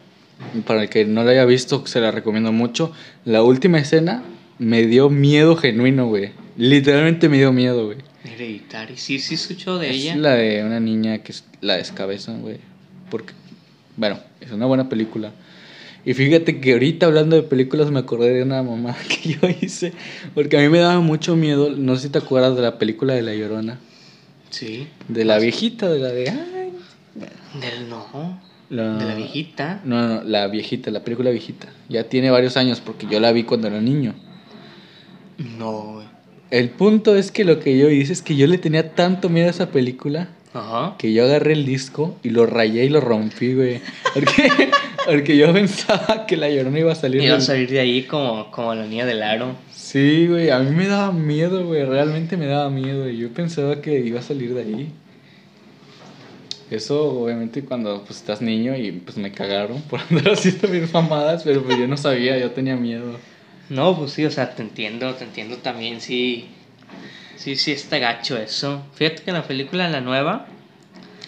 para 0.67 0.83
el 0.83 0.89
que 0.89 1.05
no 1.05 1.23
la 1.23 1.31
haya 1.31 1.45
visto, 1.45 1.87
se 1.87 1.99
la 1.99 2.11
recomiendo 2.11 2.51
mucho. 2.51 2.91
La 3.25 3.41
última 3.41 3.79
escena 3.79 4.21
me 4.59 4.85
dio 4.85 5.09
miedo 5.09 5.55
genuino, 5.55 6.07
güey. 6.07 6.31
Literalmente 6.57 7.27
me 7.29 7.37
dio 7.37 7.51
miedo, 7.51 7.85
güey. 7.87 7.97
Hereditary. 8.25 8.97
Sí, 8.97 9.19
sí 9.19 9.33
escucho 9.35 9.79
de 9.79 9.89
Es 9.89 9.95
ella. 9.95 10.15
la 10.17 10.35
de 10.35 10.63
una 10.63 10.79
niña 10.79 11.17
que 11.19 11.31
es- 11.31 11.43
la 11.61 11.77
descabezan, 11.77 12.41
güey. 12.41 12.57
Porque, 13.09 13.33
bueno, 13.97 14.19
es 14.41 14.51
una 14.51 14.65
buena 14.65 14.87
película. 14.89 15.31
Y 16.05 16.13
fíjate 16.13 16.59
que 16.59 16.73
ahorita 16.73 17.05
hablando 17.05 17.35
de 17.37 17.43
películas 17.43 17.89
me 17.89 17.99
acordé 17.99 18.33
de 18.33 18.43
una 18.43 18.61
mamá 18.61 18.95
que 19.07 19.33
yo 19.35 19.39
hice. 19.61 19.93
Porque 20.35 20.57
a 20.57 20.61
mí 20.61 20.67
me 20.69 20.79
daba 20.79 20.99
mucho 20.99 21.35
miedo. 21.37 21.69
No 21.77 21.95
sé 21.95 22.03
si 22.03 22.09
te 22.09 22.17
acuerdas 22.19 22.55
de 22.57 22.61
la 22.61 22.77
película 22.77 23.13
de 23.13 23.21
La 23.21 23.33
Llorona. 23.33 23.79
Sí. 24.49 24.87
De 25.07 25.25
la 25.25 25.39
viejita, 25.39 25.89
de 25.89 25.99
la 25.99 26.09
de... 26.09 26.29
Ay, 26.29 26.52
Del 27.15 27.89
no. 27.89 28.39
la- 28.69 28.97
De 28.97 29.05
la 29.05 29.15
viejita. 29.15 29.81
No, 29.85 30.07
no, 30.07 30.23
la 30.23 30.47
viejita, 30.47 30.89
la 30.91 31.03
película 31.03 31.29
viejita. 31.29 31.67
Ya 31.89 32.05
tiene 32.05 32.31
varios 32.31 32.57
años 32.57 32.81
porque 32.81 33.05
yo 33.09 33.19
la 33.19 33.31
vi 33.31 33.43
cuando 33.43 33.67
era 33.67 33.79
niño. 33.79 34.13
No, 35.57 35.93
güey. 35.93 36.07
El 36.51 36.69
punto 36.69 37.15
es 37.15 37.31
que 37.31 37.45
lo 37.45 37.59
que 37.59 37.77
yo 37.77 37.89
hice 37.89 38.13
es 38.13 38.21
que 38.21 38.35
yo 38.35 38.45
le 38.47 38.57
tenía 38.57 38.93
tanto 38.93 39.27
miedo 39.29 39.47
a 39.47 39.51
esa 39.51 39.69
película 39.71 40.29
Ajá. 40.53 40.95
que 40.99 41.11
yo 41.11 41.23
agarré 41.23 41.53
el 41.53 41.65
disco 41.65 42.15
y 42.21 42.29
lo 42.29 42.45
rayé 42.45 42.85
y 42.85 42.89
lo 42.89 43.01
rompí, 43.01 43.53
güey. 43.55 43.81
Porque, 44.13 44.51
porque 45.07 45.35
yo 45.37 45.51
pensaba 45.51 46.25
que 46.27 46.37
la 46.37 46.49
llorona 46.49 46.79
iba 46.79 46.91
a 46.91 46.95
salir. 46.95 47.23
Iba 47.23 47.37
a 47.37 47.41
salir 47.41 47.69
de 47.71 47.79
ahí 47.79 48.03
como, 48.03 48.51
como 48.51 48.75
la 48.75 48.85
niña 48.85 49.05
del 49.07 49.23
aro. 49.23 49.55
Sí, 49.71 50.27
güey, 50.27 50.51
a 50.51 50.59
mí 50.59 50.75
me 50.75 50.87
daba 50.87 51.11
miedo, 51.11 51.65
güey. 51.65 51.83
Realmente 51.85 52.37
me 52.37 52.45
daba 52.45 52.69
miedo. 52.69 53.09
Yo 53.09 53.29
pensaba 53.29 53.81
que 53.81 53.99
iba 53.99 54.19
a 54.19 54.23
salir 54.23 54.53
de 54.53 54.61
ahí. 54.61 54.91
Eso, 56.73 57.03
obviamente, 57.23 57.63
cuando 57.63 58.03
pues, 58.03 58.17
estás 58.19 58.41
niño 58.41 58.75
y 58.75 58.91
pues 58.91 59.17
me 59.17 59.31
cagaron 59.31 59.81
por 59.83 59.99
andar 60.09 60.33
haciendo 60.33 60.67
mis 60.67 60.91
mamadas, 60.93 61.43
pero 61.43 61.63
pues 61.63 61.77
yo 61.77 61.87
no 61.87 61.97
sabía, 61.97 62.37
yo 62.37 62.51
tenía 62.51 62.75
miedo. 62.75 63.17
No, 63.69 63.97
pues 63.97 64.11
sí, 64.11 64.25
o 64.25 64.31
sea, 64.31 64.53
te 64.55 64.61
entiendo, 64.61 65.13
te 65.15 65.23
entiendo 65.23 65.57
también, 65.57 66.01
sí. 66.01 66.49
Sí, 67.35 67.55
sí, 67.55 67.71
está 67.71 67.97
gacho 67.97 68.37
eso. 68.37 68.83
Fíjate 68.95 69.23
que 69.23 69.29
en 69.31 69.37
la 69.37 69.43
película, 69.43 69.87
la 69.89 70.01
nueva, 70.01 70.47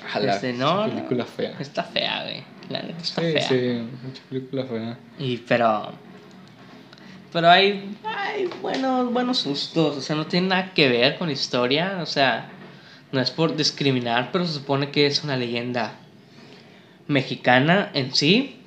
Ojalá. 0.08 0.36
Este, 0.36 0.54
no, 0.54 0.86
película 0.88 1.26
fea. 1.26 1.56
está 1.60 1.84
fea, 1.84 2.24
güey. 2.24 2.44
La 2.70 2.82
neta 2.82 3.02
está 3.02 3.22
Sí, 3.22 3.32
fea. 3.34 3.48
sí, 3.48 3.56
mucha 4.06 4.22
película 4.30 4.66
fea. 4.66 4.98
Y 5.20 5.38
pero. 5.38 5.92
Pero 7.34 7.50
hay, 7.50 7.96
hay 8.04 8.48
buenos, 8.62 9.12
buenos 9.12 9.40
sustos. 9.40 9.98
O 9.98 10.02
sea, 10.02 10.16
no 10.16 10.26
tiene 10.28 10.48
nada 10.48 10.74
que 10.74 10.88
ver 10.88 11.18
con 11.18 11.30
historia. 11.30 12.00
O 12.02 12.06
sea, 12.06 12.50
no 13.16 13.22
es 13.22 13.32
por 13.32 13.56
discriminar, 13.56 14.30
pero 14.32 14.46
se 14.46 14.54
supone 14.54 14.92
que 14.92 15.06
es 15.08 15.24
una 15.24 15.38
leyenda 15.38 15.94
mexicana 17.08 17.90
en 17.94 18.14
sí. 18.14 18.58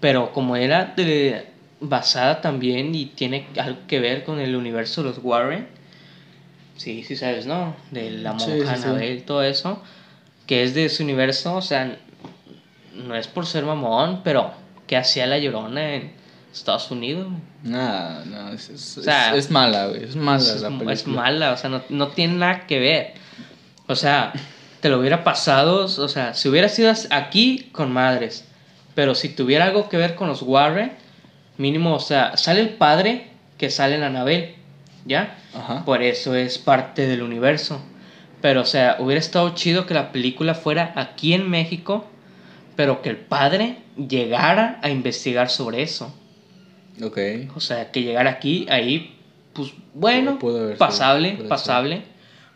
Pero 0.00 0.32
como 0.32 0.56
era 0.56 0.86
de- 0.96 1.46
basada 1.80 2.40
también 2.40 2.94
y 2.94 3.06
tiene 3.06 3.46
algo 3.58 3.80
que 3.86 4.00
ver 4.00 4.24
con 4.24 4.38
el 4.40 4.54
universo 4.56 5.02
de 5.02 5.08
los 5.10 5.18
Warren. 5.22 5.66
Sí, 6.76 7.02
sí 7.04 7.16
sabes, 7.16 7.46
¿no? 7.46 7.74
De 7.90 8.10
la 8.10 8.38
Sí, 8.38 8.50
monja 8.50 8.74
sí, 8.76 8.80
sí. 8.82 8.86
Anabel, 8.88 9.22
todo 9.24 9.42
eso. 9.42 9.82
Que 10.46 10.62
es 10.62 10.74
de 10.74 10.88
su 10.88 11.02
universo, 11.02 11.54
o 11.56 11.62
sea, 11.62 11.98
no 12.94 13.14
es 13.14 13.28
por 13.28 13.46
ser 13.46 13.64
mamón, 13.64 14.22
pero 14.24 14.52
¿qué 14.86 14.96
hacía 14.96 15.26
la 15.26 15.38
llorona 15.38 15.94
en 15.94 16.12
Estados 16.52 16.90
Unidos? 16.90 17.28
Nada, 17.62 18.24
no, 18.24 18.48
es, 18.52 18.68
es, 18.70 18.98
O 18.98 19.02
sea, 19.02 19.30
es- 19.36 19.46
es 19.46 19.50
mala, 19.50 19.86
güey. 19.86 20.04
Es 20.04 20.16
mala 20.16 20.38
es, 20.42 20.60
la 20.60 20.68
película. 20.68 20.92
es 20.92 21.06
mala, 21.06 21.52
o 21.52 21.56
sea, 21.56 21.70
no, 21.70 21.82
no 21.88 22.08
tiene 22.08 22.34
nada 22.34 22.66
que 22.66 22.78
ver. 22.80 23.14
O 23.86 23.94
sea, 23.96 24.32
te 24.80 24.88
lo 24.88 24.98
hubiera 24.98 25.22
pasado, 25.24 25.84
o 25.84 26.08
sea, 26.08 26.34
si 26.34 26.48
hubiera 26.48 26.68
sido 26.68 26.92
aquí 27.10 27.68
con 27.72 27.92
madres, 27.92 28.44
pero 28.94 29.14
si 29.14 29.28
tuviera 29.28 29.66
algo 29.66 29.88
que 29.88 29.96
ver 29.96 30.14
con 30.14 30.28
los 30.28 30.42
Warren, 30.42 30.92
mínimo, 31.58 31.94
o 31.94 32.00
sea, 32.00 32.36
sale 32.36 32.60
el 32.60 32.70
padre 32.70 33.28
que 33.58 33.70
sale 33.70 33.94
en 33.96 34.02
Anabel, 34.02 34.54
¿ya? 35.04 35.36
Ajá. 35.54 35.84
Por 35.84 36.02
eso 36.02 36.34
es 36.34 36.58
parte 36.58 37.06
del 37.06 37.22
universo. 37.22 37.80
Pero, 38.40 38.62
o 38.62 38.64
sea, 38.64 38.96
hubiera 39.00 39.20
estado 39.20 39.50
chido 39.54 39.84
que 39.86 39.92
la 39.94 40.12
película 40.12 40.54
fuera 40.54 40.92
aquí 40.96 41.34
en 41.34 41.48
México, 41.50 42.06
pero 42.74 43.02
que 43.02 43.10
el 43.10 43.18
padre 43.18 43.76
llegara 43.96 44.78
a 44.82 44.88
investigar 44.88 45.50
sobre 45.50 45.82
eso. 45.82 46.14
Ok. 47.02 47.18
O 47.54 47.60
sea, 47.60 47.90
que 47.90 48.02
llegara 48.02 48.30
aquí, 48.30 48.66
ahí, 48.70 49.16
pues 49.52 49.72
bueno, 49.94 50.38
Pudo 50.38 50.58
haber 50.58 50.68
sido, 50.76 50.78
pasable, 50.78 51.32
pasable, 51.48 52.02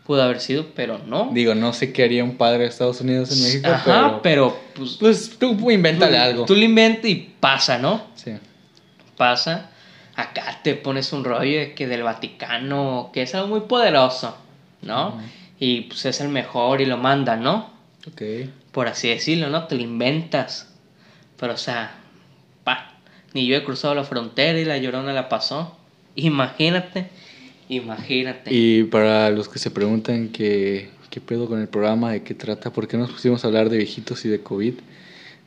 pudo 0.05 0.21
haber 0.23 0.39
sido, 0.39 0.67
pero 0.75 0.99
no. 0.99 1.31
Digo, 1.33 1.55
no 1.55 1.73
sé 1.73 1.91
qué 1.91 2.03
haría 2.03 2.23
un 2.23 2.37
padre 2.37 2.59
de 2.59 2.65
Estados 2.67 3.01
Unidos 3.01 3.31
en 3.31 3.43
México, 3.43 3.67
Ajá, 3.69 4.21
pero... 4.21 4.21
pero, 4.21 4.59
pues, 4.75 4.97
Pues 4.99 5.37
tú 5.39 5.71
invéntale 5.71 6.17
algo. 6.17 6.45
tú 6.45 6.55
lo 6.55 6.61
inventas 6.63 7.09
y 7.09 7.33
pasa, 7.39 7.77
¿no? 7.77 8.05
Sí. 8.15 8.31
Pasa. 9.17 9.69
Acá 10.15 10.59
te 10.63 10.75
pones 10.75 11.11
un 11.11 11.23
rollo 11.25 11.59
de 11.59 11.73
que 11.73 11.87
del 11.87 12.03
Vaticano, 12.03 13.09
que 13.13 13.23
es 13.23 13.35
algo 13.35 13.47
muy 13.49 13.61
poderoso, 13.61 14.37
¿no? 14.81 15.19
Y 15.59 15.81
pues 15.81 16.05
es 16.05 16.21
el 16.21 16.29
mejor 16.29 16.79
y 16.81 16.85
lo 16.85 16.97
manda, 16.97 17.35
¿no? 17.35 17.69
Ok. 18.07 18.21
Por 18.71 18.87
así 18.87 19.09
decirlo, 19.09 19.49
¿no? 19.49 19.65
Te 19.67 19.75
lo 19.75 19.81
inventas. 19.81 20.73
Pero, 21.37 21.53
o 21.53 21.57
sea, 21.57 21.95
Ni 23.35 23.47
yo 23.47 23.57
he 23.57 23.65
cruzado 23.65 23.93
la 23.93 24.05
frontera 24.05 24.57
y 24.57 24.63
la 24.63 24.77
llorona 24.77 25.11
la 25.11 25.27
pasó. 25.27 25.75
Imagínate, 26.15 27.09
imagínate. 27.67 28.49
Y 28.49 28.85
para 28.85 29.29
los 29.29 29.49
que 29.49 29.59
se 29.59 29.71
preguntan 29.71 30.29
qué, 30.29 30.87
qué 31.09 31.19
pedo 31.19 31.45
con 31.49 31.59
el 31.59 31.67
programa, 31.67 32.13
de 32.13 32.23
qué 32.23 32.33
trata, 32.33 32.71
por 32.71 32.87
qué 32.87 32.95
nos 32.95 33.11
pusimos 33.11 33.43
a 33.43 33.47
hablar 33.47 33.69
de 33.69 33.75
viejitos 33.75 34.23
y 34.23 34.29
de 34.29 34.39
COVID, 34.39 34.75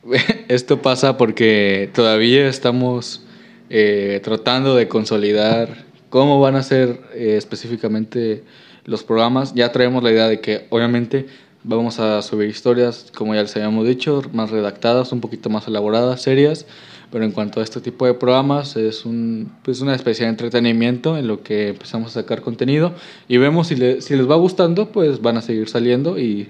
esto 0.49 0.83
pasa 0.83 1.17
porque 1.17 1.89
todavía 1.91 2.47
estamos 2.47 3.23
eh, 3.71 4.21
tratando 4.23 4.75
de 4.75 4.87
consolidar 4.87 5.83
cómo 6.11 6.39
van 6.39 6.57
a 6.57 6.61
ser 6.61 7.01
eh, 7.15 7.37
específicamente 7.37 8.43
los 8.85 9.03
programas. 9.03 9.55
Ya 9.55 9.71
traemos 9.71 10.03
la 10.03 10.11
idea 10.11 10.27
de 10.27 10.41
que 10.41 10.67
obviamente 10.69 11.25
vamos 11.63 11.99
a 11.99 12.21
subir 12.21 12.49
historias, 12.49 13.11
como 13.15 13.33
ya 13.33 13.41
les 13.41 13.55
habíamos 13.55 13.87
dicho, 13.87 14.21
más 14.31 14.51
redactadas, 14.51 15.11
un 15.11 15.21
poquito 15.21 15.49
más 15.49 15.67
elaboradas, 15.67 16.21
serias. 16.21 16.67
Pero 17.11 17.25
en 17.25 17.31
cuanto 17.31 17.59
a 17.59 17.63
este 17.63 17.81
tipo 17.81 18.05
de 18.05 18.13
programas, 18.13 18.75
es 18.75 19.03
un, 19.03 19.51
pues 19.63 19.81
una 19.81 19.95
especie 19.95 20.25
de 20.25 20.29
entretenimiento 20.29 21.17
en 21.17 21.27
lo 21.27 21.41
que 21.41 21.69
empezamos 21.69 22.11
a 22.11 22.21
sacar 22.21 22.41
contenido 22.41 22.93
y 23.27 23.37
vemos 23.37 23.67
si, 23.67 23.75
si 24.01 24.15
les 24.15 24.29
va 24.29 24.35
gustando, 24.35 24.91
pues 24.91 25.21
van 25.21 25.37
a 25.37 25.41
seguir 25.41 25.67
saliendo 25.69 26.19
y, 26.19 26.49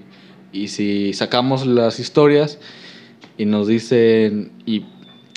y 0.52 0.68
si 0.68 1.14
sacamos 1.14 1.66
las 1.66 1.98
historias 1.98 2.58
y 3.38 3.46
nos 3.46 3.68
dicen 3.68 4.52
y 4.66 4.84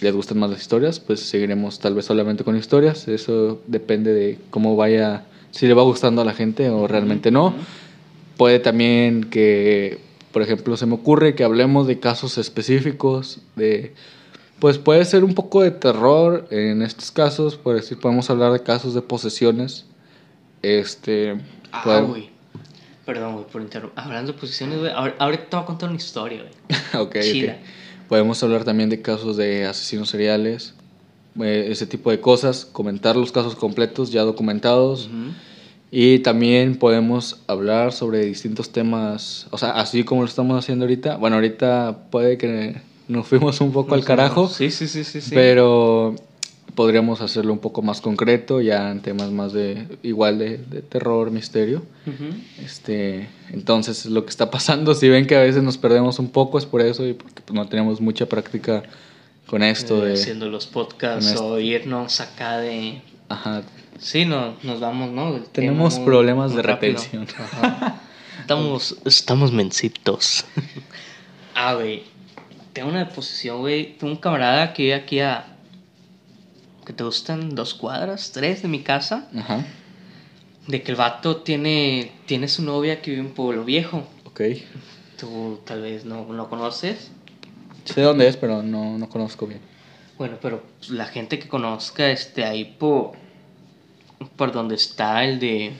les 0.01 0.13
gustan 0.13 0.37
más 0.39 0.49
las 0.49 0.61
historias, 0.61 0.99
pues 0.99 1.21
seguiremos 1.21 1.79
tal 1.79 1.95
vez 1.95 2.05
solamente 2.05 2.43
con 2.43 2.57
historias. 2.57 3.07
Eso 3.07 3.61
depende 3.67 4.13
de 4.13 4.37
cómo 4.49 4.75
vaya, 4.75 5.25
si 5.51 5.65
le 5.67 5.73
va 5.73 5.83
gustando 5.83 6.21
a 6.21 6.25
la 6.25 6.33
gente 6.33 6.69
o 6.69 6.87
realmente 6.87 7.31
no. 7.31 7.53
Puede 8.37 8.59
también 8.59 9.23
que, 9.23 9.99
por 10.31 10.41
ejemplo, 10.41 10.75
se 10.75 10.85
me 10.85 10.95
ocurre 10.95 11.35
que 11.35 11.43
hablemos 11.43 11.87
de 11.87 11.99
casos 11.99 12.37
específicos, 12.37 13.39
de, 13.55 13.93
pues 14.63 14.77
puede 14.77 15.03
ser 15.03 15.25
un 15.25 15.35
poco 15.35 15.61
de 15.61 15.71
terror 15.71 16.47
en 16.49 16.81
estos 16.83 17.11
casos, 17.11 17.57
por 17.57 17.75
decir, 17.75 17.99
podemos 17.99 18.29
hablar 18.29 18.53
de 18.53 18.61
casos 18.63 18.93
de 18.93 19.01
posesiones. 19.01 19.83
Este, 20.61 21.37
Ah, 21.73 21.99
güey. 21.99 22.29
Perdón, 23.05 23.33
güey, 23.33 23.45
por 23.47 23.61
interrumpir. 23.61 23.99
Hablando 24.01 24.31
de 24.31 24.39
posiciones, 24.39 24.79
güey. 24.79 24.89
ahor- 24.93 25.15
Ahorita 25.19 25.49
te 25.49 25.55
voy 25.57 25.63
a 25.63 25.65
contar 25.65 25.89
una 25.89 25.97
historia, 25.97 26.43
güey. 26.43 26.79
ok, 27.03 27.09
ok. 27.17 27.19
Chida. 27.21 27.57
Podemos 28.07 28.41
hablar 28.41 28.63
también 28.63 28.89
de 28.89 29.01
casos 29.01 29.35
de 29.35 29.65
asesinos 29.65 30.07
seriales, 30.07 30.75
eh, 31.41 31.67
ese 31.69 31.85
tipo 31.85 32.09
de 32.11 32.21
cosas, 32.21 32.63
comentar 32.63 33.17
los 33.17 33.33
casos 33.33 33.55
completos 33.57 34.11
ya 34.13 34.21
documentados. 34.21 35.07
Ujú. 35.07 35.33
Y 35.91 36.19
también 36.19 36.77
podemos 36.77 37.41
hablar 37.47 37.91
sobre 37.91 38.23
distintos 38.23 38.69
temas, 38.71 39.45
o 39.51 39.57
sea, 39.57 39.71
así 39.71 40.05
como 40.05 40.21
lo 40.21 40.27
estamos 40.29 40.57
haciendo 40.57 40.85
ahorita. 40.85 41.17
Bueno, 41.17 41.35
ahorita 41.35 42.07
puede 42.11 42.37
que 42.37 42.77
nos 43.07 43.27
fuimos 43.27 43.59
un 43.61 43.71
poco 43.71 43.95
al 43.95 44.03
carajo, 44.05 44.47
Sí, 44.47 44.71
sí, 44.71 44.87
sí, 44.87 45.03
sí. 45.03 45.21
sí. 45.21 45.31
pero 45.33 46.15
podríamos 46.75 47.21
hacerlo 47.21 47.53
un 47.53 47.59
poco 47.59 47.81
más 47.83 48.01
concreto, 48.01 48.59
ya 48.61 48.89
en 48.91 49.01
temas 49.01 49.29
más 49.31 49.53
de, 49.53 49.87
igual 50.01 50.39
de, 50.39 50.57
de 50.57 50.81
terror, 50.81 51.29
misterio. 51.29 51.83
Este, 52.63 53.27
entonces, 53.51 54.05
lo 54.07 54.23
que 54.23 54.29
está 54.29 54.49
pasando, 54.49 54.95
si 54.95 55.09
ven 55.09 55.27
que 55.27 55.35
a 55.35 55.41
veces 55.41 55.61
nos 55.63 55.77
perdemos 55.77 56.19
un 56.19 56.29
poco, 56.29 56.57
es 56.57 56.65
por 56.65 56.81
eso 56.81 57.05
y 57.05 57.13
porque 57.13 57.41
pues, 57.45 57.55
no 57.55 57.67
tenemos 57.67 58.01
mucha 58.01 58.25
práctica 58.27 58.83
con 59.47 59.61
esto 59.61 60.03
Eh, 60.03 60.09
de... 60.09 60.13
Haciendo 60.15 60.49
los 60.49 60.65
podcasts 60.67 61.35
o 61.39 61.59
irnos 61.59 62.19
acá 62.21 62.57
de. 62.57 63.01
Ajá, 63.29 63.63
Sí, 63.99 64.25
no, 64.25 64.55
nos 64.63 64.79
vamos, 64.79 65.11
¿no? 65.11 65.35
El 65.35 65.43
Tenemos 65.43 65.97
muy- 65.97 66.05
problemas 66.05 66.47
muy 66.51 66.57
de 66.57 66.63
rápido. 66.63 66.93
retención. 66.93 67.27
Ajá. 67.37 68.01
Estamos, 68.41 68.97
estamos 69.05 69.51
mencitos. 69.51 70.45
ah, 71.55 71.75
güey. 71.75 72.03
Tengo 72.73 72.89
una 72.89 73.05
deposición, 73.05 73.59
güey. 73.59 73.97
Tengo 73.97 74.13
un 74.13 74.19
camarada 74.19 74.73
que 74.73 74.83
vive 74.83 74.95
aquí 74.95 75.19
a. 75.19 75.45
que 76.85 76.93
te 76.93 77.03
gustan 77.03 77.55
dos 77.55 77.73
cuadras, 77.73 78.31
tres 78.31 78.61
de 78.63 78.67
mi 78.67 78.79
casa. 78.79 79.29
ajá, 79.37 79.65
De 80.67 80.81
que 80.81 80.91
el 80.91 80.97
vato 80.97 81.37
tiene, 81.37 82.11
tiene 82.25 82.47
su 82.47 82.63
novia 82.63 83.01
que 83.01 83.11
vive 83.11 83.23
en 83.23 83.33
Pueblo 83.33 83.63
Viejo. 83.63 84.05
ok. 84.25 84.41
Tú 85.19 85.59
tal 85.65 85.81
vez 85.81 86.03
no 86.03 86.25
lo 86.33 86.49
conoces. 86.49 87.11
Sé 87.85 88.01
dónde 88.01 88.27
es, 88.27 88.35
pero 88.37 88.63
no, 88.63 88.97
no 88.97 89.07
conozco 89.09 89.45
bien. 89.47 89.61
Bueno, 90.17 90.37
pero 90.41 90.63
la 90.89 91.05
gente 91.05 91.39
que 91.39 91.47
conozca, 91.47 92.09
este, 92.09 92.43
ahí 92.45 92.65
por, 92.65 93.11
por 94.35 94.51
donde 94.51 94.75
está 94.75 95.23
el 95.23 95.39
de, 95.39 95.73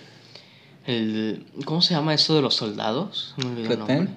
el, 0.86 1.46
¿cómo 1.66 1.82
se 1.82 1.94
llama 1.94 2.14
eso 2.14 2.36
de 2.36 2.42
los 2.42 2.56
soldados? 2.56 3.34
Me 3.38 3.46
olvidó 3.46 3.72
el 3.74 3.80
nombre. 3.80 4.08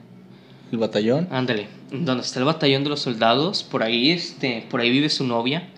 ¿El 0.72 0.78
batallón? 0.78 1.28
Ándale, 1.30 1.68
donde 1.90 2.22
está 2.22 2.40
el 2.40 2.44
batallón 2.44 2.82
de 2.84 2.90
los 2.90 3.00
soldados, 3.00 3.62
por 3.62 3.82
ahí, 3.82 4.10
este, 4.10 4.66
por 4.68 4.80
ahí 4.80 4.90
vive 4.90 5.08
su 5.08 5.24
novia. 5.24 5.68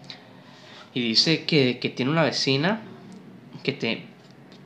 Y 0.94 1.00
dice 1.00 1.44
que, 1.44 1.78
que 1.78 1.90
tiene 1.90 2.10
una 2.10 2.22
vecina, 2.22 2.80
que 3.62 3.72
te, 3.72 4.06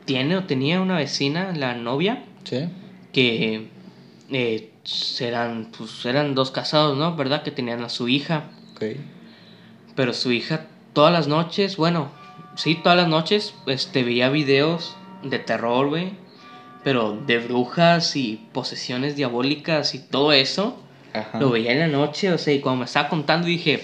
tiene 0.05 0.37
o 0.37 0.45
tenía 0.45 0.81
una 0.81 0.97
vecina, 0.97 1.53
la 1.57 1.75
novia, 1.75 2.25
Sí. 2.45 2.69
que 3.13 3.69
eh, 4.31 4.71
eran, 5.21 5.71
pues, 5.77 6.05
eran 6.07 6.35
dos 6.35 6.51
casados, 6.51 6.97
¿no? 6.97 7.15
¿Verdad? 7.17 7.43
Que 7.43 7.51
tenían 7.51 7.83
a 7.83 7.89
su 7.89 8.09
hija. 8.09 8.51
Ok. 8.75 8.85
Pero 9.95 10.13
su 10.15 10.33
hija 10.33 10.67
todas 10.93 11.13
las 11.13 11.29
noches, 11.29 11.77
bueno, 11.77 12.11
sí, 12.57 12.75
todas 12.77 12.97
las 12.97 13.09
noches, 13.09 13.55
este, 13.67 14.03
veía 14.05 14.29
videos 14.29 14.97
de 15.23 15.39
terror, 15.39 15.89
güey. 15.89 16.13
Pero 16.85 17.13
de 17.27 17.39
brujas 17.39 18.17
y 18.17 18.41
posesiones 18.53 19.15
diabólicas 19.17 19.95
y 19.95 19.99
todo 20.01 20.33
eso. 20.33 20.79
Ajá. 21.13 21.39
Lo 21.39 21.51
veía 21.51 21.73
en 21.73 21.79
la 21.81 21.87
noche, 21.89 22.33
o 22.33 22.39
sea, 22.39 22.53
y 22.55 22.61
cuando 22.61 22.81
me 22.81 22.85
estaba 22.87 23.09
contando 23.09 23.47
dije... 23.47 23.83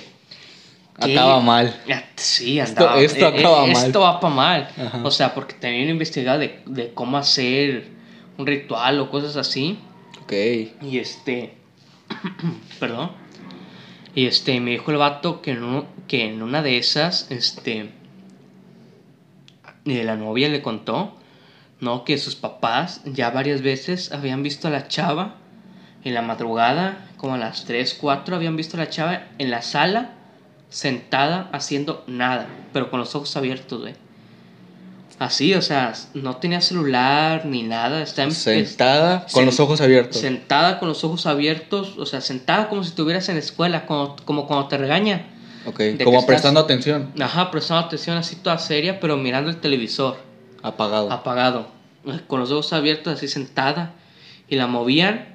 ¿qué? 1.01 1.13
Acaba 1.13 1.41
mal. 1.41 1.81
Ah, 1.93 2.03
Sí, 2.17 2.59
Esto- 2.59 2.81
andaba. 2.89 3.01
esto 3.01 3.29
eh, 3.29 3.33
eh, 3.37 3.39
acaba 3.39 3.67
mal. 3.67 3.87
Esto 3.87 4.01
va 4.01 4.19
para 4.19 4.35
mal. 4.35 4.69
Ajá. 4.77 5.01
O 5.05 5.11
sea, 5.13 5.35
porque 5.35 5.55
también 5.55 5.89
investigaba 5.89 6.39
de, 6.39 6.61
de 6.67 6.93
cómo 6.93 7.17
hacer 7.19 7.89
un 8.37 8.47
ritual 8.47 8.99
o 9.01 9.11
cosas 9.11 9.37
así. 9.37 9.79
Ok. 10.25 10.33
Y 10.83 10.99
este. 10.99 11.55
perdón. 12.81 13.13
Y 14.15 14.27
este, 14.27 14.59
me 14.61 14.73
dijo 14.73 14.91
el 14.91 14.97
vato 14.97 15.41
que 15.43 15.53
en, 15.53 15.63
uno- 15.63 15.87
que 16.09 16.25
en 16.25 16.43
una 16.43 16.63
de 16.63 16.79
esas, 16.79 17.31
este. 17.31 17.91
eh, 19.85 20.03
la 20.05 20.17
novia 20.17 20.49
le 20.49 20.63
contó, 20.63 21.15
¿no? 21.81 22.05
Que 22.05 22.19
sus 22.19 22.35
papás 22.37 23.01
ya 23.05 23.31
varias 23.31 23.63
veces 23.63 24.13
habían 24.13 24.43
visto 24.43 24.69
a 24.69 24.71
la 24.71 24.89
chava 24.89 25.35
en 26.05 26.15
la 26.15 26.23
madrugada, 26.23 27.07
como 27.17 27.35
a 27.35 27.39
las 27.39 27.65
3, 27.65 27.97
4, 28.01 28.37
habían 28.37 28.57
visto 28.57 28.77
a 28.77 28.81
la 28.81 28.89
chava 28.91 29.23
en 29.39 29.51
la 29.51 29.63
sala, 29.63 30.11
sentada, 30.71 31.49
haciendo 31.53 32.05
nada, 32.07 32.47
pero 32.73 32.91
con 32.91 33.01
los 33.01 33.15
ojos 33.15 33.37
abiertos, 33.37 33.81
güey. 33.81 33.95
Así, 35.19 35.53
o 35.55 35.63
sea, 35.63 35.95
no 36.15 36.37
tenía 36.37 36.61
celular 36.61 37.45
ni 37.45 37.65
nada, 37.65 38.03
está 38.03 38.23
en, 38.23 38.31
Sentada 38.31 39.27
con 39.33 39.43
sen- 39.43 39.47
los 39.47 39.59
ojos 39.59 39.81
abiertos. 39.81 40.21
Sentada 40.21 40.79
con 40.79 40.87
los 40.89 41.03
ojos 41.03 41.27
abiertos, 41.27 41.99
o 41.99 42.07
sea, 42.07 42.21
sentada 42.21 42.69
como 42.69 42.85
si 42.85 42.91
estuvieras 42.91 43.29
en 43.29 43.35
la 43.35 43.41
escuela, 43.41 43.85
como, 43.87 44.15
como 44.25 44.47
cuando 44.47 44.69
te 44.69 44.79
regaña. 44.79 45.27
Ok. 45.67 45.81
Como 46.05 46.25
prestando 46.25 46.61
estás- 46.61 46.65
atención. 46.67 47.13
Ajá, 47.21 47.51
prestando 47.51 47.87
atención 47.87 48.17
así 48.17 48.37
toda 48.37 48.59
seria, 48.59 49.01
pero 49.01 49.17
mirando 49.17 49.51
el 49.51 49.57
televisor, 49.57 50.19
Apagado. 50.63 51.11
apagado, 51.13 51.69
con 52.27 52.41
los 52.41 52.51
ojos 52.51 52.73
abiertos 52.73 53.15
así 53.15 53.29
sentada, 53.29 53.95
y 54.49 54.57
la 54.57 54.67
movían 54.67 55.35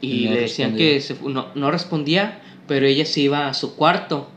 y 0.00 0.24
Y 0.24 0.24
no 0.26 0.34
le 0.34 0.40
decían 0.42 0.70
respondía. 0.70 0.94
que 0.94 1.00
se 1.00 1.16
no, 1.28 1.46
no 1.54 1.70
respondía, 1.70 2.40
pero 2.66 2.86
ella 2.86 3.04
se 3.06 3.20
iba 3.20 3.48
a 3.48 3.54
su 3.54 3.74
cuarto, 3.76 4.28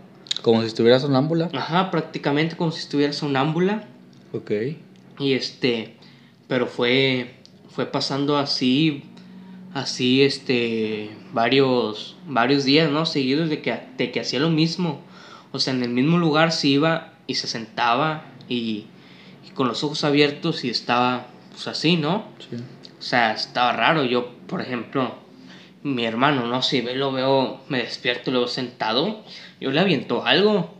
Como 0.41 0.61
si 0.61 0.67
estuviera 0.67 0.99
sonámbula. 0.99 1.49
ajá, 1.53 1.89
prácticamente 1.91 2.55
como 2.55 2.71
si 2.71 2.79
estuviera 2.79 3.13
sonámbula. 3.13 3.85
Ok. 4.33 4.51
Y 5.19 5.33
este, 5.33 5.95
pero 6.47 6.67
fue, 6.67 7.35
fue 7.69 7.85
pasando 7.85 8.37
así, 8.37 9.03
así, 9.73 10.21
este, 10.23 11.11
varios, 11.33 12.15
varios 12.27 12.63
días, 12.65 12.89
¿no? 12.91 13.05
Seguidos 13.05 13.49
de 13.49 13.61
que, 13.61 13.79
de 13.97 14.11
que 14.11 14.19
hacía 14.19 14.39
lo 14.39 14.49
mismo. 14.49 15.01
O 15.51 15.59
sea, 15.59 15.73
en 15.73 15.83
el 15.83 15.89
mismo 15.89 16.17
lugar 16.17 16.51
se 16.51 16.67
iba 16.69 17.13
y 17.27 17.35
se 17.35 17.47
sentaba 17.47 18.25
y 18.49 18.85
con 19.53 19.67
los 19.67 19.83
ojos 19.83 20.03
abiertos 20.03 20.63
y 20.63 20.69
estaba, 20.69 21.27
pues 21.51 21.67
así, 21.67 21.97
¿no? 21.97 22.25
Sí. 22.49 22.57
O 22.99 23.01
sea, 23.01 23.33
estaba 23.33 23.73
raro. 23.73 24.03
Yo, 24.05 24.29
por 24.47 24.61
ejemplo, 24.61 25.15
mi 25.83 26.05
hermano, 26.05 26.47
¿no? 26.47 26.61
Si 26.61 26.81
lo 26.81 27.11
veo, 27.11 27.59
me 27.69 27.79
despierto, 27.79 28.31
lo 28.31 28.39
veo 28.39 28.47
sentado, 28.47 29.23
yo 29.59 29.71
le 29.71 29.79
aviento 29.79 30.25
algo. 30.25 30.73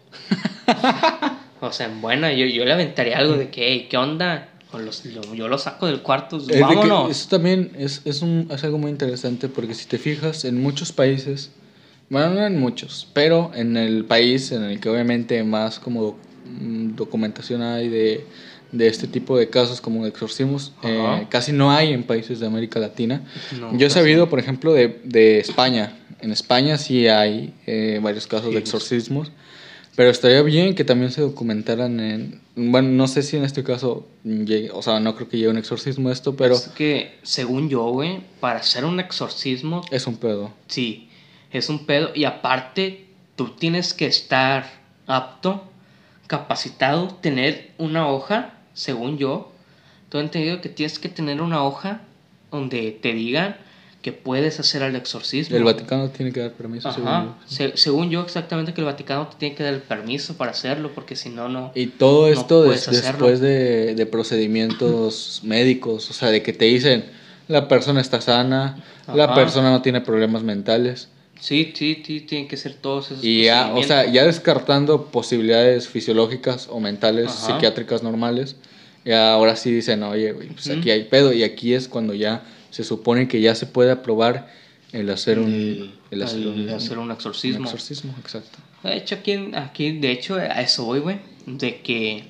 o 1.61 1.71
sea, 1.71 1.88
en 1.88 2.01
buena, 2.01 2.32
yo, 2.34 2.45
yo 2.45 2.65
le 2.65 2.74
aventaría 2.74 3.17
algo 3.17 3.36
de 3.36 3.49
que, 3.49 3.67
"Hey, 3.67 3.88
¿qué 3.89 3.97
onda? 3.97 4.49
O 4.71 4.80
los- 4.80 5.05
lo- 5.05 5.36
yo 5.36 5.47
lo 5.47 5.57
saco 5.57 5.86
del 5.88 6.01
cuarto, 6.01 6.38
Es 6.38 6.59
vámonos. 6.59 7.11
eso 7.11 7.30
también 7.30 7.71
es, 7.78 8.01
es, 8.05 8.21
un, 8.21 8.47
es 8.51 8.63
algo 8.63 8.78
muy 8.80 8.89
interesante 8.89 9.47
porque 9.47 9.76
si 9.76 9.86
te 9.86 9.99
fijas, 9.99 10.45
en 10.45 10.61
muchos 10.61 10.91
países, 10.91 11.51
bueno, 12.09 12.32
no 12.32 12.45
en 12.45 12.59
muchos, 12.59 13.07
pero 13.13 13.51
en 13.53 13.78
el 13.78 14.05
país 14.05 14.51
en 14.51 14.63
el 14.63 14.80
que 14.80 14.89
obviamente 14.89 15.43
más 15.43 15.80
como 15.80 16.17
mm, 16.45 16.95
documentación 16.95 17.61
hay 17.61 17.88
de, 17.89 18.26
de 18.74 18.88
este 18.88 19.07
tipo 19.07 19.38
de 19.38 19.49
casos 19.49 19.80
como 19.80 20.05
exorcismos, 20.05 20.74
eh, 20.84 21.26
casi 21.30 21.53
no 21.53 21.71
hay 21.71 21.93
en 21.93 22.03
países 22.03 22.39
de 22.41 22.47
América 22.47 22.80
Latina. 22.80 23.21
No, 23.59 23.78
Yo 23.78 23.88
he 23.88 23.89
sabido, 23.89 24.30
por 24.30 24.39
ejemplo, 24.39 24.74
de, 24.74 24.99
de 25.05 25.39
España. 25.39 25.97
En 26.19 26.32
España 26.32 26.78
sí 26.78 27.07
hay 27.07 27.53
eh, 27.65 27.99
varios 28.03 28.28
casos 28.28 28.47
Sí, 28.47 28.53
de 28.53 28.59
exorcismos. 28.59 29.32
Pero 29.95 30.09
estaría 30.09 30.41
bien 30.41 30.74
que 30.74 30.84
también 30.84 31.11
se 31.11 31.21
documentaran 31.21 31.99
en... 31.99 32.41
Bueno, 32.55 32.89
no 32.89 33.07
sé 33.07 33.21
si 33.21 33.38
en 33.38 33.43
este 33.43 33.63
caso 33.63 34.07
llegue, 34.24 34.71
o 34.71 34.82
sea, 34.82 34.99
no 34.99 35.15
creo 35.15 35.30
que 35.30 35.38
llegue 35.38 35.49
un 35.49 35.57
exorcismo 35.57 36.09
esto, 36.09 36.36
pero 36.36 36.55
Es 36.55 36.69
que, 36.69 37.19
según 37.21 37.69
yo, 37.69 37.84
güey, 37.91 38.21
para 38.39 38.59
hacer 38.59 38.86
un 38.86 38.99
exorcismo, 38.99 39.82
es 39.91 40.07
un 40.07 40.17
pedo. 40.17 40.51
sí, 40.67 41.09
es 41.51 41.69
un 41.69 41.86
pedo. 41.86 42.09
Y 42.15 42.24
aparte, 42.26 43.05
tú 43.36 43.49
tienes 43.49 43.93
que 43.93 44.07
estar 44.07 44.65
apto, 45.05 45.63
capacitado, 46.26 47.09
tener 47.21 47.71
una 47.78 48.07
hoja, 48.07 48.53
según 48.74 49.17
yo. 49.17 49.51
Tú 50.09 50.17
he 50.19 50.21
entendido 50.21 50.61
que 50.61 50.69
tienes 50.69 50.99
que 50.99 51.09
tener 51.09 51.41
una 51.41 51.63
hoja 51.63 52.01
donde 52.51 52.91
te 53.01 53.13
digan 53.13 53.55
que 54.03 54.11
puedes 54.11 54.59
hacer 54.59 54.82
el 54.84 54.95
exorcismo. 54.97 55.55
El 55.55 55.63
Vaticano 55.63 56.09
tiene 56.09 56.34
que 56.34 56.41
dar 56.41 56.51
permiso. 56.51 56.91
según 56.91 57.07
Ajá. 57.07 57.24
yo. 57.24 57.36
Se- 57.47 57.78
según 57.78 58.09
yo, 58.09 58.21
exactamente 58.21 58.74
que 58.74 58.82
el 58.82 58.86
Vaticano 58.86 59.28
te 59.28 59.38
tiene 59.38 59.55
que 59.55 59.63
dar 59.63 59.74
el 59.74 59.82
permiso 59.82 60.36
para 60.36 60.51
hacerlo, 60.51 60.91
porque 60.93 61.15
si 61.15 61.30
no, 61.30 61.47
no. 61.47 61.71
Y 61.74 61.88
todo 61.88 62.24
No 62.24 62.28
esto 62.28 62.63
puedes 62.65 62.86
des- 62.91 63.01
después 63.01 63.39
de, 63.39 63.95
de 63.95 64.05
procedimientos 64.05 65.39
médicos, 65.43 66.09
o 66.09 66.13
sea, 66.13 66.30
de 66.32 66.43
que 66.43 66.51
te 66.53 66.65
dicen, 66.65 67.05
la 67.47 67.67
persona 67.69 68.01
está 68.01 68.19
sana, 68.21 68.78
la 69.13 69.26
Ajá. 69.26 69.36
persona 69.36 69.71
no 69.71 69.82
tiene 69.82 70.01
problemas 70.01 70.43
mentales. 70.43 71.07
Sí, 71.44 71.74
sí, 71.76 72.02
sí, 72.06 72.22
tienen 72.22 72.48
que 72.48 72.56
ser 72.56 72.76
todos 72.76 73.12
esos. 73.12 73.22
Y 73.22 73.44
ya, 73.44 73.74
o 73.76 73.84
sea, 73.84 74.06
ya 74.10 74.24
descartando 74.26 75.08
posibilidades 75.08 75.89
fisiológicas 75.89 76.70
o 76.70 76.80
mentales, 76.80 77.32
Ajá. 77.32 77.48
psiquiátricas 77.48 78.02
normales, 78.02 78.56
ya 79.04 79.34
ahora 79.34 79.58
sí 79.58 79.70
dicen, 79.70 80.04
oye, 80.04 80.32
güey, 80.32 80.48
pues 80.48 80.68
Ujú. 80.68 80.80
aquí 80.80 80.89
hay 80.89 81.04
pedo. 81.04 81.34
Y 81.34 81.44
aquí 81.44 81.74
es 81.74 81.89
cuando 81.89 82.14
ya 82.14 82.46
se 82.70 82.86
supone 82.86 83.28
que 83.28 83.41
ya 83.41 83.56
se 83.56 83.66
puede 83.66 83.91
aprobar 83.91 84.48
el 84.94 85.10
hacer 85.10 85.38
un, 85.38 85.52
El- 85.52 85.96
el 86.12 86.24
hacer 86.24 86.39
el 86.39 86.48
un, 86.48 86.70
hacer 86.70 86.98
un 86.98 87.12
exorcismo. 87.12 87.60
un 87.60 87.66
exorcismo, 87.66 88.16
exacto. 88.22 88.60
De 88.82 88.96
hecho, 88.96 89.16
aquí, 89.16 89.52
aquí, 89.54 90.00
de 90.00 90.12
hecho, 90.12 90.36
a 90.36 90.62
eso 90.62 90.86
voy, 90.86 91.00
güey. 91.00 91.20
De 91.46 91.82
que 91.82 92.24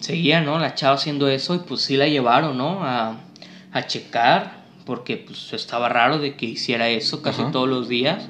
seguía, 0.00 0.40
¿no? 0.40 0.60
La 0.60 0.76
chava 0.76 0.94
haciendo 0.94 1.26
eso 1.26 1.56
y 1.56 1.58
pues 1.58 1.80
sí 1.80 1.96
la 1.96 2.06
llevaron, 2.06 2.56
¿no? 2.56 2.84
A, 2.84 3.24
a 3.72 3.86
checar, 3.88 4.63
porque 4.84 5.16
pues 5.16 5.52
estaba 5.52 5.88
raro 5.88 6.18
de 6.18 6.36
que 6.36 6.46
hiciera 6.46 6.88
eso 6.88 7.22
casi 7.22 7.42
Ajá. 7.42 7.52
todos 7.52 7.68
los 7.68 7.88
días. 7.88 8.28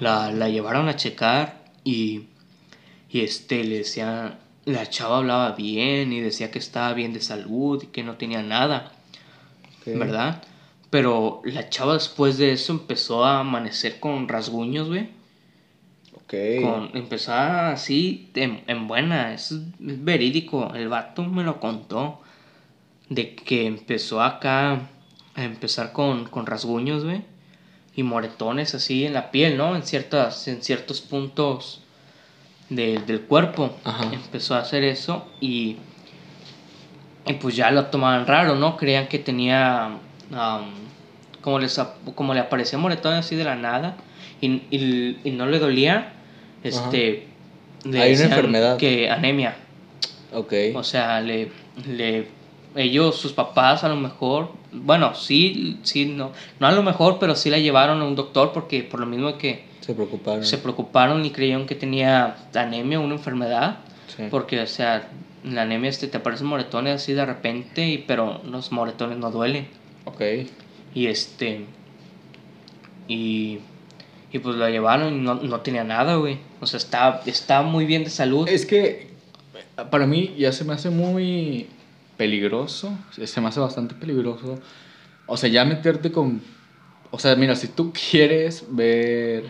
La, 0.00 0.32
la 0.32 0.48
llevaron 0.48 0.88
a 0.88 0.96
checar 0.96 1.62
y, 1.84 2.22
y 3.08 3.20
este, 3.20 3.62
le 3.64 3.78
decía, 3.78 4.38
la 4.64 4.88
chava 4.88 5.18
hablaba 5.18 5.52
bien 5.52 6.12
y 6.12 6.20
decía 6.20 6.50
que 6.50 6.58
estaba 6.58 6.92
bien 6.94 7.12
de 7.12 7.20
salud 7.20 7.82
y 7.82 7.86
que 7.86 8.02
no 8.02 8.16
tenía 8.16 8.42
nada. 8.42 8.92
¿verdad? 9.86 10.42
Pero 10.90 11.40
la 11.44 11.68
chava 11.68 11.94
después 11.94 12.38
de 12.38 12.52
eso 12.52 12.72
empezó 12.72 13.24
a 13.24 13.40
amanecer 13.40 13.98
con 13.98 14.28
rasguños, 14.28 14.88
güey. 14.88 15.08
Ok. 16.14 16.34
Con, 16.62 16.90
empezó 16.94 17.32
así 17.32 18.30
en, 18.34 18.62
en 18.66 18.86
buena, 18.86 19.32
es, 19.34 19.52
es 19.52 20.04
verídico, 20.04 20.72
el 20.74 20.88
vato 20.88 21.24
me 21.24 21.44
lo 21.44 21.60
contó. 21.60 22.20
De 23.08 23.34
que 23.34 23.66
empezó 23.66 24.22
acá 24.22 24.88
a 25.34 25.44
empezar 25.44 25.92
con, 25.92 26.24
con 26.26 26.46
rasguños, 26.46 27.04
güey. 27.04 27.22
Y 27.94 28.02
moretones 28.02 28.74
así 28.74 29.04
en 29.06 29.12
la 29.14 29.30
piel, 29.30 29.56
¿no? 29.56 29.76
En, 29.76 29.82
ciertas, 29.82 30.48
en 30.48 30.62
ciertos 30.62 31.00
puntos 31.02 31.80
de- 32.70 32.98
del 33.06 33.20
cuerpo. 33.22 33.76
Ajá. 33.84 34.10
Empezó 34.12 34.54
a 34.54 34.60
hacer 34.60 34.82
eso 34.84 35.26
y, 35.40 35.76
y 37.26 37.34
pues 37.34 37.54
ya 37.54 37.70
lo 37.70 37.86
tomaban 37.86 38.26
raro, 38.26 38.54
¿no? 38.56 38.76
Creían 38.76 39.08
que 39.08 39.18
tenía... 39.18 39.98
am, 40.32 40.70
como, 41.42 41.58
les, 41.58 41.78
como 42.14 42.34
le 42.34 42.40
aparecía 42.40 42.78
moretones 42.78 43.26
así 43.26 43.34
de 43.36 43.44
la 43.44 43.56
nada 43.56 43.96
y, 44.40 44.46
y- 44.70 45.18
y 45.24 45.30
no 45.32 45.46
le 45.46 45.58
dolía, 45.58 46.12
este... 46.62 47.26
le 47.84 48.00
Hay 48.00 48.14
una 48.14 48.24
enfermedad. 48.24 48.76
Que 48.78 49.10
anemia. 49.10 49.56
Ok. 50.32 50.52
O 50.74 50.82
sea, 50.84 51.20
le, 51.20 51.50
le, 51.86 52.28
ellos, 52.76 53.16
sus 53.16 53.32
papás 53.32 53.84
a 53.84 53.88
lo 53.88 53.96
mejor, 53.96 54.50
bueno, 54.72 55.14
sí, 55.14 55.78
sí, 55.82 56.06
no, 56.06 56.32
no 56.60 56.66
a 56.66 56.72
lo 56.72 56.82
mejor, 56.82 57.18
pero 57.18 57.34
sí 57.36 57.50
la 57.50 57.58
llevaron 57.58 58.00
a 58.00 58.04
un 58.04 58.14
doctor 58.14 58.52
porque 58.52 58.82
por 58.82 59.00
lo 59.00 59.06
mismo 59.06 59.36
que 59.38 59.64
se 59.80 59.94
preocuparon. 59.94 60.44
se 60.44 60.58
preocuparon 60.58 61.24
y 61.24 61.30
creyeron 61.30 61.66
que 61.66 61.74
tenía 61.74 62.36
anemia, 62.54 63.00
una 63.00 63.14
enfermedad, 63.14 63.78
Sí. 64.16 64.24
porque, 64.30 64.60
o 64.60 64.66
sea, 64.66 65.08
la 65.42 65.62
anemia 65.62 65.88
este, 65.90 66.06
te 66.06 66.18
aparecen 66.18 66.46
moretones 66.46 66.94
así 66.96 67.14
de 67.14 67.24
repente, 67.24 67.86
y, 67.88 67.98
pero 67.98 68.40
los 68.44 68.70
moretones 68.72 69.16
no 69.18 69.30
duelen. 69.30 69.66
Ok. 70.04 70.20
Y 70.94 71.06
este, 71.06 71.64
y, 73.08 73.58
y 74.32 74.38
pues 74.38 74.56
la 74.56 74.70
llevaron 74.70 75.14
y 75.14 75.18
no, 75.18 75.34
no 75.36 75.60
tenía 75.60 75.84
nada, 75.84 76.16
güey. 76.16 76.38
O 76.60 76.66
sea, 76.66 76.78
estaba, 76.78 77.22
estaba 77.26 77.66
muy 77.66 77.86
bien 77.86 78.04
de 78.04 78.10
salud. 78.10 78.48
Es 78.48 78.66
que 78.66 79.08
para 79.90 80.06
mí 80.06 80.34
ya 80.38 80.52
se 80.52 80.64
me 80.64 80.74
hace 80.74 80.90
muy 80.90 81.66
peligroso, 82.16 82.96
se 83.24 83.40
me 83.40 83.48
hace 83.48 83.60
bastante 83.60 83.94
peligroso. 83.94 84.58
O 85.26 85.36
sea, 85.36 85.48
ya 85.48 85.64
meterte 85.64 86.10
con... 86.12 86.40
O 87.10 87.18
sea, 87.18 87.34
mira, 87.36 87.54
si 87.54 87.68
tú 87.68 87.92
quieres 88.10 88.64
ver 88.70 89.44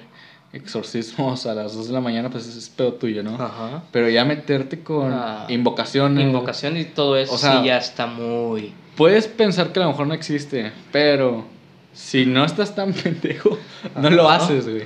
exorcismos 0.52 1.46
a 1.46 1.54
las 1.54 1.74
2 1.74 1.88
de 1.88 1.92
la 1.94 2.00
mañana, 2.00 2.28
pues 2.30 2.46
es 2.46 2.68
pedo 2.68 2.92
tuyo, 2.94 3.22
¿no? 3.22 3.34
Ajá. 3.34 3.82
Pero 3.90 4.08
ya 4.10 4.24
meterte 4.24 4.82
con 4.82 5.12
Ah. 5.12 5.46
invocaciones... 5.48 6.24
Invocación 6.24 6.76
y 6.76 6.84
todo 6.84 7.16
eso 7.16 7.34
O 7.34 7.38
sea, 7.38 7.60
sí 7.60 7.66
ya 7.66 7.78
está 7.78 8.06
muy... 8.06 8.72
Puedes 8.96 9.26
pensar 9.26 9.72
que 9.72 9.80
a 9.80 9.84
lo 9.84 9.88
mejor 9.90 10.06
no 10.06 10.14
existe, 10.14 10.70
pero 10.92 11.46
si 11.94 12.26
no 12.26 12.44
estás 12.44 12.74
tan 12.74 12.92
pendejo, 12.92 13.58
no 13.96 14.10
lo 14.10 14.28
haces, 14.28 14.68
güey. 14.68 14.84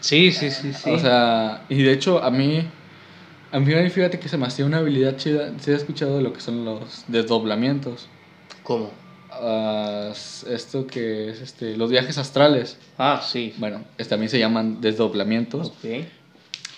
Sí, 0.00 0.32
sí, 0.32 0.50
sí, 0.50 0.72
sí. 0.74 0.90
O 0.90 0.98
sea, 0.98 1.62
y 1.68 1.82
de 1.82 1.92
hecho 1.92 2.22
a 2.22 2.30
mí, 2.30 2.66
a 3.54 3.60
mí 3.60 3.90
fíjate 3.90 4.18
que 4.18 4.28
se 4.28 4.36
me 4.36 4.46
hacía 4.46 4.66
una 4.66 4.78
habilidad 4.78 5.16
chida. 5.16 5.52
¿Sí 5.60 5.70
has 5.70 5.82
escuchado 5.82 6.16
de 6.16 6.22
lo 6.22 6.32
que 6.32 6.40
son 6.40 6.64
los 6.64 7.04
desdoblamientos? 7.06 8.08
¿Cómo? 8.64 8.90
Ah, 9.30 10.12
esto 10.48 10.86
que 10.88 11.30
es 11.30 11.40
este, 11.40 11.76
los 11.76 11.88
viajes 11.88 12.18
astrales. 12.18 12.76
Ah, 12.98 13.22
sí. 13.24 13.54
Bueno, 13.58 13.84
también 14.08 14.28
se 14.28 14.40
llaman 14.40 14.80
desdoblamientos. 14.80 15.68
Ok. 15.68 16.04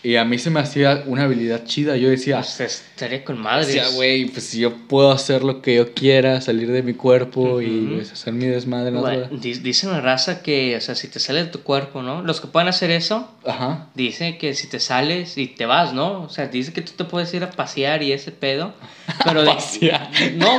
Y 0.07 0.15
a 0.15 0.25
mí 0.25 0.39
se 0.39 0.51
me 0.51 0.61
hacía 0.61 1.03
una 1.07 1.25
habilidad 1.25 1.65
chida. 1.65 1.97
Yo 1.97 2.09
decía, 2.09 2.41
sea, 2.45 2.67
estaría 2.67 3.25
con 3.25 3.41
madres. 3.41 3.67
decía, 3.67 3.89
güey, 3.89 4.27
pues 4.27 4.45
si 4.45 4.61
yo 4.61 4.73
puedo 4.87 5.11
hacer 5.11 5.43
lo 5.43 5.61
que 5.63 5.75
yo 5.75 5.95
quiera, 5.95 6.41
salir 6.41 6.71
de 6.71 6.85
mi 6.85 6.95
cuerpo 6.95 7.61
y 7.61 7.95
pues, 7.97 8.13
hacer 8.13 8.33
mi 8.33 8.47
desmadre 8.47 8.93
la 8.93 9.01
Bueno, 9.01 9.25
otra- 9.25 9.37
di- 9.37 9.55
dice 9.55 9.89
la 9.89 10.01
raza 10.01 10.43
que, 10.43 10.77
o 10.77 10.81
sea, 10.81 10.95
si 10.95 11.09
te 11.09 11.19
sale 11.19 11.43
de 11.43 11.51
tu 11.51 11.63
cuerpo, 11.63 12.03
¿no? 12.03 12.23
Los 12.23 12.41
que 12.41 12.47
pueden 12.47 12.69
hacer 12.69 12.93
eso, 12.93 13.29
Ajá. 13.45 13.89
dice 13.97 14.39
que 14.39 14.55
si 14.55 14.69
te 14.69 14.79
sales 14.79 15.37
y 15.39 15.49
te 15.49 15.67
vas, 15.67 15.93
¿no? 15.93 16.23
O 16.23 16.29
sea, 16.29 16.47
dice 16.47 16.73
que 16.73 16.83
tú 16.83 16.93
te 16.97 17.03
puedes 17.05 17.35
ir 17.35 17.43
a 17.43 17.51
pasear 17.51 18.03
y 18.05 18.13
ese 18.13 18.31
pedo. 18.31 18.75
Pero 19.25 19.43
de, 19.43 19.49
Pasear. 19.51 20.09
No, 20.37 20.57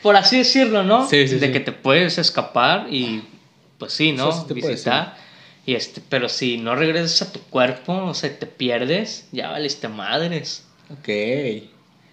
por 0.00 0.14
así 0.14 0.36
decirlo, 0.38 0.84
¿no? 0.84 1.08
Sí, 1.08 1.26
sí, 1.26 1.40
de 1.40 1.46
sí. 1.48 1.52
que 1.52 1.58
te 1.58 1.72
puedes 1.72 2.18
escapar 2.18 2.86
y, 2.88 3.22
pues 3.78 3.92
sí, 3.94 4.12
¿no? 4.12 4.44
Visitar. 4.44 5.16
Y 5.66 5.74
este, 5.74 6.00
pero 6.08 6.28
si 6.28 6.56
no 6.58 6.74
regresas 6.74 7.22
a 7.28 7.32
tu 7.32 7.40
cuerpo, 7.40 7.92
o 7.94 8.14
sea, 8.14 8.36
te 8.38 8.46
pierdes, 8.46 9.28
ya 9.32 9.50
valiste 9.50 9.88
madres. 9.88 10.66
Ok. 10.90 11.08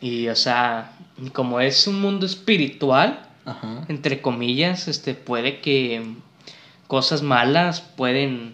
Y, 0.02 0.28
o 0.28 0.36
sea, 0.36 0.92
como 1.34 1.60
es 1.60 1.88
un 1.88 2.00
mundo 2.02 2.26
espiritual, 2.26 3.26
Ajá. 3.46 3.86
entre 3.88 4.22
comillas, 4.22 4.88
este, 4.88 5.14
puede 5.16 5.60
que 5.62 6.02
cosas 6.88 7.22
malas 7.22 7.82
pueden 7.82 8.54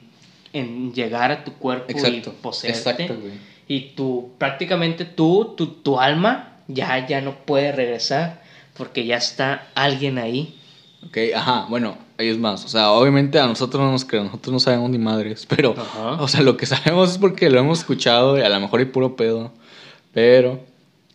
en- 0.53 0.93
llegar 0.93 1.31
a 1.31 1.43
tu 1.43 1.53
cuerpo 1.53 1.87
Exacto. 1.89 2.29
y 2.29 2.41
poseerte. 2.41 2.79
Exacto, 2.79 3.15
güey. 3.19 3.33
Y 3.67 3.79
tú, 3.95 4.31
prácticamente 4.37 5.05
tú, 5.05 5.53
tu, 5.57 5.67
tu 5.67 5.99
alma, 5.99 6.57
ya, 6.67 7.05
ya 7.07 7.21
no 7.21 7.35
puede 7.45 7.71
regresar 7.71 8.41
porque 8.77 9.05
ya 9.05 9.17
está 9.17 9.67
alguien 9.75 10.17
ahí. 10.17 10.57
Ok, 11.05 11.17
ajá, 11.35 11.65
bueno, 11.69 11.97
ahí 12.17 12.27
es 12.29 12.37
más. 12.37 12.63
O 12.65 12.67
sea, 12.67 12.91
obviamente 12.91 13.39
a 13.39 13.47
nosotros 13.47 13.81
no 13.83 13.91
nos 13.91 14.05
creen, 14.05 14.25
nosotros 14.25 14.53
no 14.53 14.59
sabemos 14.59 14.89
ni 14.89 14.97
madres. 14.97 15.45
Pero, 15.49 15.75
Ajá. 15.77 16.21
o 16.21 16.27
sea, 16.27 16.41
lo 16.41 16.57
que 16.57 16.65
sabemos 16.65 17.11
es 17.11 17.17
porque 17.17 17.49
lo 17.49 17.59
hemos 17.59 17.79
escuchado 17.79 18.37
y 18.37 18.41
a 18.41 18.49
lo 18.49 18.59
mejor 18.59 18.79
hay 18.79 18.85
puro 18.87 19.15
pedo. 19.15 19.51
Pero, 20.13 20.59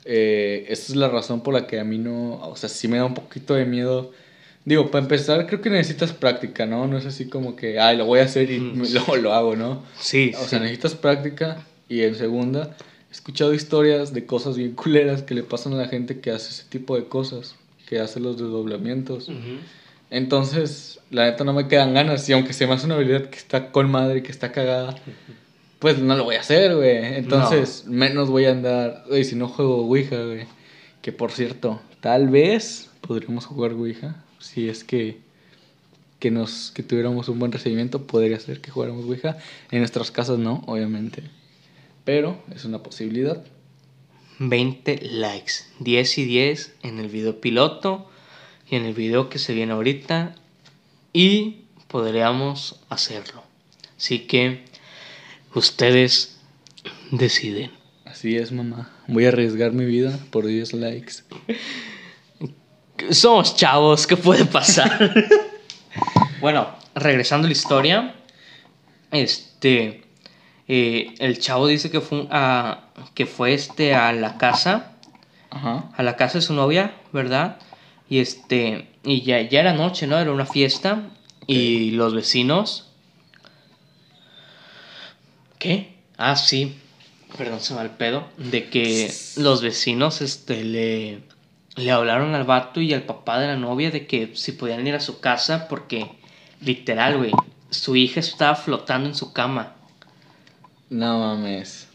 eh, 0.05 0.66
esta 0.68 0.92
es 0.92 0.96
la 0.96 1.09
razón 1.09 1.42
por 1.42 1.55
la 1.55 1.66
que 1.66 1.78
a 1.80 1.84
mí 1.84 1.99
no. 1.99 2.40
O 2.42 2.57
sea, 2.57 2.68
sí 2.68 2.88
me 2.88 2.96
da 2.99 3.05
un 3.05 3.14
poquito 3.14 3.55
de 3.55 3.64
miedo. 3.64 4.12
Digo, 4.64 4.90
para 4.90 5.03
empezar, 5.03 5.46
creo 5.46 5.61
que 5.62 5.70
necesitas 5.70 6.12
práctica, 6.12 6.66
¿no? 6.66 6.86
No 6.86 6.99
es 6.99 7.07
así 7.07 7.26
como 7.28 7.57
que, 7.57 7.78
ay, 7.80 7.96
lo 7.96 8.05
voy 8.05 8.20
a 8.20 8.24
hacer 8.24 8.51
y 8.51 8.59
Mm. 8.61 8.82
luego 8.92 9.16
lo 9.16 9.32
hago, 9.32 9.57
¿no? 9.57 9.82
Sí, 9.99 10.32
O 10.38 10.44
sea, 10.46 10.59
necesitas 10.59 10.94
práctica. 10.94 11.64
Y 11.88 12.03
en 12.03 12.16
segunda, 12.16 12.76
he 13.09 13.12
escuchado 13.12 13.55
historias 13.55 14.12
de 14.12 14.26
cosas 14.26 14.57
bien 14.59 14.72
culeras 14.74 15.22
que 15.22 15.34
le 15.34 15.42
pasan 15.42 15.72
a 15.72 15.76
la 15.76 15.88
gente 15.88 16.20
que 16.20 16.30
hace 16.32 16.51
ese 16.51 16.64
tipo 16.68 16.96
de 16.96 17.05
cosas, 17.07 17.55
que 17.86 17.99
hace 18.01 18.20
los 18.20 18.36
desdoblamientos. 18.36 19.30
Entonces, 20.11 21.00
la 21.11 21.26
neta 21.26 21.44
no 21.44 21.52
me 21.52 21.68
quedan 21.68 21.94
ganas. 21.94 22.28
Y 22.28 22.32
aunque 22.32 22.52
se 22.52 22.66
me 22.66 22.74
hace 22.74 22.86
una 22.86 22.94
habilidad 22.94 23.26
que 23.26 23.38
está 23.38 23.70
con 23.70 23.90
madre 23.90 24.18
y 24.18 24.22
que 24.22 24.32
está 24.32 24.52
cagada, 24.52 24.96
pues 25.78 25.98
no 25.98 26.16
lo 26.16 26.24
voy 26.24 26.36
a 26.36 26.40
hacer, 26.40 26.76
güey. 26.76 27.16
Entonces, 27.16 27.84
menos 27.86 28.30
voy 28.30 28.46
a 28.46 28.52
andar. 28.52 29.04
Oye, 29.11 29.24
si 29.24 29.36
no 29.36 29.48
juego 29.48 29.86
Ouija, 29.86 30.16
güey. 30.22 30.46
Que 31.02 31.12
por 31.12 31.30
cierto, 31.30 31.80
tal 32.00 32.28
vez 32.28 32.90
podríamos 33.00 33.46
jugar 33.46 33.72
Ouija. 33.72 34.24
Si 34.38 34.68
es 34.68 34.84
que, 34.84 35.18
que, 36.18 36.30
nos, 36.30 36.70
que 36.70 36.82
tuviéramos 36.82 37.28
un 37.28 37.38
buen 37.38 37.52
recibimiento, 37.52 38.06
podría 38.06 38.40
ser 38.40 38.61
que 38.61 38.70
jugáramos 38.70 39.04
Ouija. 39.04 39.36
En 39.70 39.80
nuestras 39.80 40.11
casas 40.11 40.38
no, 40.38 40.64
obviamente. 40.66 41.22
pero 42.04 42.38
es 42.54 42.64
una 42.64 42.82
posibilidad. 42.82 43.44
20 44.40 45.00
likes, 45.02 45.52
10 45.80 46.18
y 46.18 46.24
10 46.24 46.74
en 46.84 46.98
el 47.00 47.09
video 47.09 47.40
piloto 47.40 48.09
y 48.70 48.76
en 48.76 48.84
el 48.84 48.94
video 48.94 49.28
que 49.28 49.38
se 49.38 49.54
viene 49.54 49.72
ahorita 49.72 50.34
y 51.12 51.64
podríamos 51.88 52.80
hacerlo. 52.88 53.42
Así 53.96 54.20
que 54.20 54.64
ustedes 55.54 56.38
deciden. 57.10 57.72
Así 58.04 58.36
es, 58.36 58.52
mamá. 58.52 58.90
Voy 59.06 59.24
a 59.24 59.28
arriesgar 59.28 59.72
mi 59.72 59.84
vida 59.84 60.18
por 60.30 60.46
10 60.46 60.74
likes. 60.74 61.14
Somos 63.10 63.56
chavos, 63.56 64.06
¿qué 64.06 64.16
puede 64.16 64.44
pasar? 64.44 65.14
bueno, 66.40 66.68
regresando 66.94 67.46
a 67.46 67.48
la 67.48 67.52
historia, 67.52 68.14
este, 69.10 70.02
eh, 70.66 71.14
el 71.18 71.38
chavo 71.38 71.66
dice 71.66 71.90
que 71.90 72.00
fue, 72.00 72.26
a, 72.30 72.90
que 73.14 73.26
fue 73.26 73.54
este 73.54 73.94
a 73.94 74.12
la 74.12 74.36
casa, 74.36 74.96
Ajá. 75.50 75.90
a 75.96 76.02
la 76.02 76.16
casa 76.16 76.38
de 76.38 76.42
su 76.42 76.54
novia, 76.54 76.94
¿verdad? 77.12 77.58
Y 78.11 78.18
este, 78.20 78.88
y 79.04 79.22
ya, 79.22 79.40
ya 79.42 79.61
era 79.61 79.72
noche, 79.74 80.06
¿no? 80.06 80.18
Era 80.18 80.32
una 80.32 80.46
fiesta 80.46 81.11
y 81.46 81.90
los 81.92 82.14
vecinos, 82.14 82.88
¿qué? 85.59 85.96
Ah, 86.16 86.36
sí, 86.36 86.76
perdón, 87.36 87.61
se 87.61 87.72
me 87.74 87.78
va 87.78 87.84
el 87.84 87.90
pedo, 87.90 88.28
de 88.38 88.68
que 88.68 89.12
los 89.36 89.62
vecinos, 89.62 90.20
este, 90.20 90.64
le, 90.64 91.20
le 91.76 91.90
hablaron 91.90 92.34
al 92.34 92.44
vato 92.44 92.80
y 92.80 92.92
al 92.94 93.02
papá 93.02 93.38
de 93.40 93.46
la 93.48 93.56
novia 93.56 93.90
de 93.90 94.06
que 94.06 94.32
si 94.34 94.52
podían 94.52 94.86
ir 94.86 94.94
a 94.94 95.00
su 95.00 95.20
casa 95.20 95.68
porque, 95.68 96.11
literal, 96.61 97.18
güey, 97.18 97.32
su 97.70 97.96
hija 97.96 98.20
estaba 98.20 98.54
flotando 98.54 99.09
en 99.09 99.14
su 99.14 99.32
cama 99.32 99.74
No 100.90 101.18
mames. 101.18 101.88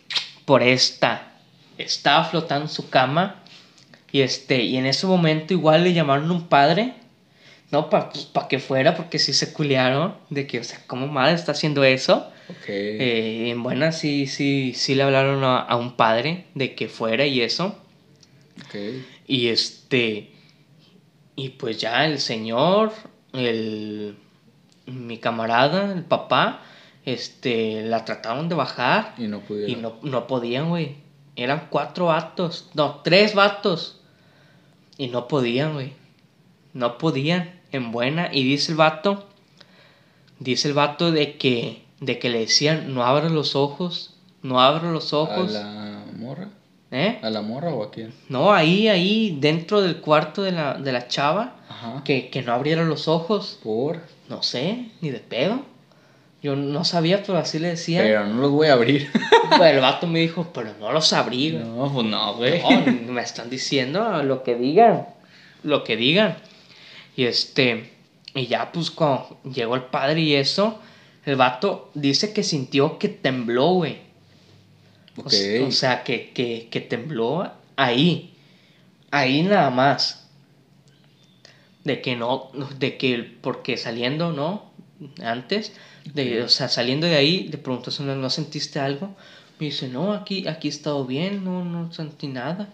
por 0.45 0.61
esta. 0.61 1.31
Estaba 1.77 2.23
flotando 2.25 2.65
en 2.65 2.69
su 2.69 2.89
cama. 2.89 3.42
Y 4.13 4.21
este, 4.21 4.61
y 4.63 4.77
en 4.77 4.85
ese 4.85 5.07
momento 5.07 5.53
igual 5.53 5.83
le 5.83 5.91
llamaron 5.91 6.29
a 6.29 6.33
un 6.33 6.47
padre. 6.47 6.93
No, 7.71 7.89
para 7.89 8.11
que 8.47 8.59
fuera, 8.59 8.95
porque 8.95 9.17
sí 9.17 9.33
se 9.33 9.51
culiaron. 9.51 10.15
De 10.29 10.45
que, 10.45 10.59
o 10.59 10.63
sea, 10.63 10.79
¿cómo 10.85 11.07
madre 11.07 11.33
está 11.33 11.53
haciendo 11.53 11.83
eso? 11.83 12.29
Ok. 12.47 12.69
Eh, 12.69 13.49
en 13.49 13.63
buena 13.63 13.91
sí, 13.91 14.27
sí, 14.27 14.73
sí 14.75 14.93
le 14.93 15.01
hablaron 15.01 15.43
a, 15.43 15.57
a 15.57 15.75
un 15.77 15.95
padre 15.95 16.45
de 16.53 16.75
que 16.75 16.87
fuera 16.87 17.25
y 17.25 17.41
eso. 17.41 17.75
ok. 18.67 18.75
Y 19.25 19.47
este. 19.47 20.31
Y 21.35 21.49
pues 21.49 21.79
ya 21.79 22.05
el 22.05 22.19
señor, 22.19 22.93
el. 23.33 24.15
Mi 24.85 25.17
camarada, 25.17 25.91
el 25.91 26.03
papá, 26.03 26.61
este, 27.03 27.81
la 27.81 28.05
trataron 28.05 28.47
de 28.47 28.53
bajar. 28.53 29.15
Y 29.17 29.23
no 29.23 29.39
pudieron. 29.39 29.71
Y 29.71 29.81
no, 29.81 29.95
no 30.03 30.27
podían, 30.27 30.69
güey. 30.69 30.97
Eran 31.35 31.65
cuatro 31.71 32.05
vatos. 32.05 32.69
No, 32.75 33.01
tres 33.03 33.33
vatos. 33.33 34.01
Y 34.97 35.07
no 35.07 35.27
podían, 35.27 35.73
güey. 35.73 35.93
No 36.73 36.97
podían. 36.97 37.59
En 37.71 37.91
buena. 37.91 38.29
Y 38.31 38.43
dice 38.43 38.71
el 38.71 38.77
vato. 38.77 39.27
Dice 40.39 40.67
el 40.67 40.73
vato 40.73 41.11
de 41.11 41.37
que. 41.37 41.83
De 41.99 42.19
que 42.19 42.29
le 42.29 42.39
decían, 42.39 42.93
no 42.93 43.03
abra 43.03 43.29
los 43.29 43.55
ojos. 43.55 44.15
No 44.41 44.59
abra 44.59 44.91
los 44.91 45.13
¿A 45.13 45.17
ojos. 45.17 45.51
la 45.51 46.03
morra? 46.17 46.49
¿Eh? 46.91 47.19
¿A 47.23 47.29
la 47.29 47.41
morra 47.41 47.73
o 47.73 47.83
a 47.83 47.91
quién? 47.91 48.13
No, 48.29 48.53
ahí, 48.53 48.87
ahí, 48.87 49.37
dentro 49.39 49.81
del 49.81 49.97
cuarto 49.97 50.43
de 50.43 50.51
la, 50.51 50.75
de 50.75 50.91
la 50.91 51.07
chava. 51.07 51.55
Ajá. 51.69 52.03
Que, 52.03 52.29
que 52.29 52.41
no 52.41 52.53
abriera 52.53 52.83
los 52.83 53.07
ojos. 53.07 53.59
Por. 53.63 54.01
No 54.29 54.43
sé, 54.43 54.89
ni 55.01 55.09
de 55.09 55.19
pedo. 55.19 55.61
Yo 56.43 56.55
no 56.57 56.83
sabía, 56.83 57.23
pero 57.23 57.37
así 57.39 57.57
le 57.57 57.69
decían. 57.69 58.03
Pero 58.05 58.27
no 58.27 58.41
los 58.41 58.51
voy 58.51 58.67
a 58.67 58.73
abrir. 58.73 59.09
Pero 59.49 59.65
el 59.65 59.79
vato 59.79 60.07
me 60.07 60.19
dijo, 60.19 60.51
pero 60.53 60.73
no 60.79 60.91
los 60.91 61.13
abrí, 61.13 61.51
güey. 61.51 61.63
no, 61.63 61.91
pues 61.93 62.05
no, 62.07 62.33
güey. 62.35 62.61
No, 62.61 63.13
me 63.13 63.21
están 63.21 63.49
diciendo 63.51 64.23
lo 64.23 64.41
que 64.43 64.55
digan. 64.55 65.07
Lo 65.63 65.83
que 65.83 65.95
digan. 65.95 66.37
Y 67.15 67.25
este. 67.25 67.91
Y 68.33 68.47
ya, 68.47 68.71
pues, 68.71 68.89
cuando 68.89 69.39
llegó 69.43 69.75
el 69.75 69.83
padre 69.83 70.21
y 70.21 70.33
eso, 70.33 70.79
el 71.25 71.35
vato 71.35 71.91
dice 71.93 72.33
que 72.33 72.41
sintió 72.43 72.97
que 72.97 73.09
tembló, 73.09 73.73
güey. 73.73 73.99
O, 75.17 75.21
Ok. 75.21 75.27
s- 75.33 75.61
o 75.63 75.71
sea, 75.71 76.03
que, 76.03 76.31
que, 76.31 76.67
que 76.71 76.81
tembló 76.81 77.49
ahí. 77.75 78.33
Ahí 79.11 79.43
nada 79.43 79.69
más. 79.69 80.27
De 81.83 82.01
que 82.01 82.15
no. 82.15 82.49
De 82.79 82.97
que. 82.97 83.19
Porque 83.41 83.77
saliendo, 83.77 84.31
¿no? 84.33 84.71
Antes. 85.23 85.73
De. 86.13 86.43
O 86.43 86.49
sea, 86.49 86.67
saliendo 86.69 87.07
de 87.07 87.15
ahí, 87.15 87.47
le 87.49 87.57
preguntó 87.57 87.91
si 87.91 88.03
no, 88.03 88.15
¿no 88.15 88.29
sentiste 88.29 88.79
algo. 88.79 89.15
Me 89.59 89.67
dice, 89.67 89.87
no, 89.87 90.13
aquí, 90.13 90.47
aquí 90.47 90.67
he 90.67 90.71
estado 90.71 91.05
bien, 91.05 91.43
no, 91.43 91.63
no 91.63 91.91
sentí 91.93 92.27
nada. 92.27 92.73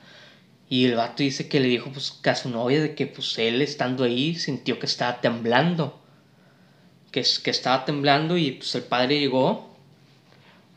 Y 0.69 0.85
el 0.85 0.95
vato 0.95 1.23
dice 1.23 1.47
que 1.49 1.59
le 1.59 1.67
dijo 1.67 1.89
pues, 1.91 2.11
que 2.11 2.29
a 2.29 2.35
su 2.35 2.49
novia 2.49 2.81
de 2.81 2.93
que 2.93 3.07
pues 3.07 3.37
él 3.39 3.61
estando 3.61 4.03
ahí 4.03 4.35
sintió 4.35 4.79
que 4.79 4.85
estaba 4.85 5.19
temblando. 5.19 5.99
Que, 7.11 7.25
que 7.43 7.49
estaba 7.49 7.85
temblando 7.85 8.37
y 8.37 8.51
pues 8.51 8.75
el 8.75 8.83
padre 8.83 9.19
llegó, 9.19 9.75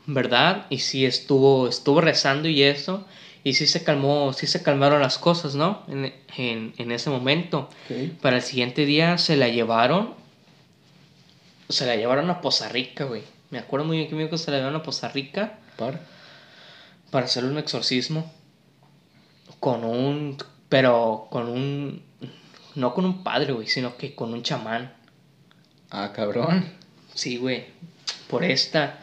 ¿verdad? 0.07 0.65
Y 0.71 0.79
sí 0.79 1.05
estuvo, 1.05 1.67
estuvo 1.67 2.01
rezando 2.01 2.49
y 2.49 2.63
eso. 2.63 3.05
Y 3.43 3.53
sí 3.53 3.67
se 3.67 3.83
calmó, 3.83 4.33
sí 4.33 4.47
se 4.47 4.63
calmaron 4.63 5.01
las 5.01 5.19
cosas, 5.19 5.53
¿no? 5.53 5.83
En, 5.87 6.11
en, 6.37 6.73
en 6.77 6.91
ese 6.91 7.11
momento. 7.11 7.69
Para 8.21 8.37
el 8.37 8.41
siguiente 8.41 8.85
día 8.85 9.19
se 9.19 9.35
la 9.35 9.47
llevaron. 9.49 10.15
Se 11.73 11.85
la 11.85 11.95
llevaron 11.95 12.29
a 12.29 12.41
Poza 12.41 12.69
Rica, 12.69 13.05
güey. 13.05 13.23
Me 13.49 13.59
acuerdo 13.59 13.85
muy 13.85 13.97
bien 13.97 14.09
que 14.09 14.15
me 14.15 14.21
dijo 14.23 14.31
que 14.31 14.37
se 14.37 14.51
la 14.51 14.57
llevaron 14.57 14.79
a 14.79 14.83
Poza 14.83 15.09
Rica 15.09 15.53
Par. 15.77 15.99
para 17.11 17.25
hacerle 17.25 17.49
un 17.51 17.57
exorcismo. 17.57 18.31
Con 19.59 19.83
un. 19.83 20.37
Pero 20.69 21.27
con 21.29 21.47
un. 21.49 22.03
No 22.75 22.93
con 22.93 23.05
un 23.05 23.23
padre, 23.23 23.53
güey, 23.53 23.67
sino 23.67 23.97
que 23.97 24.15
con 24.15 24.33
un 24.33 24.43
chamán. 24.43 24.93
Ah, 25.91 26.11
cabrón. 26.15 26.65
Sí, 27.13 27.37
güey. 27.37 27.65
Por 28.27 28.43
esta. 28.43 28.99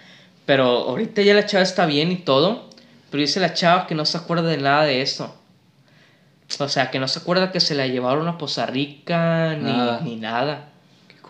Pero 0.47 0.65
ahorita 0.65 1.23
ya 1.23 1.35
la 1.35 1.47
chava 1.47 1.63
está 1.63 1.87
bien 1.87 2.11
y 2.11 2.17
todo. 2.17 2.69
Pero 3.11 3.21
dice 3.21 3.39
la 3.41 3.55
chava 3.55 3.87
que 3.87 3.95
no 3.95 4.05
se 4.05 4.19
acuerda 4.19 4.49
de 4.49 4.59
nada 4.59 4.85
de 4.85 5.03
eso. 5.03 5.37
O 6.59 6.69
sea, 6.69 6.91
que 6.91 6.99
no 6.99 7.07
se 7.07 7.21
acuerda 7.21 7.53
que 7.53 7.61
se 7.61 7.77
la 7.77 7.87
llevaron 7.87 8.27
a 8.27 8.37
Poza 8.39 8.67
Rica 8.67 9.55
ni 9.57 9.63
Nada. 9.73 10.01
ni 10.03 10.17
nada. 10.17 10.69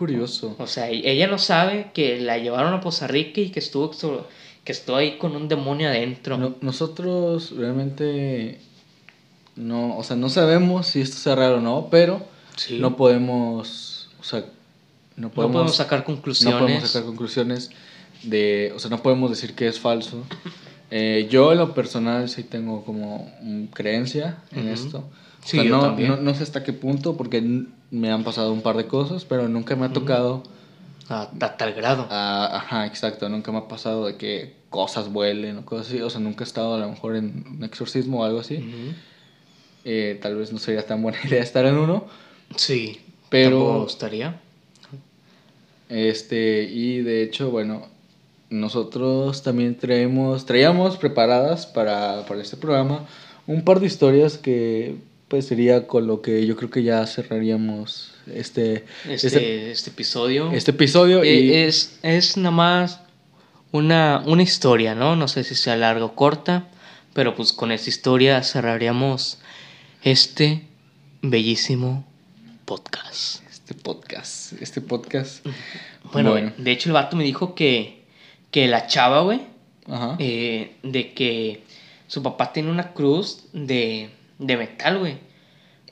Curioso. 0.01 0.55
O 0.57 0.65
sea, 0.65 0.89
ella 0.89 1.27
no 1.27 1.37
sabe 1.37 1.91
que 1.93 2.19
la 2.19 2.39
llevaron 2.39 2.73
a 2.73 2.81
Poza 2.81 3.05
Rica 3.05 3.39
y 3.39 3.51
que 3.51 3.59
estuvo, 3.59 3.91
que 4.63 4.71
estuvo 4.71 4.95
ahí 4.95 5.19
con 5.19 5.35
un 5.35 5.47
demonio 5.47 5.89
adentro. 5.89 6.39
No- 6.39 6.55
nosotros 6.61 7.51
realmente 7.55 8.57
no, 9.55 9.95
o 9.99 10.03
sea, 10.03 10.15
no 10.15 10.27
sabemos 10.29 10.87
si 10.87 11.01
esto 11.01 11.17
sea 11.17 11.35
real 11.35 11.53
o 11.53 11.61
no, 11.61 11.89
pero 11.91 12.25
Sí. 12.55 12.79
no 12.79 12.95
podemos, 12.97 14.09
o 14.19 14.23
sea, 14.23 14.39
no 15.17 15.27
No 15.27 15.29
podemos, 15.29 15.75
sacar 15.75 15.99
no 15.99 16.05
conclusiones. 16.05 16.59
podemos 16.59 16.89
sacar 16.89 17.05
conclusiones 17.05 17.69
de, 18.23 18.73
o 18.75 18.79
sea, 18.79 18.89
no 18.89 19.03
podemos 19.03 19.29
decir 19.29 19.53
que 19.53 19.67
es 19.67 19.79
falso. 19.79 20.23
Eh, 20.93 21.29
yo 21.29 21.53
en 21.53 21.59
lo 21.59 21.73
personal 21.73 22.27
sí 22.27 22.43
tengo 22.43 22.83
como 22.83 23.31
creencia 23.71 24.39
en 24.51 24.67
esto. 24.67 25.05
O 25.43 25.47
Sí, 25.47 25.57
sea, 25.57 25.63
yo 25.63 25.77
no, 25.77 25.81
también. 25.81 26.09
no, 26.09 26.17
no 26.17 26.33
sé 26.35 26.43
hasta 26.43 26.63
qué 26.63 26.71
punto, 26.73 27.17
porque 27.17 27.41
me 27.89 28.11
han 28.11 28.23
pasado 28.23 28.53
un 28.53 28.61
par 28.61 28.77
de 28.77 28.85
cosas, 28.87 29.25
pero 29.25 29.47
nunca 29.49 29.75
me 29.75 29.85
ha 29.87 29.93
tocado 29.93 30.43
A, 31.09 31.23
a 31.41 31.57
tal 31.57 31.73
grado. 31.73 32.07
Ajá, 32.09 32.85
exacto. 32.85 33.27
Nunca 33.27 33.51
me 33.51 33.57
ha 33.57 33.67
pasado 33.67 34.05
de 34.05 34.15
que 34.17 34.53
cosas 34.69 35.11
vuelen 35.11 35.57
o 35.57 35.65
cosas 35.65 35.87
así. 35.87 35.99
O 36.01 36.09
sea, 36.09 36.21
nunca 36.21 36.43
he 36.43 36.47
estado 36.47 36.75
a 36.75 36.77
lo 36.79 36.89
mejor 36.89 37.15
en 37.15 37.43
un 37.57 37.63
exorcismo 37.63 38.21
o 38.21 38.23
algo 38.23 38.39
así. 38.39 38.93
Eh, 39.83 40.19
tal 40.21 40.35
vez 40.35 40.53
no 40.53 40.59
sería 40.59 40.85
tan 40.85 41.01
buena 41.01 41.17
idea 41.25 41.41
estar 41.41 41.65
en 41.65 41.75
uno. 41.77 42.05
Sí. 42.55 42.99
Pero- 43.29 43.57
Tampoco 43.57 43.73
me 43.73 43.79
gustaría. 43.83 44.39
Este, 45.89 46.63
y 46.63 47.01
de 47.01 47.23
hecho, 47.23 47.51
bueno, 47.51 47.87
nosotros 48.49 49.43
también 49.43 49.75
traemos, 49.75 50.45
traíamos 50.45 50.97
preparadas 50.97 51.65
para, 51.65 52.25
para 52.27 52.41
este 52.41 52.57
programa 52.57 53.05
un 53.47 53.63
par 53.63 53.79
de 53.79 53.87
historias 53.87 54.37
que 54.37 54.95
pues 55.31 55.47
sería 55.47 55.87
con 55.87 56.07
lo 56.07 56.21
que 56.21 56.45
yo 56.45 56.57
creo 56.57 56.69
que 56.69 56.83
ya 56.83 57.07
cerraríamos 57.07 58.11
este, 58.27 58.83
Este, 59.07 59.27
este, 59.27 59.71
este, 59.71 59.89
episodio. 59.89 60.51
este 60.51 60.71
episodio. 60.71 61.23
Eh, 61.23 61.39
y, 61.39 61.53
es, 61.53 61.97
es 62.03 62.35
nada 62.35 62.51
más 62.51 62.99
una, 63.71 64.23
una 64.25 64.43
historia, 64.43 64.93
¿no? 64.93 65.15
No 65.15 65.29
sé 65.29 65.45
si 65.45 65.55
sea 65.55 65.77
larga 65.77 66.03
o 66.03 66.15
corta, 66.15 66.67
pero 67.13 67.33
pues 67.33 67.53
con 67.53 67.71
esta 67.71 67.89
historia 67.89 68.43
cerraríamos 68.43 69.37
este 70.03 70.67
bellísimo 71.21 72.05
podcast. 72.65 73.41
este 73.49 73.73
podcast, 73.73 74.61
este 74.61 74.81
podcast. 74.81 75.45
Bueno, 76.11 76.31
Bueno. 76.31 76.51
de 76.57 76.71
hecho 76.73 76.89
el 76.89 76.93
vato 76.93 77.15
me 77.15 77.23
dijo 77.23 77.55
que, 77.55 78.03
que 78.51 78.67
la 78.67 78.85
chava, 78.87 79.21
güey, 79.21 79.39
eh, 80.19 80.75
de 80.83 81.13
que 81.13 81.63
su 82.07 82.21
papá 82.21 82.51
tiene 82.51 82.69
una 82.69 82.91
cruz 82.91 83.45
de, 83.53 84.09
de 84.41 84.57
metal, 84.57 84.99
güey. 84.99 85.17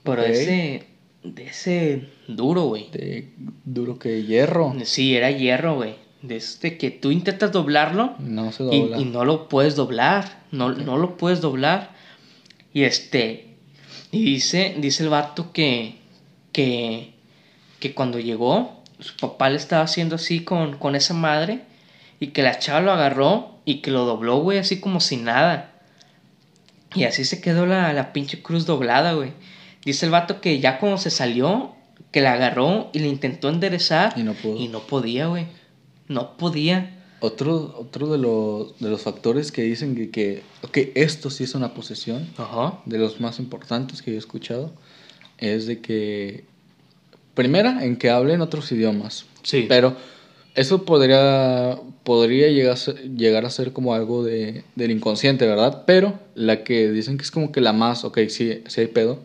Pero 0.03 0.23
ese, 0.23 0.87
de 1.23 1.45
ese 1.45 2.09
duro, 2.27 2.63
güey. 2.63 2.89
de 2.91 3.31
duro 3.63 3.99
que 3.99 4.23
hierro. 4.23 4.73
Sí, 4.83 5.15
era 5.15 5.31
hierro, 5.31 5.75
güey. 5.75 5.95
De 6.21 6.35
este 6.35 6.77
que 6.77 6.91
tú 6.91 7.11
intentas 7.11 7.53
doblarlo 7.53 8.15
No 8.19 8.51
se 8.51 8.63
y, 8.63 8.81
dobla. 8.81 8.97
y 8.99 9.05
no 9.05 9.23
lo 9.23 9.47
puedes 9.47 9.75
doblar. 9.75 10.43
No, 10.51 10.73
no 10.73 10.97
lo 10.97 11.15
puedes 11.17 11.41
doblar. 11.41 11.91
Y 12.73 12.83
este. 12.83 13.55
Y 14.11 14.25
dice, 14.25 14.75
dice 14.79 15.03
el 15.03 15.09
vato 15.09 15.53
que. 15.53 15.95
que. 16.51 17.13
que 17.79 17.93
cuando 17.93 18.19
llegó, 18.19 18.83
su 18.99 19.15
papá 19.15 19.49
le 19.49 19.57
estaba 19.57 19.83
haciendo 19.83 20.15
así 20.15 20.43
con, 20.43 20.77
con 20.77 20.95
esa 20.95 21.13
madre. 21.13 21.61
Y 22.19 22.27
que 22.27 22.43
la 22.43 22.59
chava 22.59 22.81
lo 22.81 22.91
agarró 22.91 23.59
y 23.63 23.75
que 23.75 23.91
lo 23.91 24.03
dobló, 24.03 24.39
güey, 24.39 24.57
así 24.57 24.81
como 24.81 24.99
si 24.99 25.15
nada. 25.17 25.68
Y 26.95 27.03
así 27.03 27.25
se 27.25 27.41
quedó 27.41 27.65
la, 27.65 27.93
la 27.93 28.13
pinche 28.13 28.41
cruz 28.41 28.65
doblada, 28.65 29.13
güey. 29.13 29.31
Dice 29.85 30.05
el 30.05 30.11
vato 30.11 30.41
que 30.41 30.59
ya 30.59 30.79
cuando 30.79 30.97
se 30.97 31.09
salió, 31.09 31.75
que 32.11 32.21
la 32.21 32.33
agarró 32.33 32.89
y 32.93 32.99
le 32.99 33.07
intentó 33.07 33.49
enderezar. 33.49 34.13
Y 34.17 34.23
no 34.23 34.33
pudo. 34.33 34.57
Y 34.57 34.67
no 34.67 34.81
podía, 34.81 35.27
güey. 35.27 35.47
No 36.07 36.37
podía. 36.37 36.95
Otro, 37.21 37.75
otro 37.77 38.07
de, 38.07 38.17
los, 38.17 38.79
de 38.79 38.89
los 38.89 39.01
factores 39.01 39.51
que 39.51 39.61
dicen 39.63 39.95
que, 40.09 40.41
que, 40.71 40.91
esto 40.95 41.29
sí 41.29 41.43
es 41.43 41.53
una 41.53 41.73
posesión, 41.73 42.29
Ajá. 42.37 42.79
de 42.85 42.97
los 42.97 43.19
más 43.19 43.39
importantes 43.39 44.01
que 44.01 44.11
yo 44.11 44.15
he 44.15 44.19
escuchado, 44.19 44.73
es 45.37 45.65
de 45.67 45.81
que, 45.81 46.45
primera, 47.33 47.83
en 47.83 47.97
que 47.97 48.09
hablen 48.09 48.39
otros 48.39 48.71
idiomas. 48.71 49.25
Sí. 49.43 49.65
Pero 49.67 49.97
eso 50.55 50.85
podría, 50.85 51.77
podría 52.03 52.47
llegar, 52.47 52.73
a 52.73 52.77
ser, 52.77 52.95
llegar 53.15 53.45
a 53.45 53.49
ser 53.49 53.73
como 53.73 53.93
algo 53.93 54.23
de, 54.23 54.63
del 54.75 54.91
inconsciente, 54.91 55.47
¿verdad? 55.47 55.83
Pero 55.85 56.19
la 56.35 56.63
que 56.63 56.91
dicen 56.91 57.17
que 57.17 57.23
es 57.23 57.31
como 57.31 57.51
que 57.51 57.61
la 57.61 57.73
más, 57.73 58.03
ok, 58.03 58.19
sí, 58.29 58.63
sí 58.67 58.81
hay 58.81 58.87
pedo, 58.87 59.23